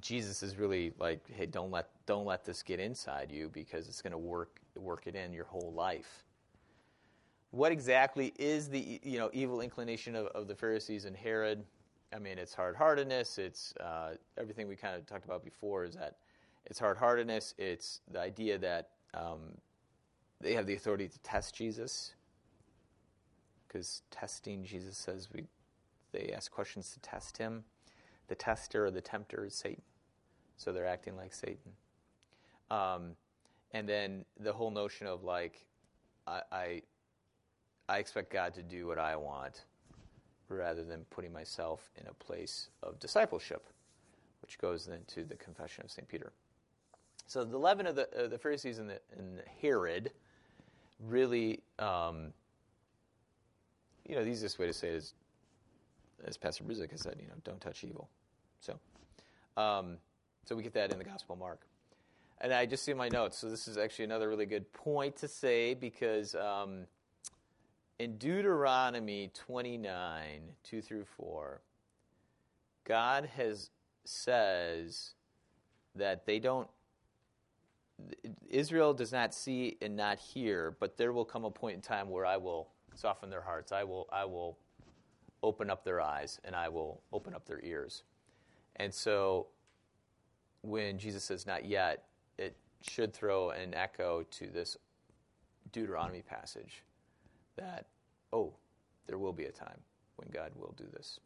Jesus 0.01 0.43
is 0.43 0.57
really 0.57 0.93
like, 0.99 1.21
hey, 1.33 1.47
don't 1.47 1.73
let 1.73 1.89
don't 2.07 2.25
let 2.25 2.45
this 2.45 2.63
get 2.63 2.79
inside 2.79 3.33
you 3.33 3.51
because 3.53 3.89
it's 3.89 4.01
going 4.01 4.13
to 4.13 4.19
work 4.19 4.61
work 4.77 5.07
it 5.07 5.17
in 5.17 5.33
your 5.33 5.47
whole 5.47 5.73
life. 5.75 6.25
What 7.51 7.73
exactly 7.73 8.35
is 8.39 8.69
the 8.69 9.01
you 9.03 9.19
know 9.19 9.31
evil 9.33 9.61
inclination 9.61 10.15
of, 10.15 10.27
of 10.29 10.49
the 10.49 10.55
Pharisees 10.55 11.05
and 11.05 11.17
Herod? 11.17 11.65
I 12.15 12.19
mean, 12.19 12.39
it's 12.39 12.55
hard 12.55 12.77
heartedness. 12.77 13.39
It's 13.39 13.75
uh, 13.81 14.15
everything 14.37 14.69
we 14.69 14.77
kind 14.77 14.97
of 14.97 15.07
talked 15.07 15.25
about 15.25 15.45
before. 15.45 15.85
Is 15.85 15.95
that 15.95 16.17
it's 16.67 16.79
hard 16.79 16.99
heartedness. 16.99 17.55
It's 17.59 18.01
the 18.11 18.21
idea 18.21 18.59
that 18.59 18.91
um, 19.15 19.41
they 20.41 20.55
have 20.55 20.67
the 20.67 20.75
authority 20.75 21.09
to 21.09 21.19
test 21.21 21.55
Jesus 21.55 22.15
because 23.67 24.03
testing 24.11 24.65
Jesus 24.65 24.97
says 24.97 25.29
we 25.33 25.45
they 26.13 26.33
ask 26.35 26.51
questions 26.51 26.91
to 26.93 27.01
test 27.01 27.39
him. 27.39 27.65
The 28.29 28.35
tester 28.35 28.87
or 28.87 28.91
the 28.91 29.01
tempter 29.01 29.45
is 29.45 29.55
Satan, 29.55 29.83
so 30.57 30.73
they're 30.73 30.87
acting 30.87 31.17
like 31.17 31.33
Satan. 31.33 31.73
Um, 32.71 33.13
and 33.73 33.89
then 33.89 34.25
the 34.39 34.53
whole 34.53 34.71
notion 34.71 35.07
of 35.07 35.25
like, 35.25 35.65
I, 36.27 36.43
I, 36.53 36.83
I 37.89 37.99
expect 37.99 38.31
God 38.31 38.55
to 38.55 38.63
do 38.63 38.87
what 38.87 38.99
I 38.99 39.17
want, 39.17 39.65
rather 40.49 40.85
than 40.85 41.05
putting 41.11 41.33
myself 41.33 41.91
in 42.01 42.07
a 42.07 42.15
place 42.15 42.69
of 42.83 42.99
discipleship, 43.01 43.67
which 44.43 44.59
goes 44.59 44.89
into 44.89 45.25
the 45.25 45.37
confession 45.37 45.85
of 45.85 45.91
Saint 45.91 46.09
Peter. 46.09 46.33
So 47.27 47.45
the 47.45 47.59
leaven 47.59 47.87
of 47.87 47.97
the, 47.97 48.09
uh, 48.19 48.29
the 48.29 48.39
Pharisees 48.39 48.79
and, 48.79 48.89
the, 48.89 49.01
and 49.17 49.43
Herod 49.61 50.11
really, 51.07 51.61
um, 51.79 52.33
you 54.07 54.15
know, 54.15 54.25
the 54.25 54.31
easiest 54.31 54.59
way 54.59 54.67
to 54.67 54.73
say 54.73 54.89
it 54.89 54.95
is, 54.95 55.15
as 56.25 56.37
Pastor 56.37 56.65
Bruzik 56.65 56.91
has 56.91 57.03
said, 57.03 57.17
you 57.21 57.27
know, 57.27 57.35
don't 57.45 57.61
touch 57.61 57.85
evil. 57.85 58.09
So, 58.61 58.79
um, 59.57 59.99
so 60.45 60.57
we 60.57 60.63
get 60.63 60.73
that 60.75 60.91
in 60.91 60.99
the 60.99 61.05
Gospel 61.05 61.35
of 61.35 61.39
Mark. 61.39 61.61
And 62.41 62.53
I 62.53 62.67
just 62.67 62.85
see 62.85 62.95
my 62.95 63.09
notes. 63.09 63.37
So 63.37 63.51
this 63.51 63.69
is 63.69 63.77
actually 63.77 64.07
another 64.07 64.29
really 64.29 64.47
good 64.47 64.73
point 64.73 65.17
to 65.17 65.29
say 65.29 65.75
because 65.75 66.35
um, 66.35 66.87
in 67.99 68.17
Deuteronomy 68.17 69.31
29, 69.35 70.41
2 70.63 70.83
through 70.83 71.05
4, 71.17 71.61
God 72.85 73.29
has 73.37 73.71
says 74.05 75.15
that 75.95 76.25
they 76.25 76.39
don't 76.39 76.69
Israel 78.49 78.95
does 78.95 79.13
not 79.13 79.35
see 79.35 79.77
and 79.83 79.97
not 79.97 80.19
hear, 80.19 80.77
but 80.79 80.97
there 80.97 81.13
will 81.13 81.25
come 81.25 81.45
a 81.45 81.51
point 81.51 81.75
in 81.75 81.81
time 81.83 82.09
where 82.09 82.25
I 82.25 82.37
will 82.37 82.69
soften 82.95 83.29
their 83.29 83.43
hearts. 83.43 83.73
I 83.73 83.85
will 83.85 84.09
I 84.13 84.25
will 84.25 84.57
open 85.43 85.69
up 85.69 85.85
their 85.85 86.01
eyes 86.01 86.41
and 86.45 86.55
I 86.55 86.69
will 86.69 87.03
open 87.13 87.35
up 87.35 87.45
their 87.45 87.61
ears. 87.63 88.05
And 88.77 88.95
so 88.95 89.49
when 90.63 90.99
Jesus 90.99 91.25
says 91.25 91.47
not 91.47 91.65
yet, 91.65 92.05
it 92.39 92.57
should 92.81 93.13
throw 93.13 93.51
an 93.51 93.75
echo 93.75 94.25
to 94.31 94.47
this 94.47 94.77
Deuteronomy 95.73 96.23
passage 96.23 96.85
that, 97.59 97.87
oh, 98.33 98.55
there 99.07 99.19
will 99.19 99.33
be 99.33 99.45
a 99.45 99.53
time 99.53 99.79
when 100.17 100.29
God 100.33 100.53
will 100.57 100.75
do 100.77 100.85
this. 100.93 101.21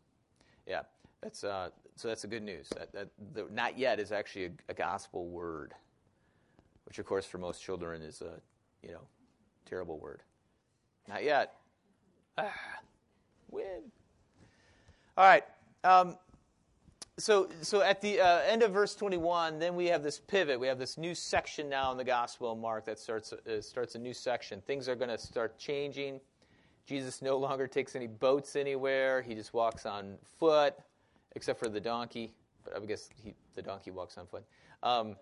Yeah, 0.67 0.83
that's, 1.21 1.45
uh, 1.45 1.71
so 1.97 2.09
that's 2.09 2.23
the 2.23 2.29
good 2.29 2.43
news. 2.43 2.69
That, 2.77 2.93
that 2.93 3.09
the, 3.35 3.47
not 3.53 3.79
yet 3.79 4.01
is 4.01 4.13
actually 4.13 4.47
a, 4.47 4.51
a 4.69 4.75
gospel 4.75 5.29
word, 5.29 5.75
which, 6.85 6.99
of 6.99 7.07
course, 7.07 7.27
for 7.27 7.39
most 7.39 7.63
children 7.63 8.03
is 8.03 8.23
a, 8.23 8.41
you 8.87 8.93
know, 8.93 9.03
terrible 9.67 9.99
word. 9.99 10.23
Not 11.09 11.25
yet. 11.25 11.55
Ah, 12.39 12.53
win. 13.51 13.91
All 15.17 15.25
right. 15.25 15.45
Um, 15.85 16.17
so, 17.23 17.49
so 17.61 17.83
at 17.83 18.01
the 18.01 18.21
uh, 18.21 18.41
end 18.41 18.65
of 18.65 18.73
verse 18.73 18.97
21, 18.97 19.61
then 19.61 19.77
we 19.77 19.87
have 19.87 20.03
this 20.03 20.19
pivot. 20.19 20.59
We 20.59 20.67
have 20.67 20.81
this 20.81 20.99
new 20.99 21.15
section 21.15 21.69
now 21.69 21.93
in 21.93 21.97
the 21.97 22.03
Gospel 22.03 22.51
of 22.51 22.59
Mark 22.59 22.85
that 22.87 22.99
starts, 22.99 23.33
uh, 23.33 23.61
starts 23.61 23.95
a 23.95 23.99
new 24.01 24.13
section. 24.13 24.61
Things 24.61 24.89
are 24.89 24.97
going 24.97 25.09
to 25.09 25.19
start 25.19 25.57
changing. 25.57 26.21
Jesus 26.85 27.23
no 27.23 27.37
longer 27.39 27.69
takes 27.69 27.95
any 27.95 28.09
boats 28.09 28.57
anywhere. 28.57 29.23
He 29.23 29.37
just 29.37 29.55
walks 29.55 29.87
on 29.87 30.19
foot, 30.41 30.75
except 31.37 31.61
for 31.61 31.69
the 31.69 31.79
donkey. 31.79 32.35
But 32.65 32.77
I 32.77 32.85
guess 32.85 33.09
he, 33.23 33.35
the 33.55 33.63
donkey 33.63 33.93
walks 33.93 34.19
on 34.19 34.27
foot. 34.27 34.43
Um, 34.83 35.15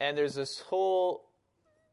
and 0.00 0.18
there's 0.18 0.34
this 0.34 0.60
whole 0.60 1.30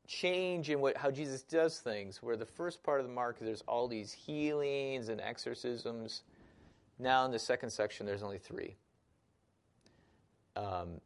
change 0.08 0.70
in 0.70 0.82
what, 0.82 0.98
how 0.98 1.10
Jesus 1.10 1.42
does 1.42 1.80
things, 1.80 2.22
where 2.22 2.36
the 2.36 2.46
first 2.46 2.84
part 2.84 3.00
of 3.00 3.08
the 3.08 3.14
Mark, 3.14 3.38
there's 3.40 3.64
all 3.66 3.88
these 3.88 4.12
healings 4.12 5.08
and 5.08 5.22
exorcisms. 5.22 6.24
Now 7.00 7.24
in 7.24 7.32
the 7.32 7.40
second 7.40 7.70
section, 7.70 8.06
there's 8.06 8.24
only 8.24 8.38
three 8.38 8.76
um, 10.56 11.00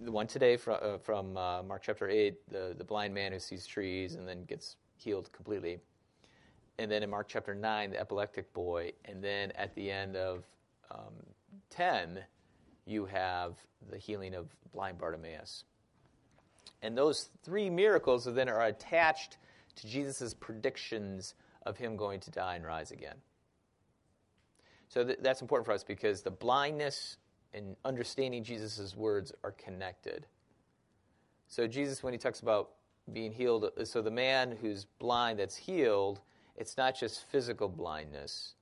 the 0.00 0.12
one 0.12 0.26
today 0.26 0.56
from, 0.56 0.78
uh, 0.82 0.98
from 0.98 1.36
uh, 1.36 1.62
Mark 1.62 1.82
chapter 1.82 2.08
8, 2.08 2.50
the, 2.50 2.74
the 2.76 2.84
blind 2.84 3.14
man 3.14 3.32
who 3.32 3.38
sees 3.38 3.66
trees 3.66 4.14
and 4.14 4.28
then 4.28 4.44
gets 4.44 4.76
healed 4.96 5.30
completely. 5.32 5.78
And 6.78 6.90
then 6.90 7.02
in 7.02 7.10
Mark 7.10 7.28
chapter 7.28 7.54
9, 7.54 7.90
the 7.90 8.00
epileptic 8.00 8.52
boy. 8.52 8.92
And 9.04 9.22
then 9.22 9.52
at 9.52 9.74
the 9.74 9.90
end 9.90 10.16
of 10.16 10.44
um, 10.90 11.14
10, 11.70 12.20
you 12.84 13.06
have 13.06 13.54
the 13.90 13.96
healing 13.96 14.34
of 14.34 14.48
blind 14.72 14.98
Bartimaeus. 14.98 15.64
And 16.82 16.96
those 16.96 17.30
three 17.42 17.70
miracles 17.70 18.26
then 18.26 18.48
are 18.48 18.64
attached 18.64 19.38
to 19.76 19.86
Jesus' 19.86 20.34
predictions 20.34 21.34
of 21.64 21.78
him 21.78 21.96
going 21.96 22.20
to 22.20 22.30
die 22.30 22.56
and 22.56 22.64
rise 22.64 22.90
again. 22.90 23.16
So 24.88 25.04
th- 25.04 25.18
that's 25.22 25.40
important 25.40 25.66
for 25.66 25.72
us 25.72 25.82
because 25.82 26.22
the 26.22 26.30
blindness 26.30 27.16
and 27.54 27.76
understanding 27.84 28.44
Jesus' 28.44 28.96
words 28.96 29.32
are 29.44 29.52
connected. 29.52 30.26
So, 31.48 31.66
Jesus, 31.66 32.02
when 32.02 32.12
he 32.12 32.18
talks 32.18 32.40
about 32.40 32.70
being 33.12 33.32
healed, 33.32 33.70
so 33.84 34.02
the 34.02 34.10
man 34.10 34.56
who's 34.60 34.84
blind 34.98 35.38
that's 35.38 35.56
healed, 35.56 36.20
it's 36.56 36.76
not 36.76 36.98
just 36.98 37.24
physical 37.30 37.68
blindness. 37.68 38.54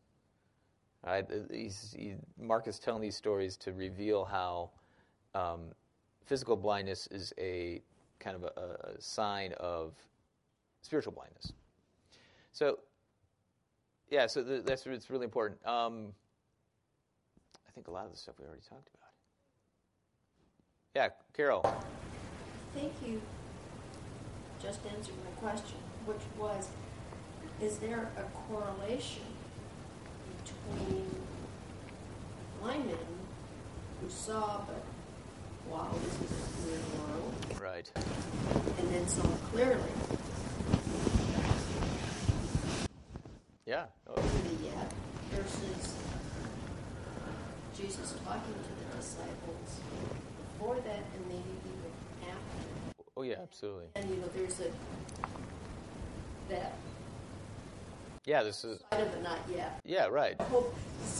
Right? 1.05 1.27
He, 1.51 2.15
Mark 2.41 2.67
is 2.67 2.79
telling 2.79 3.03
these 3.03 3.17
stories 3.17 3.57
to 3.59 3.73
reveal 3.73 4.25
how 4.25 4.71
um, 5.35 5.73
physical 6.25 6.57
blindness 6.57 7.07
is 7.09 7.33
a 7.39 7.83
kind 8.21 8.37
of 8.37 8.45
a, 8.45 8.97
a 8.97 9.01
sign 9.01 9.53
of 9.59 9.95
spiritual 10.83 11.13
blindness. 11.13 11.53
So, 12.53 12.79
yeah, 14.11 14.27
so 14.27 14.43
th- 14.43 14.65
that's 14.65 14.87
it's 14.87 15.11
really 15.11 15.25
important. 15.25 15.65
Um, 15.67 16.13
think 17.75 17.89
a 17.89 17.91
lot 17.91 18.07
of 18.07 18.13
the 18.13 18.17
stuff 18.17 18.37
we 18.39 18.47
already 18.47 18.63
talked 18.69 18.89
about. 18.95 19.11
Yeah, 20.95 21.09
Carol. 21.37 21.63
Thank 22.75 22.93
you. 23.05 23.21
Just 24.63 24.81
answered 24.87 25.15
my 25.25 25.31
question, 25.41 25.79
which 26.07 26.23
was 26.39 26.69
Is 27.61 27.79
there 27.79 28.11
a 28.17 28.23
correlation 28.49 29.25
between 30.45 31.11
blind 32.61 32.87
men 32.87 32.97
who 34.01 34.09
saw, 34.09 34.61
but 34.67 34.83
wow, 35.69 35.91
this 36.05 36.31
is 36.31 36.31
a 36.31 36.69
weird 36.69 36.81
world? 37.01 37.35
Right. 37.61 37.91
And 38.79 38.91
then 38.91 39.09
saw 39.09 39.23
clearly. 39.53 39.83
Yeah. 43.67 43.87
Oh. 44.07 44.23
Yet 44.63 44.93
versus 45.33 45.95
Jesus 47.95 48.15
talking 48.25 48.41
to 48.41 48.91
the 48.91 48.97
disciples 48.97 49.81
before 50.59 50.77
that 50.77 51.03
and 51.15 51.27
maybe 51.29 51.43
even 51.65 52.29
after. 52.29 53.05
Oh 53.17 53.23
yeah, 53.23 53.37
absolutely. 53.43 53.87
And 53.95 54.11
you 54.11 54.17
know, 54.17 54.29
there's 54.35 54.61
a 54.61 54.71
that. 56.49 56.75
Yeah, 58.25 58.43
this 58.43 58.65
is. 58.65 58.81
Side 58.91 59.03
of 59.03 59.13
the 59.13 59.21
not 59.21 59.39
yet. 59.55 59.81
Yeah, 59.85 60.07
right. 60.07 60.35
I 60.41 60.45
hope 60.45 60.75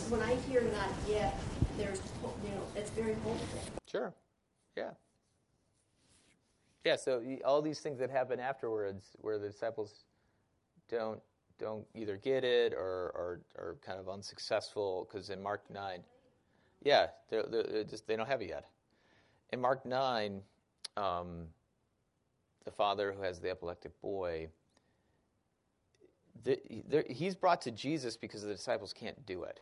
when 0.09 0.21
I 0.21 0.35
hear 0.35 0.61
not 0.61 0.89
yet, 1.07 1.39
there's 1.77 2.01
you 2.43 2.49
know 2.49 2.63
it's 2.75 2.89
very 2.89 3.13
hopeful. 3.13 3.59
Sure. 3.89 4.13
Yeah. 4.75 4.91
Yeah. 6.83 6.97
So 6.97 7.23
all 7.45 7.61
these 7.61 7.79
things 7.79 7.99
that 7.99 8.09
happen 8.09 8.39
afterwards, 8.39 9.15
where 9.21 9.37
the 9.37 9.47
disciples 9.47 10.03
don't 10.89 11.21
don't 11.57 11.85
either 11.95 12.17
get 12.17 12.43
it 12.43 12.73
or 12.73 13.39
are 13.57 13.77
kind 13.85 13.99
of 13.99 14.09
unsuccessful, 14.09 15.07
because 15.09 15.29
in 15.29 15.41
Mark 15.41 15.63
nine. 15.69 16.03
Yeah, 16.85 17.07
they're, 17.29 17.43
they're 17.43 17.83
just 17.83 18.07
they 18.07 18.15
don't 18.15 18.27
have 18.27 18.41
it 18.41 18.49
yet. 18.49 18.65
In 19.51 19.59
Mark 19.59 19.85
nine, 19.85 20.41
um, 20.95 21.47
the 22.63 22.71
father 22.71 23.11
who 23.11 23.23
has 23.23 23.39
the 23.39 23.49
epileptic 23.49 23.99
boy, 24.01 24.47
the, 26.43 27.03
he's 27.09 27.35
brought 27.35 27.59
to 27.61 27.71
Jesus 27.71 28.15
because 28.15 28.43
the 28.43 28.53
disciples 28.53 28.93
can't 28.93 29.25
do 29.25 29.43
it. 29.43 29.59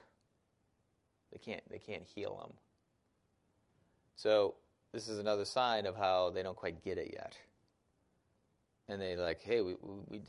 They 1.32 1.38
can't. 1.40 1.64
They 1.70 1.80
can't 1.80 2.04
heal 2.04 2.40
him. 2.46 2.54
So 4.16 4.56
this 4.92 5.08
is 5.08 5.18
another 5.18 5.46
sign 5.46 5.86
of 5.86 5.96
how 5.96 6.30
they 6.30 6.44
don't 6.44 6.58
quite 6.58 6.84
get 6.84 6.98
it 6.98 7.12
yet. 7.14 7.38
And 8.90 9.02
they 9.02 9.16
like, 9.16 9.42
hey, 9.42 9.62
we 9.62 9.76
we 10.10 10.22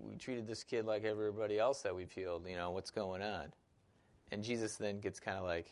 we 0.00 0.16
treated 0.16 0.46
this 0.46 0.62
kid 0.62 0.86
like 0.86 1.02
everybody 1.02 1.58
else 1.58 1.82
that 1.82 1.94
we've 1.94 2.12
healed. 2.12 2.46
You 2.48 2.56
know 2.56 2.70
what's 2.70 2.92
going 2.92 3.22
on? 3.22 3.52
And 4.32 4.42
Jesus 4.42 4.76
then 4.76 4.98
gets 4.98 5.20
kind 5.20 5.36
of 5.36 5.44
like, 5.44 5.66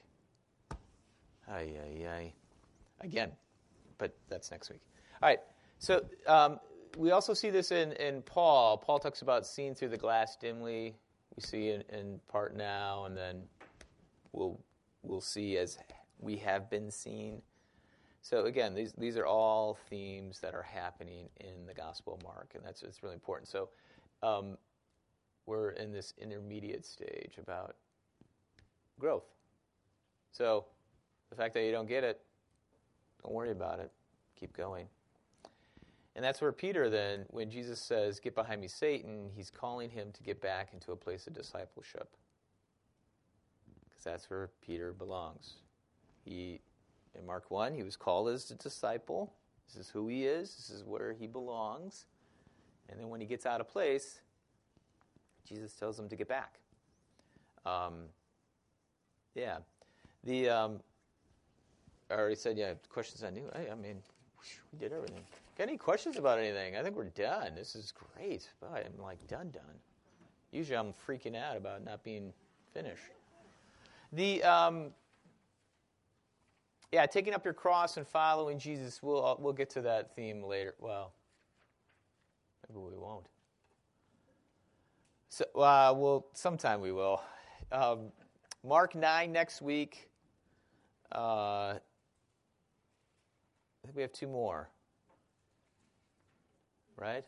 ay 1.48 1.72
ay 1.82 2.06
ay, 2.06 2.32
again. 3.00 3.32
But 3.96 4.14
that's 4.28 4.50
next 4.50 4.70
week. 4.70 4.82
All 5.22 5.28
right. 5.30 5.40
So 5.78 6.04
um, 6.26 6.60
we 6.98 7.10
also 7.10 7.32
see 7.32 7.48
this 7.48 7.72
in, 7.72 7.92
in 7.92 8.20
Paul. 8.20 8.76
Paul 8.76 8.98
talks 8.98 9.22
about 9.22 9.46
seeing 9.46 9.74
through 9.74 9.88
the 9.88 9.96
glass 9.96 10.36
dimly. 10.36 10.94
We 11.34 11.42
see 11.42 11.70
in, 11.70 11.82
in 11.88 12.20
part 12.28 12.54
now, 12.54 13.06
and 13.06 13.16
then 13.16 13.42
we'll 14.32 14.60
we'll 15.02 15.22
see 15.22 15.56
as 15.56 15.78
we 16.18 16.36
have 16.36 16.68
been 16.68 16.90
seen. 16.90 17.40
So 18.20 18.44
again, 18.44 18.74
these 18.74 18.92
these 18.92 19.16
are 19.16 19.26
all 19.26 19.78
themes 19.88 20.38
that 20.40 20.54
are 20.54 20.62
happening 20.62 21.30
in 21.40 21.66
the 21.66 21.72
Gospel 21.72 22.14
of 22.14 22.22
Mark, 22.22 22.52
and 22.54 22.62
that's 22.62 22.82
it's 22.82 23.02
really 23.02 23.14
important. 23.14 23.48
So 23.48 23.70
um, 24.22 24.58
we're 25.46 25.70
in 25.70 25.92
this 25.92 26.12
intermediate 26.18 26.84
stage 26.84 27.38
about 27.40 27.76
growth. 29.00 29.24
So 30.32 30.66
the 31.30 31.36
fact 31.36 31.54
that 31.54 31.64
you 31.64 31.72
don't 31.72 31.88
get 31.88 32.04
it, 32.04 32.20
don't 33.22 33.34
worry 33.34 33.50
about 33.50 33.80
it. 33.80 33.90
Keep 34.38 34.56
going. 34.56 34.86
And 36.16 36.24
that's 36.24 36.40
where 36.40 36.52
Peter 36.52 36.90
then, 36.90 37.24
when 37.28 37.50
Jesus 37.50 37.80
says, 37.80 38.18
Get 38.20 38.34
behind 38.34 38.60
me, 38.60 38.68
Satan, 38.68 39.30
he's 39.34 39.50
calling 39.50 39.90
him 39.90 40.12
to 40.12 40.22
get 40.22 40.40
back 40.40 40.70
into 40.72 40.92
a 40.92 40.96
place 40.96 41.26
of 41.26 41.34
discipleship. 41.34 42.16
Because 43.88 44.04
that's 44.04 44.28
where 44.28 44.50
Peter 44.64 44.92
belongs. 44.92 45.54
He, 46.24 46.60
in 47.18 47.24
Mark 47.26 47.50
1, 47.50 47.74
he 47.74 47.82
was 47.82 47.96
called 47.96 48.28
as 48.28 48.50
a 48.50 48.54
disciple. 48.54 49.32
This 49.66 49.86
is 49.86 49.90
who 49.90 50.08
he 50.08 50.26
is, 50.26 50.54
this 50.56 50.70
is 50.70 50.84
where 50.84 51.12
he 51.12 51.26
belongs. 51.26 52.06
And 52.88 52.98
then 52.98 53.08
when 53.08 53.20
he 53.20 53.26
gets 53.26 53.46
out 53.46 53.60
of 53.60 53.68
place, 53.68 54.20
Jesus 55.48 55.72
tells 55.74 55.98
him 55.98 56.08
to 56.08 56.16
get 56.16 56.28
back. 56.28 56.58
Um, 57.64 58.06
yeah. 59.34 59.58
The, 60.24 60.48
um, 60.48 60.80
I 62.10 62.14
already 62.14 62.34
said, 62.34 62.58
yeah, 62.58 62.74
questions 62.88 63.22
on 63.22 63.34
new. 63.34 63.48
I, 63.54 63.72
I 63.72 63.74
mean, 63.74 64.02
we 64.72 64.78
did 64.78 64.92
everything. 64.92 65.22
Got 65.56 65.68
any 65.68 65.76
questions 65.76 66.16
about 66.16 66.38
anything? 66.38 66.76
I 66.76 66.82
think 66.82 66.96
we're 66.96 67.04
done. 67.04 67.54
This 67.54 67.74
is 67.74 67.92
great. 67.92 68.48
Boy, 68.60 68.84
I'm 68.84 69.02
like 69.02 69.26
done, 69.26 69.50
done. 69.50 69.62
Usually 70.52 70.76
I'm 70.76 70.92
freaking 71.06 71.36
out 71.36 71.56
about 71.56 71.84
not 71.84 72.02
being 72.02 72.32
finished. 72.72 73.02
The 74.12 74.42
um, 74.42 74.90
yeah, 76.92 77.06
taking 77.06 77.34
up 77.34 77.44
your 77.44 77.54
cross 77.54 77.96
and 77.96 78.06
following 78.06 78.58
Jesus. 78.58 79.02
We'll 79.02 79.24
uh, 79.24 79.34
we'll 79.38 79.52
get 79.52 79.70
to 79.70 79.82
that 79.82 80.14
theme 80.16 80.42
later. 80.42 80.74
Well, 80.80 81.12
maybe 82.68 82.80
we 82.80 82.96
won't. 82.96 83.26
So 85.28 85.44
uh, 85.54 85.94
well, 85.96 86.26
sometime 86.32 86.80
we 86.80 86.90
will. 86.90 87.22
Um, 87.70 88.10
Mark 88.62 88.94
nine 88.94 89.32
next 89.32 89.62
week. 89.62 90.08
Uh, 91.14 91.74
I 91.74 91.80
think 93.82 93.96
we 93.96 94.02
have 94.02 94.12
two 94.12 94.28
more. 94.28 94.68
Right? 96.96 97.24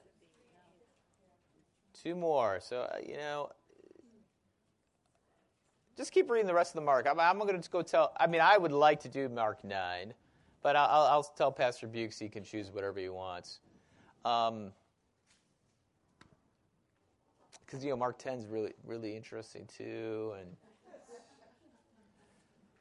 Two 2.02 2.14
more. 2.14 2.60
So, 2.60 2.82
uh, 2.82 2.96
you 3.06 3.16
know, 3.16 3.50
just 5.96 6.12
keep 6.12 6.30
reading 6.30 6.46
the 6.46 6.54
rest 6.54 6.72
of 6.72 6.80
the 6.80 6.84
Mark. 6.84 7.06
I'm, 7.08 7.18
I'm 7.18 7.38
going 7.38 7.60
to 7.60 7.70
go 7.70 7.82
tell, 7.82 8.12
I 8.18 8.26
mean, 8.26 8.40
I 8.40 8.58
would 8.58 8.72
like 8.72 9.00
to 9.00 9.08
do 9.08 9.28
Mark 9.28 9.64
9, 9.64 10.12
but 10.62 10.76
I'll, 10.76 11.06
I'll 11.06 11.22
tell 11.22 11.50
Pastor 11.50 11.86
Bukes 11.86 12.18
he 12.18 12.28
can 12.28 12.44
choose 12.44 12.70
whatever 12.70 13.00
he 13.00 13.08
wants. 13.08 13.60
Um, 14.24 14.72
because 17.72 17.82
you 17.82 17.90
know 17.90 17.96
Mark 17.96 18.18
10 18.18 18.38
is 18.38 18.46
really 18.46 18.74
really 18.84 19.16
interesting 19.16 19.66
too, 19.66 20.34
and 20.38 20.50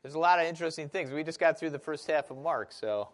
there's 0.02 0.16
a 0.16 0.20
lot 0.20 0.40
of 0.40 0.46
interesting 0.46 0.90
things. 0.90 1.12
We 1.12 1.24
just 1.24 1.40
got 1.40 1.60
through 1.60 1.72
the 1.72 1.80
first 1.80 2.10
half 2.10 2.32
of 2.32 2.38
Mark, 2.38 2.72
so 2.72 3.10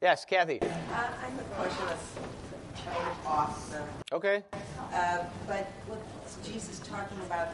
yes, 0.00 0.24
Kathy. 0.24 0.60
Uh, 0.62 0.66
I'm 0.66 1.38
a 1.38 1.42
question 1.54 1.86
that's 1.86 2.84
kind 2.84 2.96
of 3.08 3.26
off 3.26 3.70
the, 3.70 4.14
Okay. 4.16 4.42
uh, 4.92 5.24
but 5.46 5.66
what's 5.86 6.36
Jesus 6.48 6.78
talking 6.80 7.18
about, 7.26 7.48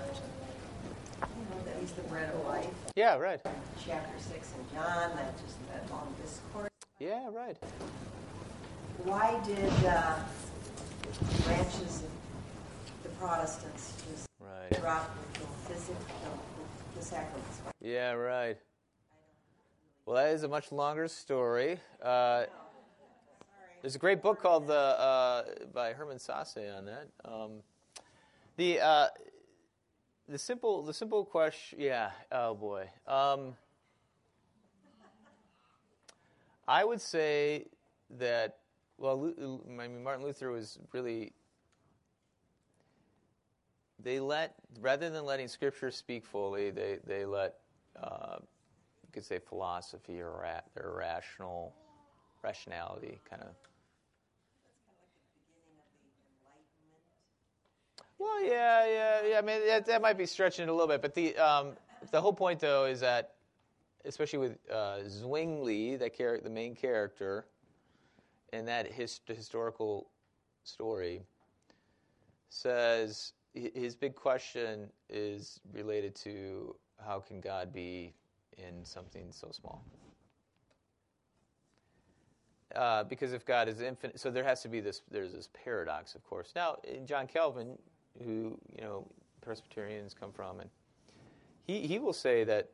you 1.20 1.26
know, 1.56 1.64
that 1.64 1.74
he's 1.80 1.92
the 1.92 2.02
bread 2.02 2.32
of 2.34 2.46
life, 2.46 2.66
Yeah, 2.94 3.16
right. 3.16 3.40
chapter 3.84 4.18
six 4.18 4.52
in 4.52 4.76
John, 4.76 5.16
that 5.16 5.34
just, 5.42 5.56
that 5.72 5.90
long 5.90 6.14
discourse. 6.22 6.70
Yeah, 6.98 7.28
right. 7.32 7.56
Why 9.04 9.40
did, 9.44 9.72
uh, 9.86 10.16
branches 11.44 12.02
of 12.02 12.10
the 13.02 13.08
Protestants 13.20 13.92
just 14.10 14.26
Right. 14.40 14.80
drop 14.80 15.10
the 15.34 15.46
physical, 15.72 15.96
the 16.96 17.04
sacraments? 17.04 17.60
Yeah, 17.80 18.12
right. 18.12 18.56
Well, 20.04 20.16
that 20.16 20.32
is 20.32 20.42
a 20.44 20.48
much 20.48 20.72
longer 20.72 21.08
story. 21.08 21.78
Uh, 22.02 22.44
there's 23.82 23.94
a 23.94 23.98
great 23.98 24.22
book 24.22 24.40
called 24.40 24.66
the 24.66 24.74
uh, 24.74 25.44
by 25.72 25.92
Herman 25.92 26.18
Sasse 26.18 26.76
on 26.76 26.86
that. 26.86 27.08
Um, 27.24 27.50
the 28.56 28.80
uh, 28.80 29.08
the 30.28 30.38
simple 30.38 30.82
the 30.82 30.94
simple 30.94 31.24
question, 31.24 31.80
yeah. 31.80 32.10
Oh 32.32 32.54
boy. 32.54 32.88
Um, 33.06 33.54
I 36.66 36.84
would 36.84 37.00
say 37.00 37.66
that 38.18 38.58
well, 38.98 39.32
I 39.38 39.70
mean 39.88 40.02
Martin 40.02 40.24
Luther 40.24 40.50
was 40.50 40.78
really 40.92 41.32
they 44.06 44.20
let 44.20 44.54
rather 44.80 45.10
than 45.10 45.24
letting 45.24 45.48
Scripture 45.48 45.90
speak 45.90 46.24
fully, 46.24 46.70
they 46.70 46.98
they 47.06 47.24
let 47.24 47.56
uh, 48.00 48.36
you 48.40 49.08
could 49.12 49.24
say 49.24 49.40
philosophy 49.40 50.20
or 50.20 50.30
ra- 50.30 50.60
their 50.74 50.92
rational 50.96 51.74
rationality 52.42 53.20
kind 53.28 53.42
of. 53.42 53.48
Well, 58.18 58.44
yeah, 58.44 58.86
yeah, 58.86 59.26
yeah. 59.26 59.38
I 59.38 59.42
mean, 59.42 59.66
that, 59.66 59.86
that 59.86 60.00
might 60.00 60.16
be 60.16 60.26
stretching 60.26 60.62
it 60.62 60.68
a 60.68 60.72
little 60.72 60.86
bit, 60.86 61.02
but 61.02 61.14
the 61.14 61.36
um, 61.36 61.72
the 62.12 62.20
whole 62.20 62.32
point 62.32 62.60
though 62.60 62.84
is 62.86 63.00
that, 63.00 63.34
especially 64.04 64.38
with 64.38 64.58
uh, 64.70 65.00
Zwingli, 65.08 65.96
that 65.96 66.16
char- 66.16 66.38
the 66.40 66.50
main 66.50 66.76
character, 66.76 67.46
in 68.52 68.66
that 68.66 68.86
his- 68.92 69.20
historical 69.26 70.08
story, 70.62 71.22
says 72.48 73.32
his 73.74 73.94
big 73.94 74.14
question 74.14 74.90
is 75.08 75.60
related 75.72 76.14
to 76.16 76.74
how 77.04 77.20
can 77.20 77.40
God 77.40 77.72
be 77.72 78.14
in 78.58 78.84
something 78.84 79.28
so 79.30 79.48
small? 79.50 79.84
Uh, 82.74 83.04
because 83.04 83.32
if 83.32 83.46
God 83.46 83.68
is 83.68 83.80
infinite, 83.80 84.20
so 84.20 84.30
there 84.30 84.44
has 84.44 84.60
to 84.62 84.68
be 84.68 84.80
this. 84.80 85.02
There's 85.10 85.32
this 85.32 85.48
paradox, 85.52 86.14
of 86.14 86.24
course. 86.24 86.52
Now, 86.54 86.76
John 87.04 87.26
Calvin, 87.26 87.78
who 88.22 88.58
you 88.74 88.82
know 88.82 89.06
Presbyterians 89.40 90.12
come 90.12 90.32
from, 90.32 90.60
and 90.60 90.68
he 91.64 91.86
he 91.86 91.98
will 91.98 92.12
say 92.12 92.44
that 92.44 92.70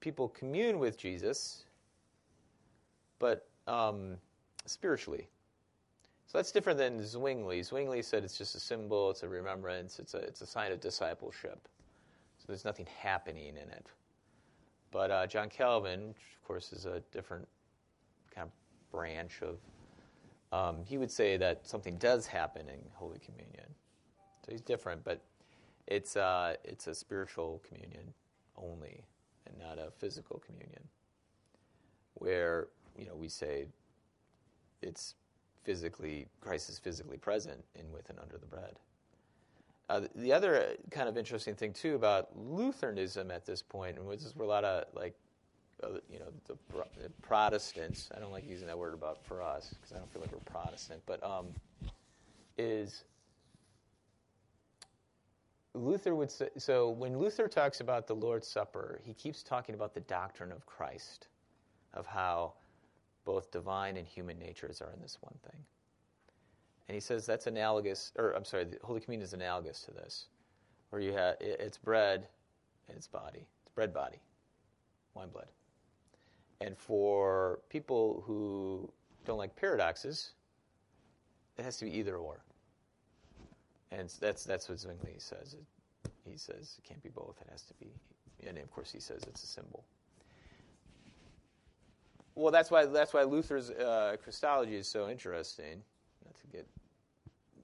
people 0.00 0.28
commune 0.28 0.78
with 0.78 0.98
Jesus, 0.98 1.64
but 3.18 3.48
um, 3.66 4.16
spiritually. 4.66 5.28
So 6.26 6.38
that's 6.38 6.50
different 6.50 6.78
than 6.78 7.04
Zwingli. 7.04 7.62
Zwingli 7.62 8.02
said 8.02 8.24
it's 8.24 8.36
just 8.36 8.56
a 8.56 8.60
symbol, 8.60 9.10
it's 9.10 9.22
a 9.22 9.28
remembrance, 9.28 9.98
it's 10.00 10.14
a 10.14 10.18
it's 10.18 10.40
a 10.40 10.46
sign 10.46 10.72
of 10.72 10.80
discipleship. 10.80 11.68
So 12.38 12.44
there's 12.48 12.64
nothing 12.64 12.86
happening 12.98 13.50
in 13.50 13.68
it. 13.70 13.86
But 14.90 15.10
uh, 15.10 15.26
John 15.26 15.48
Calvin, 15.48 16.10
of 16.10 16.46
course 16.46 16.72
is 16.72 16.84
a 16.84 17.00
different 17.12 17.46
kind 18.34 18.48
of 18.48 18.90
branch 18.90 19.40
of, 19.42 19.58
um, 20.52 20.84
he 20.84 20.98
would 20.98 21.10
say 21.10 21.36
that 21.36 21.66
something 21.66 21.96
does 21.96 22.26
happen 22.26 22.68
in 22.68 22.80
Holy 22.94 23.18
Communion. 23.18 23.66
So 24.44 24.52
he's 24.52 24.60
different, 24.60 25.04
but 25.04 25.22
it's 25.86 26.16
uh, 26.16 26.54
it's 26.64 26.88
a 26.88 26.94
spiritual 26.94 27.62
communion 27.66 28.12
only, 28.56 29.04
and 29.46 29.56
not 29.58 29.78
a 29.78 29.92
physical 29.92 30.42
communion. 30.44 30.82
Where 32.14 32.68
you 32.96 33.06
know 33.06 33.14
we 33.14 33.28
say 33.28 33.66
it's 34.82 35.14
physically 35.66 36.28
Christ 36.40 36.70
is 36.70 36.78
physically 36.78 37.18
present 37.18 37.62
in 37.74 37.90
with 37.92 38.08
and 38.08 38.18
under 38.20 38.38
the 38.38 38.46
bread. 38.46 38.78
Uh, 39.88 40.00
the- 40.00 40.10
the 40.14 40.32
other 40.32 40.76
kind 40.90 41.08
of 41.08 41.18
interesting 41.18 41.56
thing 41.56 41.72
too 41.72 41.96
about 41.96 42.36
Lutheranism 42.38 43.30
at 43.32 43.44
this 43.44 43.62
point, 43.62 43.98
and 43.98 44.06
which 44.06 44.22
is 44.22 44.34
where 44.36 44.46
a 44.46 44.48
lot 44.48 44.64
of 44.64 44.86
like, 44.94 45.14
uh, 45.82 45.98
you 46.08 46.20
know, 46.20 46.32
the, 46.46 46.56
the 47.02 47.10
Protestants. 47.20 48.10
I 48.16 48.20
don't 48.20 48.32
like 48.32 48.48
using 48.48 48.68
that 48.68 48.78
word 48.78 48.94
about 48.94 49.24
for 49.24 49.42
us 49.42 49.74
because 49.74 49.92
I 49.92 49.98
don't 49.98 50.10
feel 50.12 50.22
like 50.22 50.32
we're 50.32 50.38
Protestant, 50.38 51.02
but 51.04 51.22
um, 51.24 51.48
is 52.56 53.04
Luther 55.74 56.14
would 56.14 56.30
say, 56.30 56.48
so 56.56 56.90
when 56.90 57.18
Luther 57.18 57.48
talks 57.48 57.80
about 57.80 58.06
the 58.06 58.14
Lord's 58.14 58.48
Supper, 58.48 59.00
he 59.04 59.12
keeps 59.12 59.42
talking 59.42 59.74
about 59.74 59.94
the 59.94 60.00
doctrine 60.00 60.52
of 60.52 60.64
Christ, 60.64 61.28
of 61.92 62.06
how 62.06 62.54
both 63.26 63.50
divine 63.50 63.98
and 63.98 64.06
human 64.06 64.38
natures 64.38 64.80
are 64.80 64.92
in 64.94 65.02
this 65.02 65.18
one 65.20 65.34
thing. 65.42 65.60
And 66.88 66.94
he 66.94 67.00
says 67.00 67.26
that's 67.26 67.46
analogous, 67.46 68.12
or 68.16 68.30
I'm 68.30 68.44
sorry, 68.44 68.64
the 68.64 68.78
Holy 68.82 69.00
Communion 69.00 69.26
is 69.26 69.34
analogous 69.34 69.82
to 69.82 69.90
this, 69.90 70.28
where 70.88 71.02
you 71.02 71.12
have 71.12 71.36
it's 71.40 71.76
bread 71.76 72.28
and 72.88 72.96
it's 72.96 73.08
body, 73.08 73.46
it's 73.62 73.72
bread, 73.74 73.92
body, 73.92 74.20
wine, 75.14 75.28
blood. 75.28 75.48
And 76.60 76.78
for 76.78 77.58
people 77.68 78.22
who 78.26 78.90
don't 79.26 79.36
like 79.36 79.54
paradoxes, 79.56 80.30
it 81.58 81.64
has 81.64 81.76
to 81.78 81.84
be 81.84 81.98
either 81.98 82.16
or. 82.16 82.40
And 83.90 84.08
that's 84.20 84.44
that's 84.44 84.68
what 84.68 84.78
Zwingli 84.78 85.16
says. 85.18 85.56
He 86.24 86.36
says 86.36 86.76
it 86.78 86.84
can't 86.86 87.02
be 87.02 87.08
both. 87.08 87.36
It 87.40 87.48
has 87.50 87.62
to 87.62 87.74
be, 87.74 87.90
and 88.46 88.58
of 88.58 88.70
course 88.70 88.92
he 88.92 89.00
says 89.00 89.22
it's 89.26 89.42
a 89.42 89.46
symbol. 89.46 89.84
Well, 92.36 92.52
that's 92.52 92.70
why 92.70 92.84
that's 92.84 93.14
why 93.14 93.22
Luther's 93.22 93.70
uh, 93.70 94.16
Christology 94.22 94.76
is 94.76 94.86
so 94.86 95.08
interesting. 95.08 95.82
Not 96.22 96.34
to 96.36 96.46
get, 96.48 96.68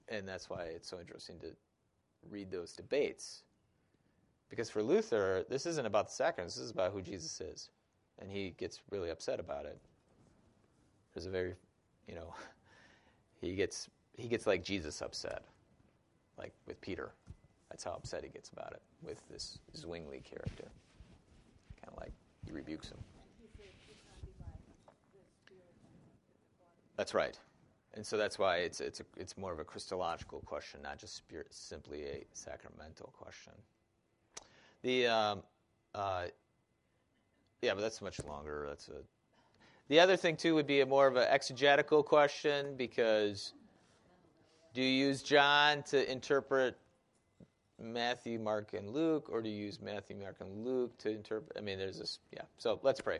and 0.09 0.27
that's 0.27 0.49
why 0.49 0.63
it's 0.63 0.89
so 0.89 0.99
interesting 0.99 1.37
to 1.39 1.47
read 2.29 2.49
those 2.49 2.73
debates, 2.73 3.43
because 4.49 4.71
for 4.71 4.81
Luther, 4.81 5.45
this 5.47 5.67
isn't 5.67 5.85
about 5.85 6.07
the 6.07 6.13
sacraments. 6.13 6.55
This 6.55 6.65
is 6.65 6.71
about 6.71 6.91
who 6.91 7.03
Jesus 7.03 7.39
is, 7.39 7.69
and 8.19 8.31
he 8.31 8.55
gets 8.57 8.81
really 8.89 9.11
upset 9.11 9.39
about 9.39 9.65
it. 9.65 9.77
There's 11.13 11.27
a 11.27 11.29
very, 11.29 11.53
you 12.07 12.15
know, 12.15 12.33
he 13.41 13.53
gets 13.53 13.89
he 14.17 14.27
gets 14.27 14.47
like 14.47 14.63
Jesus 14.63 15.03
upset 15.03 15.43
like 16.35 16.53
with 16.65 16.81
Peter. 16.81 17.11
That's 17.69 17.83
how 17.83 17.91
upset 17.91 18.23
he 18.23 18.29
gets 18.29 18.49
about 18.49 18.71
it 18.71 18.81
with 19.03 19.21
this 19.29 19.59
Zwingli 19.75 20.21
character. 20.23 20.65
Kind 21.79 21.95
of 21.95 21.97
like 21.97 22.11
he 22.43 22.51
rebukes 22.51 22.89
him. 22.89 22.97
That's 26.97 27.13
right. 27.13 27.37
And 27.95 28.05
so 28.05 28.17
that's 28.17 28.39
why 28.39 28.57
it's, 28.57 28.81
it's, 28.81 28.99
a, 28.99 29.03
it's 29.17 29.37
more 29.37 29.53
of 29.53 29.59
a 29.59 29.63
Christological 29.63 30.41
question, 30.41 30.81
not 30.81 30.97
just 30.97 31.15
spirit, 31.15 31.47
simply 31.51 32.03
a 32.03 32.25
sacramental 32.33 33.13
question. 33.15 33.53
The, 34.81 35.07
um, 35.07 35.43
uh, 35.93 36.25
yeah, 37.61 37.73
but 37.75 37.81
that's 37.81 38.01
much 38.01 38.23
longer. 38.25 38.65
That's 38.67 38.87
a, 38.89 39.03
the 39.89 39.99
other 39.99 40.17
thing, 40.17 40.37
too, 40.37 40.55
would 40.55 40.65
be 40.65 40.81
a 40.81 40.85
more 40.85 41.07
of 41.07 41.15
an 41.17 41.27
exegetical 41.29 42.01
question 42.01 42.75
because 42.75 43.53
do 44.73 44.81
you 44.81 45.05
use 45.05 45.21
John 45.21 45.83
to 45.83 46.11
interpret 46.11 46.75
Matthew, 47.79 48.39
Mark, 48.39 48.73
and 48.73 48.89
Luke, 48.89 49.29
or 49.31 49.41
do 49.41 49.49
you 49.49 49.65
use 49.65 49.79
Matthew, 49.79 50.15
Mark, 50.15 50.37
and 50.39 50.65
Luke 50.65 50.97
to 50.99 51.11
interpret? 51.11 51.55
I 51.57 51.61
mean, 51.61 51.77
there's 51.77 51.99
this, 51.99 52.19
yeah. 52.31 52.41
So 52.57 52.79
let's 52.81 53.01
pray. 53.01 53.19